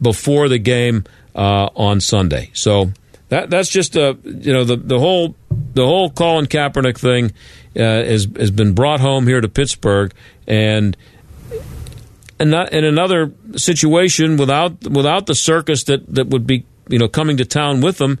before 0.00 0.48
the 0.48 0.58
game 0.58 1.04
uh, 1.34 1.68
on 1.74 2.00
Sunday. 2.00 2.50
So 2.52 2.92
that 3.30 3.48
that's 3.48 3.70
just 3.70 3.96
a 3.96 4.18
you 4.24 4.52
know 4.52 4.64
the 4.64 4.76
the 4.76 4.98
whole 4.98 5.34
the 5.50 5.86
whole 5.86 6.10
Colin 6.10 6.46
Kaepernick 6.46 6.98
thing 6.98 7.32
uh, 7.76 7.80
has 7.80 8.28
has 8.36 8.50
been 8.50 8.74
brought 8.74 9.00
home 9.00 9.26
here 9.26 9.40
to 9.40 9.48
Pittsburgh, 9.48 10.12
and 10.46 10.94
and 12.38 12.54
in 12.54 12.84
another 12.84 13.32
situation 13.56 14.36
without 14.36 14.86
without 14.86 15.26
the 15.26 15.34
circus 15.34 15.84
that 15.84 16.06
that 16.14 16.28
would 16.28 16.46
be 16.46 16.66
you 16.88 16.98
know 16.98 17.08
coming 17.08 17.38
to 17.38 17.46
town 17.46 17.80
with 17.80 17.96
them 17.96 18.18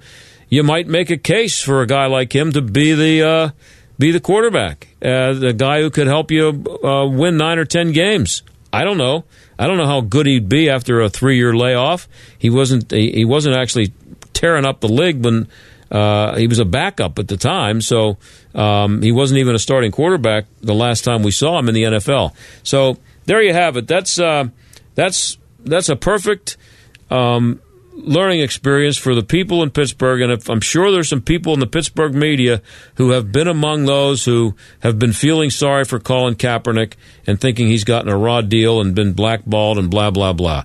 you 0.52 0.62
might 0.62 0.86
make 0.86 1.08
a 1.08 1.16
case 1.16 1.62
for 1.62 1.80
a 1.80 1.86
guy 1.86 2.04
like 2.04 2.34
him 2.34 2.52
to 2.52 2.60
be 2.60 2.92
the 2.92 3.26
uh, 3.26 3.50
be 3.98 4.10
the 4.10 4.20
quarterback, 4.20 4.86
uh, 5.00 5.32
the 5.32 5.54
guy 5.56 5.80
who 5.80 5.88
could 5.88 6.06
help 6.06 6.30
you 6.30 6.48
uh, 6.84 7.06
win 7.06 7.38
nine 7.38 7.58
or 7.58 7.64
ten 7.64 7.92
games. 7.92 8.42
I 8.70 8.84
don't 8.84 8.98
know. 8.98 9.24
I 9.58 9.66
don't 9.66 9.78
know 9.78 9.86
how 9.86 10.02
good 10.02 10.26
he'd 10.26 10.50
be 10.50 10.68
after 10.68 11.00
a 11.00 11.08
three 11.08 11.38
year 11.38 11.56
layoff. 11.56 12.06
He 12.38 12.50
wasn't. 12.50 12.90
He 12.90 13.24
wasn't 13.24 13.56
actually 13.56 13.94
tearing 14.34 14.66
up 14.66 14.80
the 14.80 14.90
league 14.90 15.24
when 15.24 15.48
uh, 15.90 16.36
he 16.36 16.46
was 16.46 16.58
a 16.58 16.66
backup 16.66 17.18
at 17.18 17.28
the 17.28 17.38
time, 17.38 17.80
so 17.80 18.18
um, 18.54 19.00
he 19.00 19.10
wasn't 19.10 19.38
even 19.38 19.54
a 19.54 19.58
starting 19.58 19.90
quarterback 19.90 20.44
the 20.60 20.74
last 20.74 21.02
time 21.02 21.22
we 21.22 21.30
saw 21.30 21.58
him 21.58 21.70
in 21.70 21.74
the 21.74 21.84
NFL. 21.84 22.34
So 22.62 22.98
there 23.24 23.40
you 23.40 23.54
have 23.54 23.78
it. 23.78 23.86
That's 23.86 24.18
uh, 24.18 24.48
that's 24.96 25.38
that's 25.60 25.88
a 25.88 25.96
perfect 25.96 26.58
um, 27.10 27.62
learning 27.92 28.40
experience 28.40 28.96
for 28.96 29.14
the 29.14 29.22
people 29.22 29.62
in 29.62 29.70
Pittsburgh, 29.70 30.22
and 30.22 30.32
if, 30.32 30.48
I'm 30.48 30.60
sure 30.60 30.90
there's 30.90 31.08
some 31.08 31.20
people 31.20 31.54
in 31.54 31.60
the 31.60 31.66
Pittsburgh 31.66 32.14
media 32.14 32.62
who 32.96 33.10
have 33.10 33.32
been 33.32 33.48
among 33.48 33.84
those 33.84 34.24
who 34.24 34.54
have 34.80 34.98
been 34.98 35.12
feeling 35.12 35.50
sorry 35.50 35.84
for 35.84 36.00
Colin 36.00 36.34
Kaepernick 36.34 36.94
and 37.26 37.40
thinking 37.40 37.68
he's 37.68 37.84
gotten 37.84 38.10
a 38.10 38.16
raw 38.16 38.40
deal 38.40 38.80
and 38.80 38.94
been 38.94 39.12
blackballed 39.12 39.78
and 39.78 39.90
blah 39.90 40.10
blah 40.10 40.32
blah. 40.32 40.64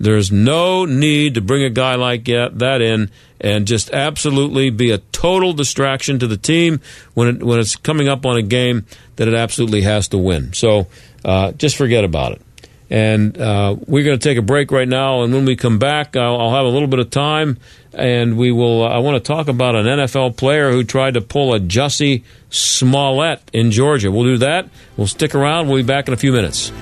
There's 0.00 0.30
no 0.30 0.84
need 0.84 1.34
to 1.34 1.40
bring 1.40 1.64
a 1.64 1.70
guy 1.70 1.96
like 1.96 2.26
that 2.26 2.80
in 2.80 3.10
and 3.40 3.66
just 3.66 3.90
absolutely 3.90 4.70
be 4.70 4.92
a 4.92 4.98
total 4.98 5.52
distraction 5.52 6.20
to 6.20 6.26
the 6.26 6.36
team 6.36 6.80
when 7.14 7.28
it, 7.28 7.42
when 7.42 7.58
it's 7.58 7.74
coming 7.74 8.08
up 8.08 8.24
on 8.24 8.36
a 8.36 8.42
game 8.42 8.86
that 9.16 9.28
it 9.28 9.34
absolutely 9.34 9.82
has 9.82 10.08
to 10.08 10.18
win. 10.18 10.52
So 10.52 10.86
uh, 11.24 11.52
just 11.52 11.76
forget 11.76 12.04
about 12.04 12.32
it. 12.32 12.42
And 12.90 13.38
uh, 13.38 13.76
we're 13.86 14.04
going 14.04 14.18
to 14.18 14.28
take 14.28 14.38
a 14.38 14.42
break 14.42 14.70
right 14.70 14.88
now. 14.88 15.22
And 15.22 15.32
when 15.32 15.44
we 15.44 15.56
come 15.56 15.78
back, 15.78 16.16
I'll, 16.16 16.40
I'll 16.40 16.54
have 16.54 16.64
a 16.64 16.70
little 16.70 16.88
bit 16.88 17.00
of 17.00 17.10
time, 17.10 17.58
and 17.92 18.38
we 18.38 18.50
will. 18.50 18.82
Uh, 18.82 18.88
I 18.88 18.98
want 18.98 19.22
to 19.22 19.26
talk 19.26 19.48
about 19.48 19.74
an 19.74 19.84
NFL 19.84 20.36
player 20.36 20.70
who 20.70 20.84
tried 20.84 21.14
to 21.14 21.20
pull 21.20 21.54
a 21.54 21.60
Jussie 21.60 22.22
Smollett 22.50 23.42
in 23.52 23.70
Georgia. 23.70 24.10
We'll 24.10 24.24
do 24.24 24.38
that. 24.38 24.68
We'll 24.96 25.06
stick 25.06 25.34
around. 25.34 25.68
We'll 25.68 25.78
be 25.78 25.86
back 25.86 26.08
in 26.08 26.14
a 26.14 26.16
few 26.16 26.32
minutes. 26.32 26.72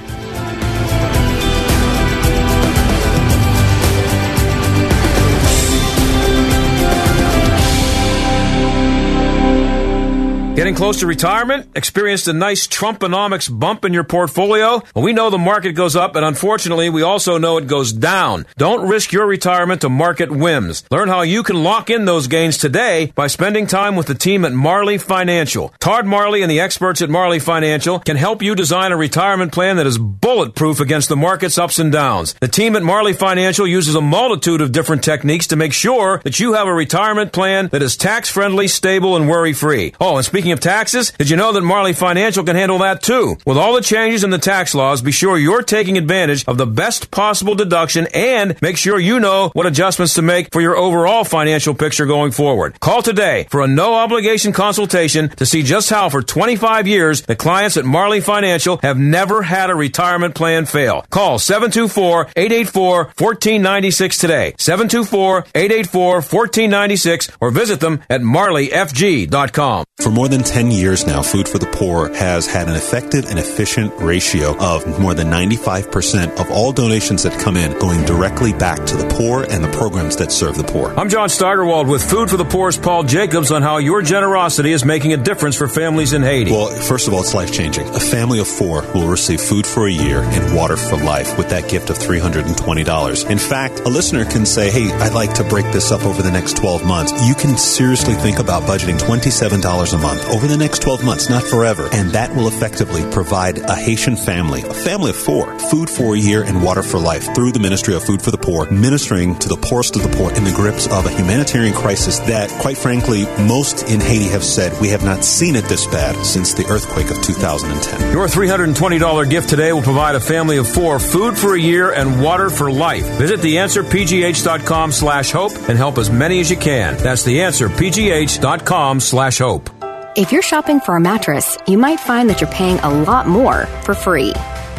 Getting 10.57 10.74
close 10.74 11.00
to 11.00 11.07
retirement? 11.07 11.68
Experienced 11.76 12.28
a 12.28 12.32
nice 12.32 12.66
Trumponomics 12.66 13.46
bump 13.61 13.84
in 13.84 13.92
your 13.92 14.04
portfolio? 14.04 14.82
Well, 14.94 15.04
we 15.04 15.12
know 15.12 15.28
the 15.28 15.36
market 15.36 15.72
goes 15.72 15.94
up, 15.94 16.16
and 16.16 16.24
unfortunately, 16.24 16.88
we 16.88 17.02
also 17.02 17.36
know 17.36 17.59
it 17.59 17.66
goes 17.66 17.92
down. 17.92 18.46
Don't 18.57 18.88
risk 18.88 19.12
your 19.12 19.26
retirement 19.26 19.82
to 19.82 19.90
market 19.90 20.30
whims. 20.30 20.82
Learn 20.90 21.09
how 21.09 21.20
you 21.20 21.42
can 21.42 21.62
lock 21.62 21.90
in 21.90 22.07
those 22.07 22.26
gains 22.26 22.57
today 22.57 23.12
by 23.14 23.26
spending 23.26 23.66
time 23.66 23.96
with 23.96 24.07
the 24.07 24.14
team 24.14 24.46
at 24.46 24.54
Marley 24.54 24.96
Financial. 24.96 25.74
Todd 25.78 26.07
Marley 26.07 26.40
and 26.40 26.50
the 26.50 26.61
experts 26.61 27.02
at 27.02 27.11
Marley 27.11 27.38
Financial 27.38 27.98
can 27.98 28.16
help 28.16 28.40
you 28.40 28.54
design 28.54 28.92
a 28.92 28.96
retirement 28.96 29.52
plan 29.52 29.76
that 29.76 29.86
is 29.86 29.98
bulletproof 29.98 30.80
against 30.80 31.11
the 31.11 31.16
market's 31.16 31.59
ups 31.59 31.78
and 31.78 31.92
downs. 31.92 32.32
The 32.40 32.48
team 32.48 32.76
at 32.76 32.82
Marley 32.82 33.12
Financial 33.12 33.66
uses 33.66 33.94
a 33.94 34.00
multitude 34.00 34.62
of 34.62 34.72
different 34.72 35.04
techniques 35.04 35.48
to 35.48 35.57
make 35.57 35.74
sure 35.74 36.22
that 36.24 36.40
you 36.40 36.54
have 36.54 36.66
a 36.66 36.72
retirement 36.72 37.32
plan 37.32 37.68
that 37.72 37.82
is 37.82 37.94
tax 37.94 38.30
friendly, 38.30 38.68
stable, 38.68 39.16
and 39.16 39.28
worry 39.28 39.52
free. 39.52 39.92
Oh, 40.00 40.16
and 40.16 40.24
speaking 40.24 40.45
Speaking 40.47 40.53
of 40.53 40.61
taxes, 40.61 41.11
did 41.11 41.28
you 41.28 41.36
know 41.36 41.51
that 41.51 41.62
Marley 41.62 41.92
Financial 41.92 42.44
can 42.44 42.55
handle 42.55 42.78
that 42.78 43.03
too? 43.03 43.36
With 43.44 43.59
all 43.59 43.74
the 43.74 43.80
changes 43.80 44.22
in 44.22 44.30
the 44.30 44.38
tax 44.38 44.76
laws, 44.76 45.03
be 45.03 45.11
sure 45.11 45.36
you're 45.36 45.64
taking 45.64 45.99
advantage 45.99 46.44
of 46.47 46.57
the 46.57 46.68
best 46.68 47.11
possible 47.11 47.57
deduction 47.57 48.07
and 48.14 48.57
make 48.62 48.76
sure 48.76 48.97
you 48.97 49.18
know 49.18 49.51
what 49.55 49.66
adjustments 49.66 50.14
to 50.14 50.22
make 50.22 50.53
for 50.53 50.61
your 50.61 50.76
overall 50.76 51.24
financial 51.24 51.74
picture 51.74 52.07
going 52.07 52.30
forward. 52.30 52.78
Call 52.78 53.03
today 53.03 53.49
for 53.51 53.61
a 53.61 53.66
no 53.66 53.94
obligation 53.94 54.53
consultation 54.53 55.30
to 55.30 55.44
see 55.44 55.64
just 55.64 55.90
how 55.90 56.09
for 56.11 56.22
25 56.22 56.86
years 56.86 57.22
the 57.22 57.34
clients 57.34 57.76
at 57.76 57.84
Marley 57.84 58.20
Financial 58.20 58.78
have 58.84 59.01
never 59.01 59.42
had 59.42 59.68
a 59.68 59.74
retirement 59.74 60.36
plan 60.36 60.64
fail. 60.64 61.05
Call 61.11 61.40
724-884-1496 61.40 64.20
today. 64.20 64.55
724-884-1496 64.59 67.36
or 67.40 67.51
visit 67.51 67.80
them 67.80 68.01
at 68.09 68.20
marleyfg.com. 68.20 69.86
For 69.97 70.11
more 70.11 70.28
than 70.28 70.36
10 70.43 70.70
years 70.70 71.07
now, 71.07 71.22
Food 71.22 71.49
for 71.49 71.59
the 71.59 71.66
Poor 71.66 72.12
has 72.14 72.47
had 72.47 72.68
an 72.68 72.74
effective 72.74 73.26
and 73.26 73.39
efficient 73.39 73.93
ratio 73.99 74.57
of 74.59 74.99
more 75.01 75.14
than 75.14 75.28
95% 75.28 76.41
of 76.41 76.51
all 76.51 76.72
donations 76.72 77.22
that 77.22 77.39
come 77.41 77.57
in 77.57 77.78
going 77.78 78.05
directly 78.05 78.53
back 78.53 78.84
to 78.87 78.97
the 78.97 79.07
poor 79.09 79.45
and 79.45 79.62
the 79.62 79.68
programs 79.68 80.16
that 80.16 80.32
serve 80.32 80.57
the 80.57 80.64
poor. 80.64 80.93
I'm 80.97 81.09
John 81.09 81.28
Steigerwald 81.28 81.89
with 81.89 82.09
Food 82.09 82.30
for 82.30 82.37
the 82.37 82.45
Poor's 82.45 82.76
Paul 82.76 83.05
Jacobs 83.05 83.53
on 83.53 83.62
how 83.62 83.78
your 83.78 84.03
generosity 84.03 84.72
is 84.72 84.84
making 84.84 85.12
a 85.12 85.16
difference 85.16 85.57
for 85.57 85.68
families 85.68 86.12
in 86.12 86.22
Haiti. 86.22 86.51
Well, 86.51 86.68
first 86.68 87.09
of 87.09 87.14
all, 87.14 87.20
it's 87.20 87.34
life 87.34 87.53
changing. 87.53 87.89
A 87.89 88.01
family 88.01 88.39
of 88.39 88.49
four 88.49 88.82
will 88.93 89.09
receive 89.09 89.41
food 89.41 89.66
for 89.66 89.87
a 89.87 89.93
year 89.93 90.20
and 90.20 90.57
water 90.57 90.76
for 90.76 90.97
life 90.97 91.39
with 91.39 91.49
that 91.51 91.68
gift 91.68 91.91
of 91.91 91.99
$320. 91.99 93.30
In 93.30 93.39
fact, 93.39 93.80
a 93.80 93.89
listener 93.89 94.24
can 94.24 94.45
say, 94.45 94.70
Hey, 94.70 94.91
I'd 94.93 95.14
like 95.14 95.34
to 95.34 95.45
break 95.45 95.66
this 95.72 95.93
up 95.93 96.05
over 96.05 96.22
the 96.22 96.30
next 96.30 96.57
12 96.57 96.84
months. 96.84 97.12
You 97.26 97.34
can 97.34 97.57
seriously 97.57 98.14
think 98.14 98.39
about 98.39 98.64
budgeting 98.64 98.99
$27 98.99 99.95
a 99.95 99.99
month 99.99 100.26
over 100.27 100.47
the 100.47 100.57
next 100.57 100.83
12 100.83 101.05
months, 101.05 101.29
not 101.29 101.43
forever. 101.43 101.89
And 101.93 102.11
that 102.11 102.35
will 102.35 102.49
effectively 102.49 103.03
provide 103.11 103.59
a 103.59 103.74
Haitian 103.74 104.16
family, 104.16 104.62
a 104.62 104.74
family 104.74 105.11
of 105.11 105.16
four, 105.16 105.59
food 105.59 105.89
for 105.89 106.14
a 106.14 106.18
year 106.18 106.43
and 106.43 106.62
water 106.62 106.83
for 106.83 106.99
life 106.99 107.35
through 107.35 107.53
the 107.53 107.59
Ministry 107.61 107.95
of 107.95 108.05
Food 108.05 108.22
for 108.22 108.31
the 108.31 108.39
Poor, 108.39 108.70
ministering 108.70 109.39
to 109.39 109.49
the 109.49 109.57
poorest 109.57 109.97
of 109.97 110.03
the 110.03 110.16
poor 110.16 110.33
in 110.33 110.45
the 110.45 110.53
grips 110.53 110.87
of 110.87 111.07
a 111.07 111.11
humanitarian 111.11 111.74
crisis 111.74 112.18
that, 112.20 112.51
quite 112.61 112.79
frankly, 112.79 113.24
most 113.47 113.89
in 113.91 114.01
Haiti 114.01 114.29
have 114.29 114.45
said 114.45 114.79
we 114.81 114.89
have 114.89 115.05
not 115.05 115.24
seen 115.24 115.57
it 115.57 115.64
this 115.64 115.87
bad 115.87 116.14
since 116.24 116.55
the 116.55 116.66
earthquake 116.66 117.11
of 117.11 117.22
2010. 117.22 118.12
Your 118.12 118.27
$320 118.27 119.31
gift 119.31 119.49
today 119.49 119.72
will 119.72 119.83
provide 119.83 120.14
a 120.14 120.20
family 120.20 120.59
of 120.59 120.68
four 120.68 120.99
food 120.99 121.37
for 121.37 121.55
a 121.55 121.61
year 121.61 121.93
and 121.93 122.22
water 122.22 122.51
for 122.51 122.70
life. 122.70 123.07
Visit 123.18 123.41
theanswerpgh.com 123.41 124.93
slash 124.93 125.31
hope 125.31 125.53
and 125.68 125.77
help 125.77 125.99
as 125.99 126.11
many 126.11 126.41
as 126.41 126.51
you 126.51 126.57
can. 126.57 126.97
That's 126.99 127.27
theanswerpgh.com 127.27 129.01
slash 129.01 129.39
hope. 129.39 129.76
If 130.16 130.32
you're 130.32 130.40
shopping 130.40 130.80
for 130.80 130.96
a 130.96 131.00
mattress, 131.00 131.58
you 131.68 131.76
might 131.76 132.00
find 132.00 132.30
that 132.30 132.40
you're 132.40 132.50
paying 132.50 132.78
a 132.78 133.02
lot 133.02 133.28
more 133.28 133.66
for 133.84 133.94
free. 133.94 134.32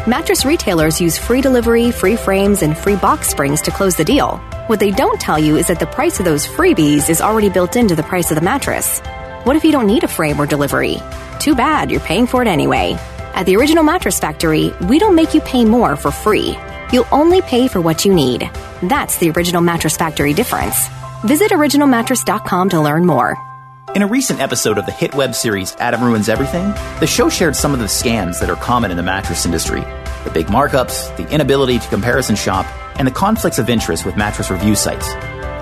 Mattress 0.04 0.44
retailers 0.44 1.00
use 1.00 1.16
free 1.16 1.40
delivery, 1.40 1.92
free 1.92 2.16
frames, 2.16 2.62
and 2.62 2.76
free 2.76 2.96
box 2.96 3.28
springs 3.28 3.62
to 3.62 3.70
close 3.70 3.94
the 3.94 4.04
deal. 4.04 4.38
What 4.66 4.80
they 4.80 4.90
don't 4.90 5.20
tell 5.20 5.38
you 5.38 5.56
is 5.56 5.68
that 5.68 5.78
the 5.78 5.86
price 5.86 6.18
of 6.18 6.24
those 6.24 6.48
freebies 6.48 7.08
is 7.08 7.20
already 7.20 7.50
built 7.50 7.76
into 7.76 7.94
the 7.94 8.02
price 8.02 8.32
of 8.32 8.34
the 8.34 8.40
mattress. 8.40 8.98
What 9.44 9.54
if 9.54 9.62
you 9.64 9.70
don't 9.70 9.86
need 9.86 10.02
a 10.02 10.08
frame 10.08 10.40
or 10.40 10.46
delivery? 10.46 10.96
Too 11.38 11.54
bad, 11.54 11.92
you're 11.92 12.00
paying 12.00 12.26
for 12.26 12.42
it 12.42 12.48
anyway. 12.48 12.96
At 13.32 13.46
the 13.46 13.54
Original 13.54 13.84
Mattress 13.84 14.18
Factory, 14.18 14.74
we 14.88 14.98
don't 14.98 15.14
make 15.14 15.34
you 15.34 15.40
pay 15.40 15.64
more 15.64 15.94
for 15.94 16.10
free. 16.10 16.58
You'll 16.92 17.06
only 17.12 17.42
pay 17.42 17.68
for 17.68 17.80
what 17.80 18.04
you 18.04 18.12
need. 18.12 18.50
That's 18.82 19.18
the 19.18 19.30
Original 19.30 19.62
Mattress 19.62 19.96
Factory 19.96 20.34
difference. 20.34 20.88
Visit 21.24 21.52
originalmattress.com 21.52 22.70
to 22.70 22.80
learn 22.80 23.06
more. 23.06 23.47
In 23.94 24.02
a 24.02 24.06
recent 24.06 24.40
episode 24.40 24.76
of 24.76 24.84
the 24.84 24.92
hit 24.92 25.14
web 25.14 25.34
series 25.34 25.74
Adam 25.76 26.04
Ruins 26.04 26.28
Everything, 26.28 26.72
the 27.00 27.06
show 27.06 27.30
shared 27.30 27.56
some 27.56 27.72
of 27.72 27.78
the 27.78 27.86
scams 27.86 28.38
that 28.38 28.50
are 28.50 28.56
common 28.56 28.90
in 28.90 28.98
the 28.98 29.02
mattress 29.02 29.46
industry 29.46 29.80
the 30.24 30.30
big 30.30 30.46
markups, 30.48 31.16
the 31.16 31.26
inability 31.30 31.78
to 31.78 31.88
comparison 31.88 32.36
shop, 32.36 32.66
and 32.98 33.06
the 33.06 33.12
conflicts 33.12 33.58
of 33.58 33.70
interest 33.70 34.04
with 34.04 34.16
mattress 34.16 34.50
review 34.50 34.74
sites. 34.74 35.08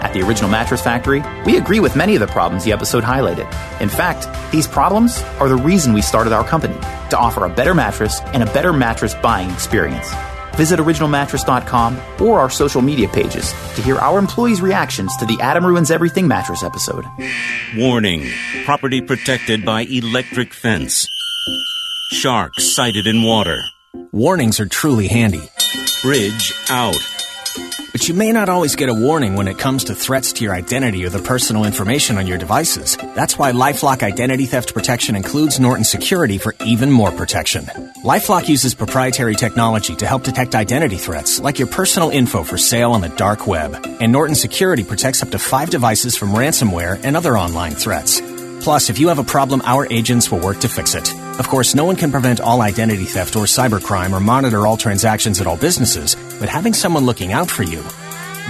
At 0.02 0.12
the 0.12 0.22
Original 0.22 0.50
Mattress 0.50 0.82
Factory, 0.82 1.22
we 1.44 1.56
agree 1.56 1.78
with 1.78 1.94
many 1.94 2.16
of 2.16 2.20
the 2.20 2.26
problems 2.26 2.64
the 2.64 2.72
episode 2.72 3.04
highlighted. 3.04 3.46
In 3.80 3.88
fact, 3.88 4.26
these 4.50 4.66
problems 4.66 5.22
are 5.38 5.48
the 5.48 5.56
reason 5.56 5.92
we 5.92 6.02
started 6.02 6.32
our 6.32 6.44
company 6.44 6.74
to 7.10 7.18
offer 7.18 7.44
a 7.44 7.48
better 7.48 7.74
mattress 7.74 8.20
and 8.32 8.42
a 8.42 8.46
better 8.46 8.72
mattress 8.72 9.14
buying 9.14 9.50
experience. 9.50 10.10
Visit 10.56 10.80
originalmattress.com 10.80 12.00
or 12.20 12.40
our 12.40 12.50
social 12.50 12.82
media 12.82 13.08
pages 13.08 13.52
to 13.74 13.82
hear 13.82 13.98
our 13.98 14.18
employees' 14.18 14.60
reactions 14.60 15.16
to 15.18 15.26
the 15.26 15.38
Adam 15.40 15.64
Ruins 15.64 15.90
Everything 15.90 16.26
mattress 16.26 16.62
episode. 16.62 17.04
Warning 17.76 18.28
property 18.64 19.00
protected 19.00 19.64
by 19.64 19.82
electric 19.82 20.52
fence. 20.52 21.06
Sharks 22.12 22.74
sighted 22.74 23.06
in 23.06 23.22
water. 23.22 23.58
Warnings 24.12 24.60
are 24.60 24.66
truly 24.66 25.08
handy. 25.08 25.42
Bridge 26.02 26.54
out. 26.68 27.15
But 27.96 28.08
you 28.08 28.12
may 28.14 28.30
not 28.30 28.50
always 28.50 28.76
get 28.76 28.90
a 28.90 28.94
warning 28.94 29.36
when 29.36 29.48
it 29.48 29.56
comes 29.56 29.84
to 29.84 29.94
threats 29.94 30.34
to 30.34 30.44
your 30.44 30.52
identity 30.52 31.06
or 31.06 31.08
the 31.08 31.18
personal 31.18 31.64
information 31.64 32.18
on 32.18 32.26
your 32.26 32.36
devices. 32.36 32.98
That's 33.14 33.38
why 33.38 33.52
Lifelock 33.52 34.02
Identity 34.02 34.44
Theft 34.44 34.74
Protection 34.74 35.16
includes 35.16 35.58
Norton 35.58 35.82
Security 35.82 36.36
for 36.36 36.54
even 36.62 36.92
more 36.92 37.10
protection. 37.10 37.64
Lifelock 38.04 38.50
uses 38.50 38.74
proprietary 38.74 39.34
technology 39.34 39.96
to 39.96 40.06
help 40.06 40.24
detect 40.24 40.54
identity 40.54 40.98
threats, 40.98 41.40
like 41.40 41.58
your 41.58 41.68
personal 41.68 42.10
info 42.10 42.44
for 42.44 42.58
sale 42.58 42.92
on 42.92 43.00
the 43.00 43.08
dark 43.08 43.46
web. 43.46 43.74
And 43.98 44.12
Norton 44.12 44.34
Security 44.34 44.84
protects 44.84 45.22
up 45.22 45.30
to 45.30 45.38
five 45.38 45.70
devices 45.70 46.18
from 46.18 46.32
ransomware 46.32 47.00
and 47.02 47.16
other 47.16 47.38
online 47.38 47.72
threats. 47.72 48.20
Plus, 48.66 48.90
if 48.90 48.98
you 48.98 49.06
have 49.06 49.20
a 49.20 49.24
problem, 49.24 49.62
our 49.64 49.86
agents 49.92 50.28
will 50.28 50.40
work 50.40 50.58
to 50.58 50.68
fix 50.68 50.96
it. 50.96 51.14
Of 51.38 51.46
course, 51.46 51.76
no 51.76 51.84
one 51.84 51.94
can 51.94 52.10
prevent 52.10 52.40
all 52.40 52.60
identity 52.60 53.04
theft 53.04 53.36
or 53.36 53.44
cybercrime 53.44 54.12
or 54.12 54.18
monitor 54.18 54.66
all 54.66 54.76
transactions 54.76 55.40
at 55.40 55.46
all 55.46 55.56
businesses, 55.56 56.16
but 56.40 56.48
having 56.48 56.74
someone 56.74 57.06
looking 57.06 57.32
out 57.32 57.48
for 57.48 57.62
you 57.62 57.84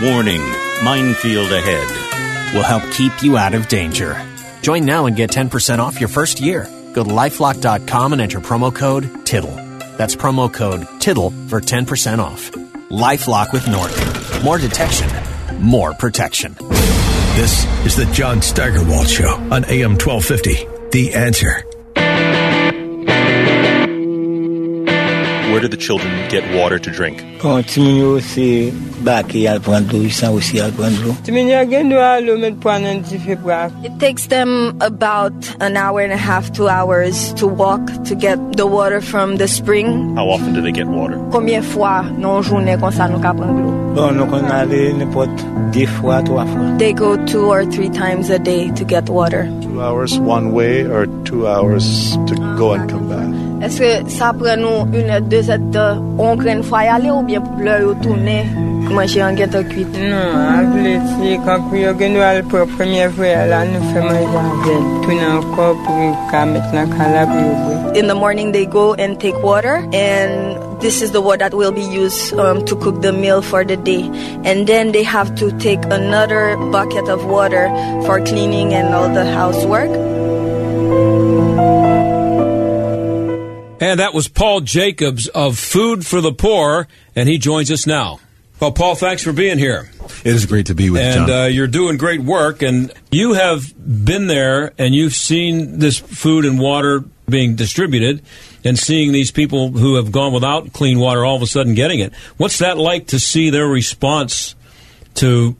Warning 0.03 0.43
minefield 0.83 1.51
ahead. 1.53 2.55
will 2.55 2.63
help 2.63 2.83
keep 2.93 3.23
you 3.23 3.37
out 3.37 3.55
of 3.55 3.69
danger. 3.69 4.15
Join 4.63 4.85
now 4.87 5.07
and 5.07 5.17
get 5.17 5.31
10% 5.31 5.81
off 5.81 6.01
your 6.01 6.09
first 6.09 6.41
year. 6.41 6.65
Go 6.95 7.03
to 7.05 7.11
lifelock.com 7.11 8.13
and 8.13 8.23
enter 8.23 8.41
promo 8.41 8.75
code 8.75 9.27
TITTLE. 9.27 9.55
That's 9.99 10.17
promo 10.17 10.53
code 10.53 10.87
TITTLE 11.01 11.31
for 11.49 11.61
10% 11.61 12.19
off. 12.19 12.51
Lifelock 12.91 13.53
with 13.53 13.69
Norton. 13.69 14.43
More 14.43 14.59
detection, 14.59 15.11
more 15.61 15.93
protection. 15.95 16.57
This 17.37 17.67
is 17.85 17.97
the 17.97 18.07
John 18.15 18.41
Steigerwald 18.41 19.07
Show 19.07 19.29
on 19.29 19.67
AM 19.67 19.99
1250. 19.99 20.67
The 20.91 21.13
answer. 21.13 21.67
Where 25.57 25.63
do 25.63 25.69
the 25.69 25.79
children 25.79 26.13
get 26.29 26.45
water 26.55 26.79
to 26.79 26.91
drink? 26.91 27.25
Bon, 27.41 27.63
ti 27.65 27.81
moun 27.81 27.97
yo 27.97 28.09
se 28.21 28.71
bake 29.07 29.37
yal 29.41 29.59
pran 29.59 29.87
do, 29.89 30.11
san 30.11 30.35
osi 30.37 30.59
yal 30.59 30.71
pran 30.71 30.93
do. 31.03 31.15
Ti 31.25 31.33
min 31.33 31.49
yo 31.49 31.65
gen 31.65 31.89
do 31.89 31.97
alo 31.97 32.37
met 32.37 32.61
pran 32.61 32.85
an 32.85 33.03
ti 33.05 33.17
fe 33.17 33.37
brak. 33.37 33.73
It 33.83 33.99
takes 33.99 34.27
them 34.27 34.77
about 34.83 35.33
an 35.61 35.79
hour 35.79 36.03
and 36.03 36.13
a 36.13 36.19
half, 36.19 36.53
two 36.53 36.69
hours 36.69 37.33
to 37.41 37.47
walk 37.47 37.81
to 38.05 38.15
get 38.15 38.37
the 38.59 38.67
water 38.67 39.01
from 39.01 39.37
the 39.37 39.49
spring. 39.49 40.15
How 40.15 40.29
often 40.29 40.53
do 40.53 40.61
they 40.61 40.73
get 40.73 40.89
water? 40.89 41.17
Combien 41.33 41.63
fois 41.63 42.05
non 42.19 42.43
jounen 42.43 42.79
kon 42.85 42.93
sa 42.93 43.09
nou 43.09 43.25
ka 43.25 43.33
pran 43.41 43.57
glou? 43.57 43.73
Bon, 43.97 44.13
nou 44.13 44.29
kon 44.29 44.53
ale 44.59 44.93
nepot 45.01 45.49
de 45.73 45.89
fwa, 45.97 46.21
toa 46.29 46.45
fwa. 46.53 46.69
They 46.85 46.93
go 46.93 47.17
two 47.25 47.49
or 47.49 47.65
three 47.65 47.89
times 47.89 48.29
a 48.29 48.39
day 48.39 48.69
to 48.73 48.85
get 48.85 49.09
water. 49.09 49.49
Two 49.65 49.81
hours 49.81 50.21
one 50.21 50.53
way 50.53 50.85
or 50.85 51.07
two 51.25 51.49
hours 51.49 52.13
to 52.29 52.37
go 52.61 52.75
and 52.77 52.91
come 52.91 53.09
back? 53.09 53.46
Est-ce 53.63 53.79
que 53.81 54.11
ça 54.11 54.33
prend 54.33 54.57
nous 54.57 54.87
une 54.93 55.09
heure, 55.09 55.23
deux 55.23 55.51
heures 55.51 55.59
de 55.59 55.87
on 56.19 56.37
gren 56.37 56.63
fwa 56.63 56.83
yale 56.85 57.11
ou 57.13 57.23
bien 57.25 57.41
pou 57.45 57.65
lè 57.65 57.77
yo 57.81 57.95
tourne 58.03 58.37
manje 58.93 59.21
an 59.25 59.37
get 59.37 59.55
a 59.57 59.63
kuit? 59.65 59.97
Non, 59.97 60.37
avle 60.53 60.93
ti, 61.09 61.35
kan 61.45 61.65
pou 61.69 61.81
yo 61.81 61.95
gen 61.97 62.17
do 62.17 62.23
al 62.25 62.43
pou 62.51 62.69
premye 62.77 63.07
vwe 63.17 63.33
la 63.51 63.63
nou 63.69 63.91
fe 63.93 64.03
manje 64.05 64.43
avel. 64.43 64.87
Tou 65.05 65.17
nan 65.17 65.45
ko 65.55 65.69
pou 65.87 66.11
ka 66.31 66.45
met 66.49 66.75
nan 66.77 66.93
kala 66.93 67.25
yo 67.33 67.49
bwe. 67.65 67.77
In 68.01 68.09
the 68.09 68.15
morning 68.15 68.53
they 68.53 68.67
go 68.67 68.93
and 68.95 69.21
take 69.21 69.37
water 69.43 69.81
and 69.93 70.81
this 70.81 71.01
is 71.01 71.13
the 71.13 71.23
water 71.23 71.39
that 71.39 71.55
will 71.55 71.73
be 71.73 71.85
used 71.85 72.35
um, 72.35 72.63
to 72.67 72.77
cook 72.77 73.01
the 73.01 73.13
meal 73.13 73.41
for 73.41 73.65
the 73.65 73.77
day 73.77 74.05
and 74.45 74.67
then 74.67 74.93
they 74.93 75.03
have 75.03 75.35
to 75.37 75.51
take 75.59 75.81
another 75.87 76.57
bucket 76.71 77.09
of 77.09 77.25
water 77.25 77.69
for 78.05 78.21
cleaning 78.21 78.75
and 78.75 78.95
all 78.95 79.09
the 79.09 79.25
housework 79.25 79.91
And 83.81 84.01
that 84.01 84.15
was 84.15 84.29
Paul 84.29 84.61
Jacobs 84.61 85.29
of 85.29 85.59
Food 85.59 86.07
for 86.07 86.21
the 86.21 86.33
Poor, 86.33 86.89
and 87.15 87.29
he 87.29 87.37
joins 87.37 87.71
us 87.71 87.87
now. 87.87 88.21
Well, 88.59 88.73
Paul, 88.73 88.95
thanks 88.95 89.23
for 89.23 89.35
being 89.35 89.59
here. 89.59 89.91
It 90.25 90.35
is 90.35 90.47
great 90.47 90.67
to 90.67 90.75
be 90.75 90.89
with 90.89 91.03
you, 91.03 91.23
And 91.23 91.31
uh, 91.31 91.45
you're 91.45 91.67
doing 91.67 91.99
great 91.99 92.21
work, 92.21 92.63
and 92.63 92.91
you 93.11 93.35
have 93.35 93.75
been 93.77 94.29
there 94.29 94.73
and 94.79 94.95
you've 94.95 95.13
seen 95.15 95.79
this 95.79 95.99
food 95.99 96.47
and 96.47 96.59
water 96.59 97.05
being 97.29 97.55
distributed 97.55 98.23
and 98.65 98.79
seeing 98.79 99.13
these 99.13 99.31
people 99.31 99.71
who 99.73 99.97
have 99.97 100.11
gone 100.11 100.33
without 100.33 100.73
clean 100.73 100.99
water 100.99 101.25
all 101.25 101.37
of 101.37 101.43
a 101.43 101.47
sudden 101.47 101.75
getting 101.75 102.01
it. 102.01 102.15
What's 102.39 102.59
that 102.61 102.79
like 102.79 103.09
to 103.09 103.21
see 103.21 103.51
their 103.51 103.67
response 103.67 104.55
to, 105.17 105.55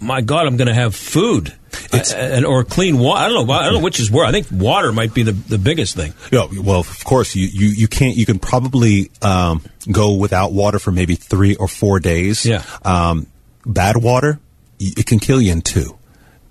my 0.00 0.20
God, 0.20 0.46
I'm 0.46 0.58
going 0.58 0.68
to 0.68 0.74
have 0.74 0.94
food? 0.94 1.54
Uh, 1.92 2.16
and, 2.16 2.44
or 2.44 2.64
clean 2.64 2.98
water. 2.98 3.20
I 3.20 3.28
don't 3.28 3.46
know. 3.46 3.52
I 3.52 3.64
don't 3.64 3.74
know 3.74 3.80
which 3.80 4.00
is 4.00 4.10
where. 4.10 4.24
I 4.24 4.32
think 4.32 4.46
water 4.50 4.92
might 4.92 5.14
be 5.14 5.22
the, 5.22 5.32
the 5.32 5.58
biggest 5.58 5.94
thing. 5.96 6.14
Yeah, 6.32 6.46
well, 6.60 6.80
of 6.80 7.04
course, 7.04 7.34
you, 7.34 7.46
you, 7.46 7.68
you 7.68 7.88
can't, 7.88 8.16
you 8.16 8.26
can 8.26 8.38
probably 8.38 9.10
um, 9.22 9.62
go 9.90 10.14
without 10.14 10.52
water 10.52 10.78
for 10.78 10.92
maybe 10.92 11.14
three 11.14 11.54
or 11.56 11.68
four 11.68 12.00
days. 12.00 12.44
Yeah. 12.44 12.62
Um, 12.84 13.26
bad 13.64 13.96
water, 13.96 14.38
it 14.78 15.06
can 15.06 15.18
kill 15.18 15.40
you 15.40 15.52
in 15.52 15.62
two 15.62 15.96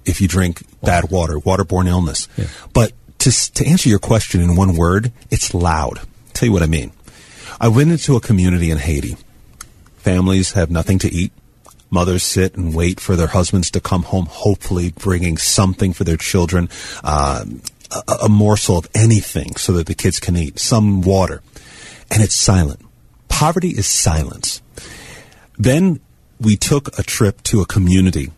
if 0.06 0.22
you 0.22 0.28
drink 0.28 0.62
bad 0.82 1.10
water, 1.10 1.36
waterborne 1.40 1.88
illness. 1.88 2.28
But 2.74 2.94
to, 3.20 3.54
to 3.54 3.66
answer 3.66 3.90
your 3.90 4.00
question 4.00 4.42
in 4.42 4.56
one 4.56 4.76
word, 4.76 5.12
it's 5.32 5.54
loud. 5.54 6.00
tell 6.34 6.48
you 6.48 6.54
what 6.54 6.62
I 6.64 6.68
mean. 6.68 6.92
I 7.60 7.70
went 7.70 7.92
into 7.92 8.16
a 8.16 8.22
community 8.22 8.70
in 8.70 8.78
Haiti. 8.78 9.18
Families 9.98 10.52
have 10.52 10.70
nothing 10.70 11.00
to 11.00 11.12
eat. 11.12 11.32
Mothers 11.90 12.24
sit 12.24 12.56
and 12.56 12.76
wait 12.76 13.00
for 13.00 13.16
their 13.16 13.28
husbands 13.28 13.72
to 13.72 13.80
come 13.80 14.04
home, 14.04 14.26
hopefully 14.26 14.92
bringing 14.92 15.38
something 15.38 15.94
for 15.94 16.04
their 16.04 16.18
children. 16.18 16.70
Uh, 17.04 17.46
a, 17.92 18.14
a 18.24 18.30
morsel 18.30 18.78
of 18.78 18.88
anything 18.94 19.56
so 19.56 19.74
that 19.74 19.88
the 19.88 19.96
kids 19.96 20.20
can 20.20 20.36
eat, 20.36 20.60
some 20.60 21.02
water, 21.02 21.42
and 22.12 22.22
it's 22.22 22.36
silent. 22.36 22.82
Poverty 23.28 23.70
is 23.70 23.86
silence. 23.86 24.62
Then 25.58 26.00
we 26.40 26.58
took 26.58 26.98
a 27.00 27.04
trip 27.04 27.42
to 27.44 27.62
a 27.62 27.66
community 27.66 28.32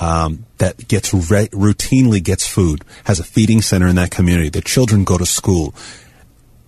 um, 0.00 0.46
that 0.58 0.88
gets 0.88 1.12
re- 1.12 1.48
routinely 1.48 2.22
gets 2.22 2.46
food, 2.46 2.84
has 3.04 3.20
a 3.20 3.24
feeding 3.24 3.60
center 3.60 3.86
in 3.86 3.96
that 3.96 4.10
community. 4.10 4.48
The 4.48 4.60
children 4.60 5.04
go 5.04 5.18
to 5.18 5.26
school, 5.26 5.74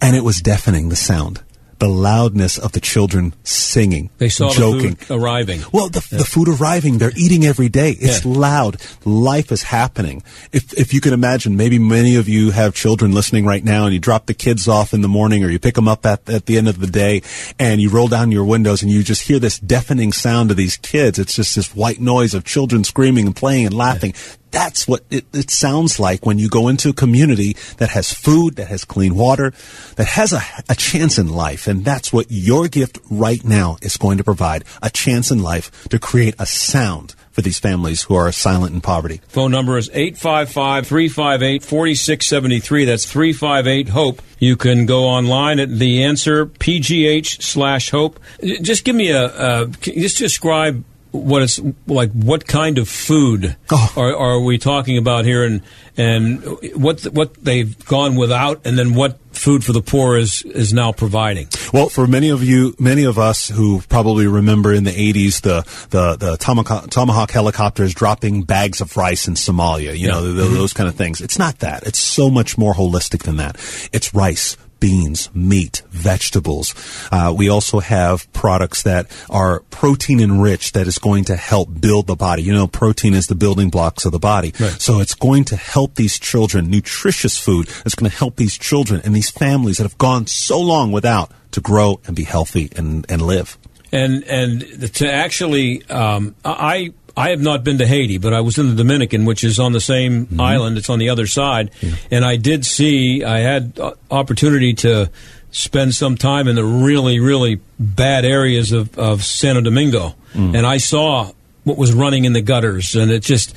and 0.00 0.16
it 0.16 0.24
was 0.24 0.40
deafening 0.40 0.88
the 0.88 0.96
sound 0.96 1.42
the 1.78 1.88
loudness 1.88 2.58
of 2.58 2.72
the 2.72 2.80
children 2.80 3.34
singing, 3.44 4.10
They 4.18 4.28
saw 4.28 4.50
joking. 4.50 4.94
the 4.94 5.04
food 5.04 5.20
arriving. 5.20 5.60
Well, 5.72 5.88
the, 5.88 6.06
the 6.10 6.24
food 6.24 6.48
arriving, 6.48 6.98
they're 6.98 7.12
eating 7.16 7.44
every 7.44 7.68
day. 7.68 7.90
It's 7.90 8.24
loud. 8.24 8.76
Life 9.04 9.52
is 9.52 9.62
happening. 9.64 10.22
If, 10.52 10.72
if 10.74 10.94
you 10.94 11.00
can 11.00 11.12
imagine, 11.12 11.56
maybe 11.56 11.78
many 11.78 12.16
of 12.16 12.28
you 12.28 12.50
have 12.50 12.74
children 12.74 13.12
listening 13.12 13.44
right 13.44 13.62
now 13.62 13.84
and 13.84 13.92
you 13.92 14.00
drop 14.00 14.26
the 14.26 14.34
kids 14.34 14.68
off 14.68 14.94
in 14.94 15.02
the 15.02 15.08
morning 15.08 15.44
or 15.44 15.50
you 15.50 15.58
pick 15.58 15.74
them 15.74 15.88
up 15.88 16.06
at, 16.06 16.28
at 16.28 16.46
the 16.46 16.56
end 16.56 16.68
of 16.68 16.78
the 16.80 16.86
day 16.86 17.22
and 17.58 17.80
you 17.80 17.90
roll 17.90 18.08
down 18.08 18.32
your 18.32 18.44
windows 18.44 18.82
and 18.82 18.90
you 18.90 19.02
just 19.02 19.22
hear 19.22 19.38
this 19.38 19.58
deafening 19.58 20.12
sound 20.12 20.50
of 20.50 20.56
these 20.56 20.76
kids. 20.78 21.18
It's 21.18 21.36
just 21.36 21.54
this 21.56 21.74
white 21.74 22.00
noise 22.00 22.34
of 22.34 22.44
children 22.44 22.84
screaming 22.84 23.26
and 23.26 23.36
playing 23.36 23.66
and 23.66 23.74
laughing. 23.74 24.14
That's 24.50 24.88
what 24.88 25.04
it, 25.10 25.26
it 25.32 25.50
sounds 25.50 25.98
like 25.98 26.24
when 26.24 26.38
you 26.38 26.48
go 26.48 26.68
into 26.68 26.90
a 26.90 26.92
community 26.94 27.56
that 27.78 27.90
has 27.90 28.12
food, 28.12 28.56
that 28.56 28.68
has 28.68 28.84
clean 28.84 29.14
water, 29.14 29.52
that 29.96 30.06
has 30.06 30.32
a, 30.32 30.42
a 30.68 30.74
chance 30.74 31.18
in 31.18 31.28
life. 31.28 31.66
And 31.66 31.84
that's 31.84 32.12
what 32.12 32.26
your 32.30 32.68
gift 32.68 32.98
right 33.10 33.44
now 33.44 33.76
is 33.82 33.96
going 33.96 34.18
to 34.18 34.24
provide 34.24 34.64
a 34.82 34.90
chance 34.90 35.30
in 35.30 35.42
life 35.42 35.88
to 35.88 35.98
create 35.98 36.34
a 36.38 36.46
sound 36.46 37.14
for 37.36 37.42
these 37.42 37.58
families 37.58 38.04
who 38.04 38.14
are 38.14 38.32
silent 38.32 38.74
in 38.74 38.80
poverty. 38.80 39.20
Phone 39.28 39.50
number 39.50 39.76
is 39.76 39.90
855 39.92 40.86
358 40.86 41.62
4673. 41.62 42.84
That's 42.86 43.04
358 43.04 43.88
HOPE. 43.88 44.22
You 44.38 44.56
can 44.56 44.86
go 44.86 45.04
online 45.04 45.60
at 45.60 45.68
the 45.68 46.04
answer 46.04 46.46
PGH 46.46 47.42
slash 47.42 47.90
HOPE. 47.90 48.18
Just 48.62 48.84
give 48.84 48.96
me 48.96 49.10
a, 49.10 49.24
uh, 49.24 49.66
just 49.82 50.16
describe 50.16 50.82
what 51.16 51.42
it's 51.42 51.60
like. 51.86 52.12
What 52.12 52.46
kind 52.46 52.78
of 52.78 52.88
food 52.88 53.56
oh. 53.70 53.92
are, 53.96 54.16
are 54.16 54.40
we 54.40 54.58
talking 54.58 54.98
about 54.98 55.24
here, 55.24 55.44
and 55.44 55.62
and 55.96 56.42
what 56.74 57.02
what 57.04 57.34
they've 57.34 57.84
gone 57.86 58.16
without, 58.16 58.66
and 58.66 58.78
then 58.78 58.94
what 58.94 59.18
food 59.36 59.64
for 59.64 59.72
the 59.72 59.82
poor 59.82 60.16
is 60.16 60.42
is 60.42 60.72
now 60.72 60.92
providing. 60.92 61.48
Well, 61.72 61.88
for 61.88 62.06
many 62.06 62.30
of 62.30 62.42
you, 62.42 62.74
many 62.78 63.04
of 63.04 63.18
us 63.18 63.48
who 63.48 63.80
probably 63.88 64.26
remember 64.26 64.72
in 64.72 64.84
the 64.84 64.92
80s 65.12 65.42
the, 65.42 65.62
the, 65.90 66.16
the 66.16 66.36
Tomahawk, 66.36 66.90
Tomahawk 66.90 67.30
helicopters 67.30 67.94
dropping 67.94 68.44
bags 68.44 68.80
of 68.80 68.96
rice 68.96 69.28
in 69.28 69.34
Somalia, 69.34 69.96
you 69.96 70.08
know, 70.08 70.22
th- 70.22 70.36
th- 70.36 70.50
those 70.52 70.72
kind 70.72 70.88
of 70.88 70.94
things. 70.94 71.20
It's 71.20 71.38
not 71.38 71.60
that. 71.60 71.86
It's 71.86 71.98
so 71.98 72.30
much 72.30 72.56
more 72.56 72.74
holistic 72.74 73.24
than 73.24 73.36
that. 73.36 73.56
It's 73.92 74.14
rice, 74.14 74.56
beans, 74.80 75.34
meat, 75.34 75.82
vegetables. 75.90 76.74
Uh, 77.10 77.34
we 77.36 77.48
also 77.48 77.80
have 77.80 78.30
products 78.32 78.82
that 78.82 79.06
are 79.30 79.60
protein 79.70 80.20
enriched 80.20 80.74
that 80.74 80.86
is 80.86 80.98
going 80.98 81.24
to 81.24 81.36
help 81.36 81.68
build 81.80 82.06
the 82.06 82.16
body. 82.16 82.42
You 82.42 82.52
know, 82.52 82.66
protein 82.66 83.14
is 83.14 83.26
the 83.26 83.34
building 83.34 83.70
blocks 83.70 84.04
of 84.04 84.12
the 84.12 84.18
body. 84.18 84.52
So 84.78 85.00
it's 85.00 85.14
going 85.14 85.44
to 85.46 85.56
help 85.56 85.94
these 85.94 86.18
children, 86.18 86.70
nutritious 86.70 87.38
food 87.38 87.68
that's 87.68 87.94
going 87.94 88.10
to 88.10 88.16
help 88.16 88.36
these 88.36 88.56
children 88.56 89.00
and 89.04 89.14
these 89.14 89.30
families 89.30 89.78
that 89.78 89.84
have 89.84 89.98
gone 89.98 90.26
so 90.26 90.60
long 90.60 90.92
without 90.92 91.30
to 91.52 91.60
grow 91.60 92.00
and 92.06 92.14
be 92.14 92.24
healthy 92.24 92.70
and, 92.76 93.06
and 93.08 93.22
live. 93.22 93.56
and 93.92 94.24
and 94.24 94.94
to 94.94 95.10
actually 95.10 95.84
um, 95.88 96.34
I 96.44 96.92
I 97.16 97.30
have 97.30 97.40
not 97.40 97.64
been 97.64 97.78
to 97.78 97.86
Haiti, 97.86 98.18
but 98.18 98.34
I 98.34 98.40
was 98.42 98.58
in 98.58 98.68
the 98.68 98.74
Dominican, 98.74 99.24
which 99.24 99.42
is 99.42 99.58
on 99.58 99.72
the 99.72 99.80
same 99.80 100.26
Mm-hmm. 100.26 100.40
island. 100.40 100.76
It's 100.78 100.90
on 100.90 100.98
the 100.98 101.08
other 101.08 101.26
side, 101.26 101.70
and 102.10 102.24
I 102.24 102.36
did 102.36 102.66
see. 102.66 103.24
I 103.24 103.38
had 103.38 103.78
opportunity 104.10 104.74
to 104.74 105.10
spend 105.50 105.94
some 105.94 106.16
time 106.16 106.48
in 106.48 106.56
the 106.56 106.64
really 106.64 107.18
really 107.18 107.60
bad 107.78 108.24
areas 108.24 108.72
of 108.72 108.96
of 108.98 109.24
Santo 109.24 109.60
Domingo, 109.62 110.14
Mm. 110.34 110.54
and 110.58 110.66
I 110.66 110.76
saw 110.78 111.30
what 111.64 111.78
was 111.78 111.92
running 111.94 112.24
in 112.26 112.32
the 112.34 112.42
gutters, 112.42 112.94
and 112.94 113.10
it 113.10 113.22
just. 113.22 113.54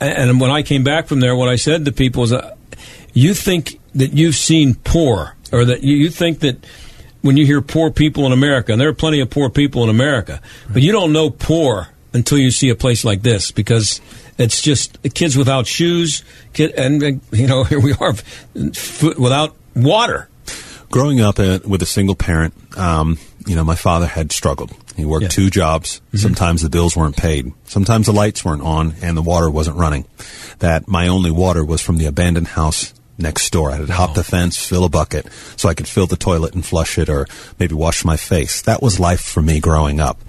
And 0.00 0.40
when 0.40 0.50
I 0.50 0.62
came 0.62 0.84
back 0.84 1.06
from 1.08 1.18
there, 1.20 1.34
what 1.34 1.48
I 1.48 1.56
said 1.56 1.84
to 1.84 1.92
people 1.92 2.22
is, 2.24 2.32
uh, 2.32 2.54
"You 3.14 3.34
think 3.34 3.78
that 3.94 4.12
you've 4.12 4.36
seen 4.36 4.74
poor, 4.76 5.34
or 5.52 5.64
that 5.64 5.82
you, 5.84 5.96
you 5.96 6.10
think 6.10 6.40
that." 6.40 6.56
when 7.20 7.36
you 7.36 7.44
hear 7.44 7.60
poor 7.60 7.90
people 7.90 8.24
in 8.26 8.32
America, 8.32 8.70
and 8.70 8.80
there 8.80 8.88
are 8.88 8.94
plenty 8.94 9.18
of 9.18 9.28
poor 9.28 9.50
people 9.50 9.82
in 9.82 9.90
America, 9.90 10.40
but 10.72 10.82
you 10.82 10.92
don't 10.92 11.12
know 11.12 11.28
poor 11.28 11.88
until 12.12 12.38
you 12.38 12.50
see 12.50 12.68
a 12.70 12.74
place 12.74 13.04
like 13.04 13.22
this 13.22 13.50
because 13.50 14.00
it's 14.38 14.62
just 14.62 14.98
kids 15.14 15.36
without 15.36 15.66
shoes, 15.66 16.22
kid, 16.52 16.72
and 16.72 17.02
uh, 17.02 17.06
you 17.32 17.46
know 17.46 17.64
here 17.70 17.80
we 17.80 17.92
are 17.92 18.14
without 19.18 19.56
water. 19.74 20.28
Growing 20.90 21.20
up 21.20 21.38
uh, 21.38 21.58
with 21.66 21.82
a 21.82 21.86
single 21.86 22.14
parent, 22.14 22.54
um, 22.78 23.18
you 23.46 23.54
know, 23.54 23.64
my 23.64 23.74
father 23.74 24.06
had 24.06 24.32
struggled. 24.32 24.74
He 24.96 25.04
worked 25.04 25.30
two 25.30 25.48
jobs. 25.48 26.00
Sometimes 26.14 26.62
the 26.62 26.70
bills 26.70 26.96
weren't 26.96 27.16
paid. 27.16 27.52
Sometimes 27.64 28.06
the 28.06 28.12
lights 28.12 28.44
weren't 28.44 28.62
on 28.62 28.94
and 29.00 29.16
the 29.16 29.22
water 29.22 29.48
wasn't 29.48 29.76
running. 29.76 30.06
That 30.58 30.88
my 30.88 31.06
only 31.08 31.30
water 31.30 31.64
was 31.64 31.80
from 31.80 31.98
the 31.98 32.06
abandoned 32.06 32.48
house 32.48 32.92
next 33.16 33.50
door. 33.50 33.70
I 33.70 33.76
had 33.76 33.86
to 33.86 33.92
hop 33.92 34.14
the 34.14 34.24
fence, 34.24 34.64
fill 34.64 34.84
a 34.84 34.88
bucket 34.88 35.26
so 35.56 35.68
I 35.68 35.74
could 35.74 35.86
fill 35.86 36.06
the 36.06 36.16
toilet 36.16 36.54
and 36.54 36.64
flush 36.64 36.98
it 36.98 37.08
or 37.08 37.26
maybe 37.58 37.74
wash 37.74 38.04
my 38.04 38.16
face. 38.16 38.62
That 38.62 38.82
was 38.82 38.98
life 38.98 39.20
for 39.20 39.40
me 39.40 39.60
growing 39.60 40.00
up. 40.00 40.20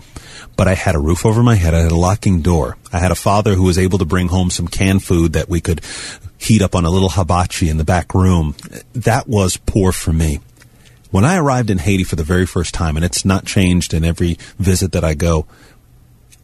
But 0.60 0.68
I 0.68 0.74
had 0.74 0.94
a 0.94 1.00
roof 1.00 1.26
over 1.26 1.42
my 1.42 1.56
head. 1.56 1.74
I 1.74 1.80
had 1.80 1.94
a 1.94 1.96
locking 1.96 2.42
door. 2.42 2.76
I 2.92 3.00
had 3.00 3.14
a 3.14 3.16
father 3.16 3.54
who 3.54 3.64
was 3.64 3.78
able 3.78 3.98
to 4.00 4.04
bring 4.04 4.28
home 4.28 4.50
some 4.50 4.68
canned 4.68 5.06
food 5.06 5.32
that 5.32 5.48
we 5.48 5.62
could 5.62 5.80
heat 6.38 6.62
up 6.62 6.76
on 6.76 6.84
a 6.84 6.90
little 6.90 7.08
hibachi 7.08 7.70
in 7.70 7.78
the 7.78 7.86
back 7.86 8.14
room. 8.14 8.58
That 8.92 9.26
was 9.26 9.56
poor 9.56 9.94
for 9.94 10.12
me. 10.12 10.42
When 11.12 11.24
I 11.24 11.38
arrived 11.38 11.70
in 11.70 11.78
Haiti 11.78 12.04
for 12.04 12.18
the 12.18 12.26
very 12.26 12.46
first 12.46 12.74
time, 12.74 12.98
and 12.98 13.06
it's 13.06 13.24
not 13.24 13.46
changed 13.46 13.94
in 13.94 14.04
every 14.04 14.38
visit 14.58 14.92
that 14.92 15.06
I 15.06 15.14
go, 15.14 15.48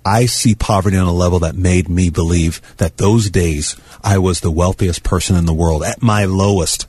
I 0.05 0.27
see 0.27 0.55
poverty 0.55 0.95
on 0.95 1.07
a 1.07 1.11
level 1.11 1.39
that 1.39 1.57
made 1.57 1.89
me 1.89 2.09
believe 2.09 2.61
that 2.77 2.95
those 2.95 3.29
days 3.29 3.75
I 4.01 4.17
was 4.19 4.39
the 4.39 4.49
wealthiest 4.49 5.03
person 5.03 5.35
in 5.35 5.45
the 5.45 5.53
world 5.53 5.83
at 5.83 6.01
my 6.01 6.23
lowest. 6.23 6.87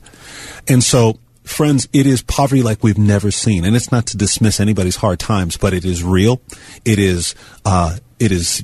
And 0.65 0.81
so, 0.81 1.19
friends, 1.47 1.87
it 1.93 2.05
is 2.05 2.21
poverty 2.21 2.61
like 2.61 2.83
we've 2.83 2.97
never 2.97 3.31
seen. 3.31 3.65
And 3.65 3.75
it's 3.75 3.91
not 3.91 4.05
to 4.07 4.17
dismiss 4.17 4.59
anybody's 4.59 4.97
hard 4.97 5.19
times, 5.19 5.57
but 5.57 5.73
it 5.73 5.85
is 5.85 6.03
real. 6.03 6.41
It 6.85 6.99
is, 6.99 7.35
uh, 7.65 7.97
it 8.19 8.31
is 8.31 8.63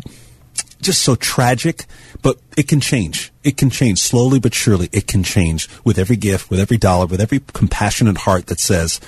just 0.82 1.02
so 1.02 1.16
tragic, 1.16 1.86
but 2.22 2.38
it 2.58 2.68
can 2.68 2.80
change. 2.80 3.32
It 3.44 3.58
can 3.58 3.70
change 3.70 4.00
slowly 4.00 4.40
but 4.40 4.54
surely. 4.54 4.90
It 4.92 5.08
can 5.08 5.24
change 5.24 5.70
with 5.84 5.98
every 5.98 6.16
gift, 6.16 6.50
with 6.50 6.60
every 6.60 6.78
dollar, 6.78 7.06
with 7.06 7.22
every 7.22 7.42
compassionate 7.54 8.18
heart 8.18 8.48
that 8.48 8.60
says, 8.60 9.00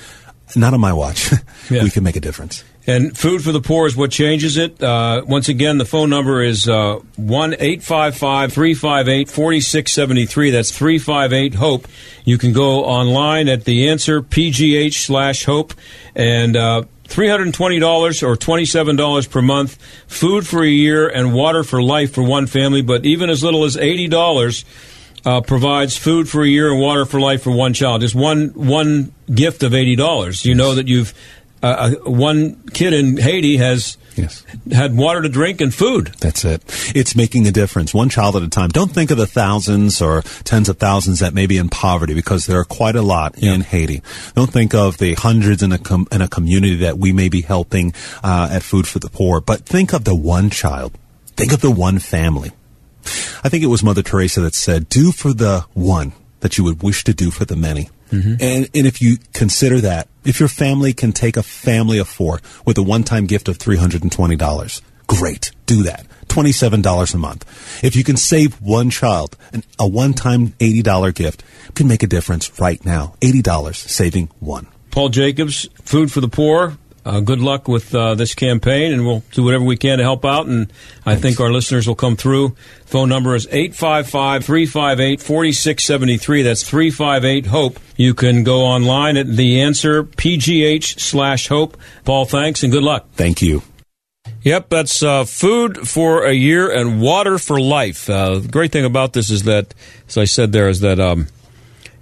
not 0.54 0.74
on 0.74 0.80
my 0.80 0.92
watch. 0.92 1.30
we 1.70 1.90
can 1.90 2.02
make 2.02 2.16
a 2.16 2.20
difference. 2.20 2.64
And 2.86 3.16
Food 3.18 3.42
for 3.42 3.50
the 3.50 3.60
Poor 3.60 3.86
is 3.86 3.96
what 3.96 4.12
changes 4.12 4.56
it. 4.56 4.80
Uh, 4.80 5.22
once 5.26 5.48
again, 5.48 5.78
the 5.78 5.84
phone 5.84 6.08
number 6.08 6.40
is 6.40 6.68
uh, 6.68 7.00
1 7.16 7.54
855 7.54 8.52
358 8.52 9.28
4673. 9.28 10.50
That's 10.50 10.70
358 10.70 11.54
HOPE. 11.54 11.88
You 12.24 12.38
can 12.38 12.52
go 12.52 12.84
online 12.84 13.48
at 13.48 13.64
the 13.64 13.88
answer 13.88 14.22
PGH 14.22 14.94
slash 14.94 15.44
HOPE. 15.44 15.74
And 16.14 16.56
uh, 16.56 16.82
$320 17.08 18.22
or 18.22 18.36
$27 18.36 19.30
per 19.30 19.42
month, 19.42 19.78
food 20.06 20.46
for 20.46 20.62
a 20.62 20.68
year, 20.68 21.08
and 21.08 21.34
water 21.34 21.62
for 21.64 21.82
life 21.82 22.12
for 22.12 22.22
one 22.22 22.46
family. 22.46 22.82
But 22.82 23.04
even 23.04 23.30
as 23.30 23.42
little 23.42 23.64
as 23.64 23.76
$80 23.76 24.64
uh, 25.24 25.40
provides 25.40 25.96
food 25.96 26.28
for 26.28 26.42
a 26.42 26.48
year 26.48 26.70
and 26.70 26.80
water 26.80 27.04
for 27.04 27.20
life 27.20 27.42
for 27.42 27.50
one 27.50 27.74
child. 27.74 28.00
Just 28.00 28.14
one 28.14 28.50
one 28.50 29.12
gift 29.32 29.64
of 29.64 29.74
eighty 29.74 29.96
dollars. 29.96 30.46
You 30.46 30.54
know 30.54 30.76
that 30.76 30.86
you've 30.86 31.12
uh, 31.62 31.66
uh, 31.66 32.10
one 32.10 32.56
kid 32.70 32.92
in 32.92 33.16
Haiti 33.16 33.56
has 33.56 33.96
had 34.72 34.96
water 34.96 35.22
to 35.22 35.28
drink 35.28 35.60
and 35.60 35.74
food. 35.74 36.08
That's 36.20 36.44
it. 36.44 36.62
It's 36.94 37.14
making 37.14 37.46
a 37.46 37.50
difference, 37.50 37.92
one 37.92 38.08
child 38.08 38.36
at 38.36 38.42
a 38.42 38.48
time. 38.48 38.70
Don't 38.70 38.90
think 38.90 39.10
of 39.10 39.18
the 39.18 39.26
thousands 39.26 40.00
or 40.00 40.22
tens 40.44 40.68
of 40.68 40.78
thousands 40.78 41.20
that 41.20 41.34
may 41.34 41.46
be 41.46 41.58
in 41.58 41.68
poverty, 41.68 42.14
because 42.14 42.46
there 42.46 42.58
are 42.58 42.64
quite 42.64 42.96
a 42.96 43.02
lot 43.02 43.38
in 43.38 43.60
Haiti. 43.60 44.02
Don't 44.34 44.50
think 44.50 44.74
of 44.74 44.98
the 44.98 45.14
hundreds 45.14 45.62
in 45.62 45.72
a 45.72 45.78
com- 45.78 46.08
in 46.10 46.22
a 46.22 46.28
community 46.28 46.76
that 46.76 46.98
we 46.98 47.12
may 47.12 47.28
be 47.28 47.42
helping 47.42 47.94
uh, 48.22 48.48
at 48.50 48.62
Food 48.62 48.86
for 48.86 48.98
the 48.98 49.10
Poor, 49.10 49.40
but 49.40 49.66
think 49.66 49.92
of 49.92 50.04
the 50.04 50.14
one 50.14 50.50
child. 50.50 50.96
Think 51.36 51.52
of 51.52 51.60
the 51.60 51.70
one 51.70 51.98
family. 51.98 52.52
I 53.44 53.48
think 53.48 53.62
it 53.62 53.68
was 53.68 53.82
Mother 53.82 54.02
Teresa 54.02 54.40
that 54.40 54.54
said, 54.54 54.88
"Do 54.88 55.12
for 55.12 55.32
the 55.32 55.64
one 55.74 56.12
that 56.40 56.58
you 56.58 56.64
would 56.64 56.82
wish 56.82 57.04
to 57.04 57.14
do 57.14 57.30
for 57.30 57.44
the 57.44 57.56
many." 57.56 57.90
Mm-hmm. 58.10 58.34
And, 58.40 58.70
and 58.74 58.86
if 58.86 59.00
you 59.02 59.16
consider 59.32 59.80
that, 59.80 60.08
if 60.24 60.40
your 60.40 60.48
family 60.48 60.92
can 60.92 61.12
take 61.12 61.36
a 61.36 61.42
family 61.42 61.98
of 61.98 62.08
four 62.08 62.40
with 62.64 62.78
a 62.78 62.82
one-time 62.82 63.26
gift 63.26 63.48
of 63.48 63.58
$320, 63.58 64.82
great, 65.06 65.50
do 65.66 65.82
that. 65.84 66.06
$27 66.28 67.14
a 67.14 67.18
month. 67.18 67.84
If 67.84 67.96
you 67.96 68.04
can 68.04 68.16
save 68.16 68.60
one 68.60 68.90
child, 68.90 69.36
an, 69.52 69.62
a 69.78 69.88
one-time 69.88 70.48
$80 70.48 71.14
gift 71.14 71.42
can 71.74 71.88
make 71.88 72.02
a 72.02 72.06
difference 72.06 72.60
right 72.60 72.84
now. 72.84 73.14
$80 73.20 73.74
saving 73.74 74.30
one. 74.40 74.66
Paul 74.90 75.08
Jacobs, 75.10 75.68
Food 75.82 76.10
for 76.10 76.20
the 76.20 76.28
Poor. 76.28 76.76
Uh, 77.06 77.20
good 77.20 77.38
luck 77.38 77.68
with 77.68 77.94
uh, 77.94 78.16
this 78.16 78.34
campaign, 78.34 78.92
and 78.92 79.06
we'll 79.06 79.22
do 79.30 79.44
whatever 79.44 79.62
we 79.62 79.76
can 79.76 79.98
to 79.98 80.04
help 80.04 80.24
out. 80.24 80.46
And 80.46 80.72
I 81.06 81.14
think 81.14 81.38
our 81.38 81.52
listeners 81.52 81.86
will 81.86 81.94
come 81.94 82.16
through. 82.16 82.56
Phone 82.84 83.08
number 83.08 83.36
is 83.36 83.46
855 83.46 84.44
358 84.44 85.20
4673. 85.22 86.42
That's 86.42 86.68
358 86.68 87.46
HOPE. 87.46 87.78
You 87.96 88.12
can 88.12 88.42
go 88.42 88.62
online 88.62 89.16
at 89.16 89.28
the 89.28 89.60
answer, 89.60 90.02
pgh 90.02 90.98
slash 90.98 91.46
hope. 91.46 91.76
Paul, 92.04 92.24
thanks 92.24 92.64
and 92.64 92.72
good 92.72 92.82
luck. 92.82 93.06
Thank 93.12 93.40
you. 93.40 93.62
Yep, 94.42 94.68
that's 94.68 95.02
uh, 95.02 95.24
food 95.24 95.88
for 95.88 96.24
a 96.24 96.32
year 96.32 96.68
and 96.70 97.00
water 97.00 97.38
for 97.38 97.60
life. 97.60 98.10
Uh, 98.10 98.40
the 98.40 98.48
great 98.48 98.72
thing 98.72 98.84
about 98.84 99.12
this 99.12 99.30
is 99.30 99.44
that, 99.44 99.74
as 100.08 100.18
I 100.18 100.24
said 100.24 100.50
there, 100.50 100.68
is 100.68 100.80
that 100.80 100.98
um, 100.98 101.28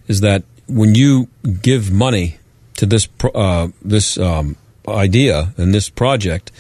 is 0.08 0.22
that 0.22 0.44
when 0.66 0.94
you 0.94 1.28
give 1.60 1.92
money 1.92 2.38
to 2.76 2.86
this 2.86 3.06
uh, 3.34 3.68
this 3.82 4.18
um, 4.18 4.56
idea 4.88 5.54
and 5.56 5.74
this 5.74 5.88
project, 5.88 6.50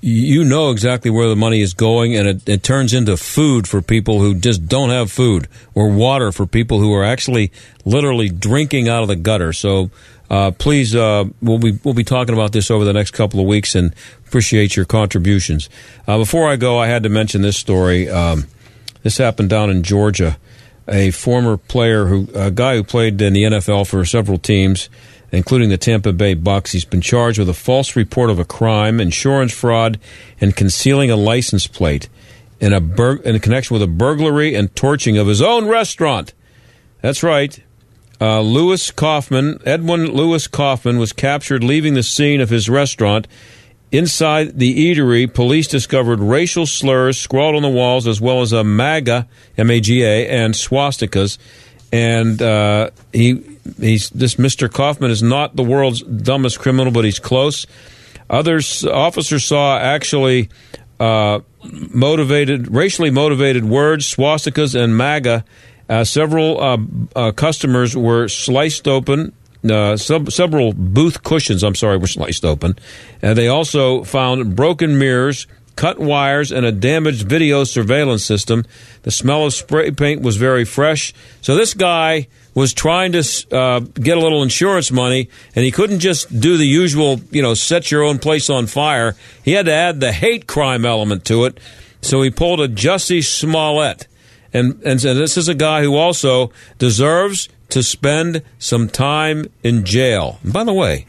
you 0.00 0.44
know 0.44 0.70
exactly 0.70 1.10
where 1.10 1.28
the 1.28 1.36
money 1.36 1.60
is 1.60 1.74
going, 1.74 2.14
and 2.14 2.28
it, 2.28 2.48
it, 2.48 2.62
turns 2.62 2.94
into 2.94 3.16
food 3.16 3.66
for 3.66 3.82
people 3.82 4.20
who 4.20 4.34
just 4.34 4.66
don't 4.66 4.90
have 4.90 5.10
food, 5.10 5.48
or 5.74 5.90
water 5.90 6.30
for 6.30 6.46
people 6.46 6.78
who 6.78 6.94
are 6.94 7.04
actually 7.04 7.50
literally 7.84 8.28
drinking 8.28 8.88
out 8.88 9.02
of 9.02 9.08
the 9.08 9.16
gutter. 9.16 9.52
So. 9.52 9.90
Uh, 10.30 10.50
please, 10.50 10.94
uh, 10.94 11.24
we'll 11.40 11.58
be 11.58 11.78
we'll 11.84 11.94
be 11.94 12.04
talking 12.04 12.34
about 12.34 12.52
this 12.52 12.70
over 12.70 12.84
the 12.84 12.92
next 12.92 13.12
couple 13.12 13.40
of 13.40 13.46
weeks, 13.46 13.74
and 13.74 13.94
appreciate 14.26 14.76
your 14.76 14.84
contributions. 14.84 15.70
Uh, 16.06 16.18
before 16.18 16.46
I 16.50 16.56
go, 16.56 16.76
I 16.76 16.86
had 16.86 17.04
to 17.04 17.08
mention 17.08 17.40
this 17.40 17.56
story. 17.56 18.10
Um, 18.10 18.46
this 19.02 19.16
happened 19.16 19.48
down 19.48 19.70
in 19.70 19.82
Georgia. 19.82 20.36
A 20.86 21.12
former 21.12 21.56
player 21.56 22.06
who, 22.08 22.28
a 22.34 22.50
guy 22.50 22.76
who 22.76 22.84
played 22.84 23.22
in 23.22 23.32
the 23.32 23.44
NFL 23.44 23.86
for 23.88 24.04
several 24.04 24.36
teams, 24.36 24.90
including 25.32 25.68
the 25.68 25.78
Tampa 25.78 26.12
Bay 26.12 26.34
Bucks. 26.34 26.72
He's 26.72 26.84
been 26.84 27.00
charged 27.00 27.38
with 27.38 27.48
a 27.48 27.54
false 27.54 27.96
report 27.96 28.30
of 28.30 28.38
a 28.38 28.44
crime, 28.44 29.00
insurance 29.00 29.52
fraud, 29.52 29.98
and 30.40 30.56
concealing 30.56 31.10
a 31.10 31.16
license 31.16 31.66
plate 31.66 32.08
in 32.60 32.72
a 32.72 32.80
bur- 32.80 33.20
in 33.22 33.38
connection 33.40 33.74
with 33.74 33.82
a 33.82 33.86
burglary 33.86 34.54
and 34.54 34.74
torching 34.74 35.16
of 35.18 35.26
his 35.26 35.42
own 35.42 35.68
restaurant. 35.68 36.32
That's 37.02 37.22
right. 37.22 37.58
Uh, 38.20 38.40
Lewis 38.40 38.90
Coughman, 38.90 39.60
Edawn 39.64 40.06
Lewis 40.06 40.48
Coughman, 40.48 40.98
was 40.98 41.12
captured 41.12 41.62
leaving 41.62 41.94
the 41.94 42.02
scene 42.02 42.40
of 42.40 42.50
his 42.50 42.68
restaurant. 42.68 43.28
Inside 43.92 44.58
the 44.58 44.92
eatery, 44.92 45.32
police 45.32 45.68
discovered 45.68 46.18
racial 46.20 46.66
slurs 46.66 47.18
scrawled 47.18 47.54
on 47.54 47.62
the 47.62 47.68
walls, 47.68 48.06
as 48.06 48.20
well 48.20 48.42
as 48.42 48.52
a 48.52 48.64
MAGA, 48.64 49.28
M-A-G-A, 49.56 50.28
and 50.28 50.52
swastikas. 50.52 51.38
And 51.90 52.42
uh, 52.42 52.90
he, 53.12 53.57
he's 53.78 54.10
this 54.10 54.36
Mr. 54.36 54.72
Coughman 54.72 55.10
is 55.10 55.22
not 55.22 55.56
the 55.56 55.64
world's 55.64 56.02
dumbest 56.02 56.58
criminal, 56.58 56.92
but 56.92 57.04
he's 57.04 57.18
close. 57.18 57.66
Others 58.30 58.84
officers 58.84 59.44
saw 59.44 59.78
actually 59.78 60.50
uh, 61.00 61.40
motivated, 61.62 62.74
racially 62.74 63.10
motivated 63.10 63.64
words, 63.64 64.14
swastikas, 64.14 64.74
and 64.74 64.96
MAGA 64.96 65.44
uh, 65.88 66.04
several 66.04 66.60
uh, 66.60 66.78
uh, 67.16 67.32
customers 67.32 67.96
were 67.96 68.28
sliced 68.28 68.86
open. 68.86 69.32
Uh, 69.68 69.96
sub- 69.96 70.30
several 70.30 70.72
booth 70.72 71.22
cushions, 71.22 71.64
I'm 71.64 71.74
sorry, 71.74 71.96
were 71.96 72.06
sliced 72.06 72.44
open. 72.44 72.78
And 73.22 73.36
they 73.36 73.48
also 73.48 74.04
found 74.04 74.54
broken 74.54 74.98
mirrors, 74.98 75.46
cut 75.76 75.98
wires, 75.98 76.52
and 76.52 76.66
a 76.66 76.72
damaged 76.72 77.26
video 77.26 77.64
surveillance 77.64 78.24
system. 78.24 78.64
The 79.02 79.10
smell 79.10 79.46
of 79.46 79.54
spray 79.54 79.90
paint 79.90 80.22
was 80.22 80.36
very 80.36 80.64
fresh. 80.64 81.14
So 81.40 81.56
this 81.56 81.74
guy 81.74 82.28
was 82.58 82.74
trying 82.74 83.12
to 83.12 83.22
uh, 83.52 83.80
get 83.80 84.18
a 84.18 84.20
little 84.20 84.42
insurance 84.42 84.90
money, 84.90 85.28
and 85.54 85.64
he 85.64 85.70
couldn't 85.70 86.00
just 86.00 86.40
do 86.40 86.56
the 86.56 86.66
usual, 86.66 87.20
you 87.30 87.42
know, 87.42 87.54
set 87.54 87.90
your 87.90 88.02
own 88.02 88.18
place 88.18 88.50
on 88.50 88.66
fire. 88.66 89.16
He 89.44 89.52
had 89.52 89.66
to 89.66 89.72
add 89.72 90.00
the 90.00 90.12
hate 90.12 90.46
crime 90.46 90.84
element 90.84 91.24
to 91.26 91.44
it. 91.44 91.58
So 92.00 92.22
he 92.22 92.30
pulled 92.30 92.60
a 92.60 92.68
Jussie 92.68 93.24
Smollett 93.24 94.06
and 94.52 94.82
and 94.84 94.98
this 95.00 95.36
is 95.36 95.48
a 95.48 95.54
guy 95.54 95.82
who 95.82 95.96
also 95.96 96.50
deserves 96.78 97.48
to 97.70 97.82
spend 97.82 98.42
some 98.58 98.88
time 98.88 99.46
in 99.62 99.84
jail. 99.84 100.38
And 100.42 100.52
by 100.52 100.64
the 100.64 100.72
way, 100.72 101.06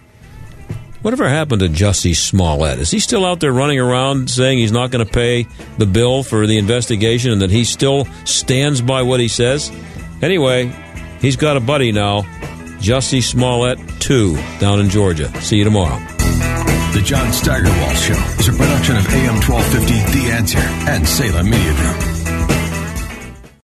whatever 1.02 1.28
happened 1.30 1.62
to 1.62 1.70
Jussie 1.70 2.16
Smollett? 2.16 2.80
Is 2.80 2.92
he 2.92 3.00
still 3.00 3.26
out 3.26 3.40
there 3.40 3.54
running 3.54 3.80
around 3.80 4.30
saying 4.30 4.58
he's 4.58 4.74
not 4.74 4.92
going 4.92 5.06
to 5.06 5.12
pay 5.12 5.48
the 5.78 5.86
bill 5.86 6.24
for 6.24 6.46
the 6.48 6.58
investigation 6.58 7.32
and 7.32 7.42
that 7.42 7.52
he 7.52 7.64
still 7.64 8.06
stands 8.26 8.82
by 8.82 9.02
what 9.04 9.22
he 9.22 9.30
says? 9.30 9.72
Anyway, 10.22 10.74
he's 11.22 11.36
got 11.36 11.58
a 11.58 11.60
buddy 11.60 11.92
now, 11.92 12.22
Jussie 12.80 13.24
Smollett 13.24 13.80
2, 14.00 14.36
down 14.60 14.80
in 14.80 14.90
Georgia. 14.90 15.30
See 15.42 15.58
you 15.58 15.64
tomorrow. 15.64 16.00
The 16.94 17.02
John 17.06 17.32
Steigerwald 17.32 17.98
Show 17.98 18.40
is 18.40 18.48
a 18.48 18.52
production 18.52 18.98
of 18.98 19.08
AM 19.10 19.36
1250 19.42 20.20
The 20.20 20.32
Answer 20.32 20.58
and 20.90 21.08
Salem 21.08 21.50
Media 21.50 21.74
Group. 21.76 22.19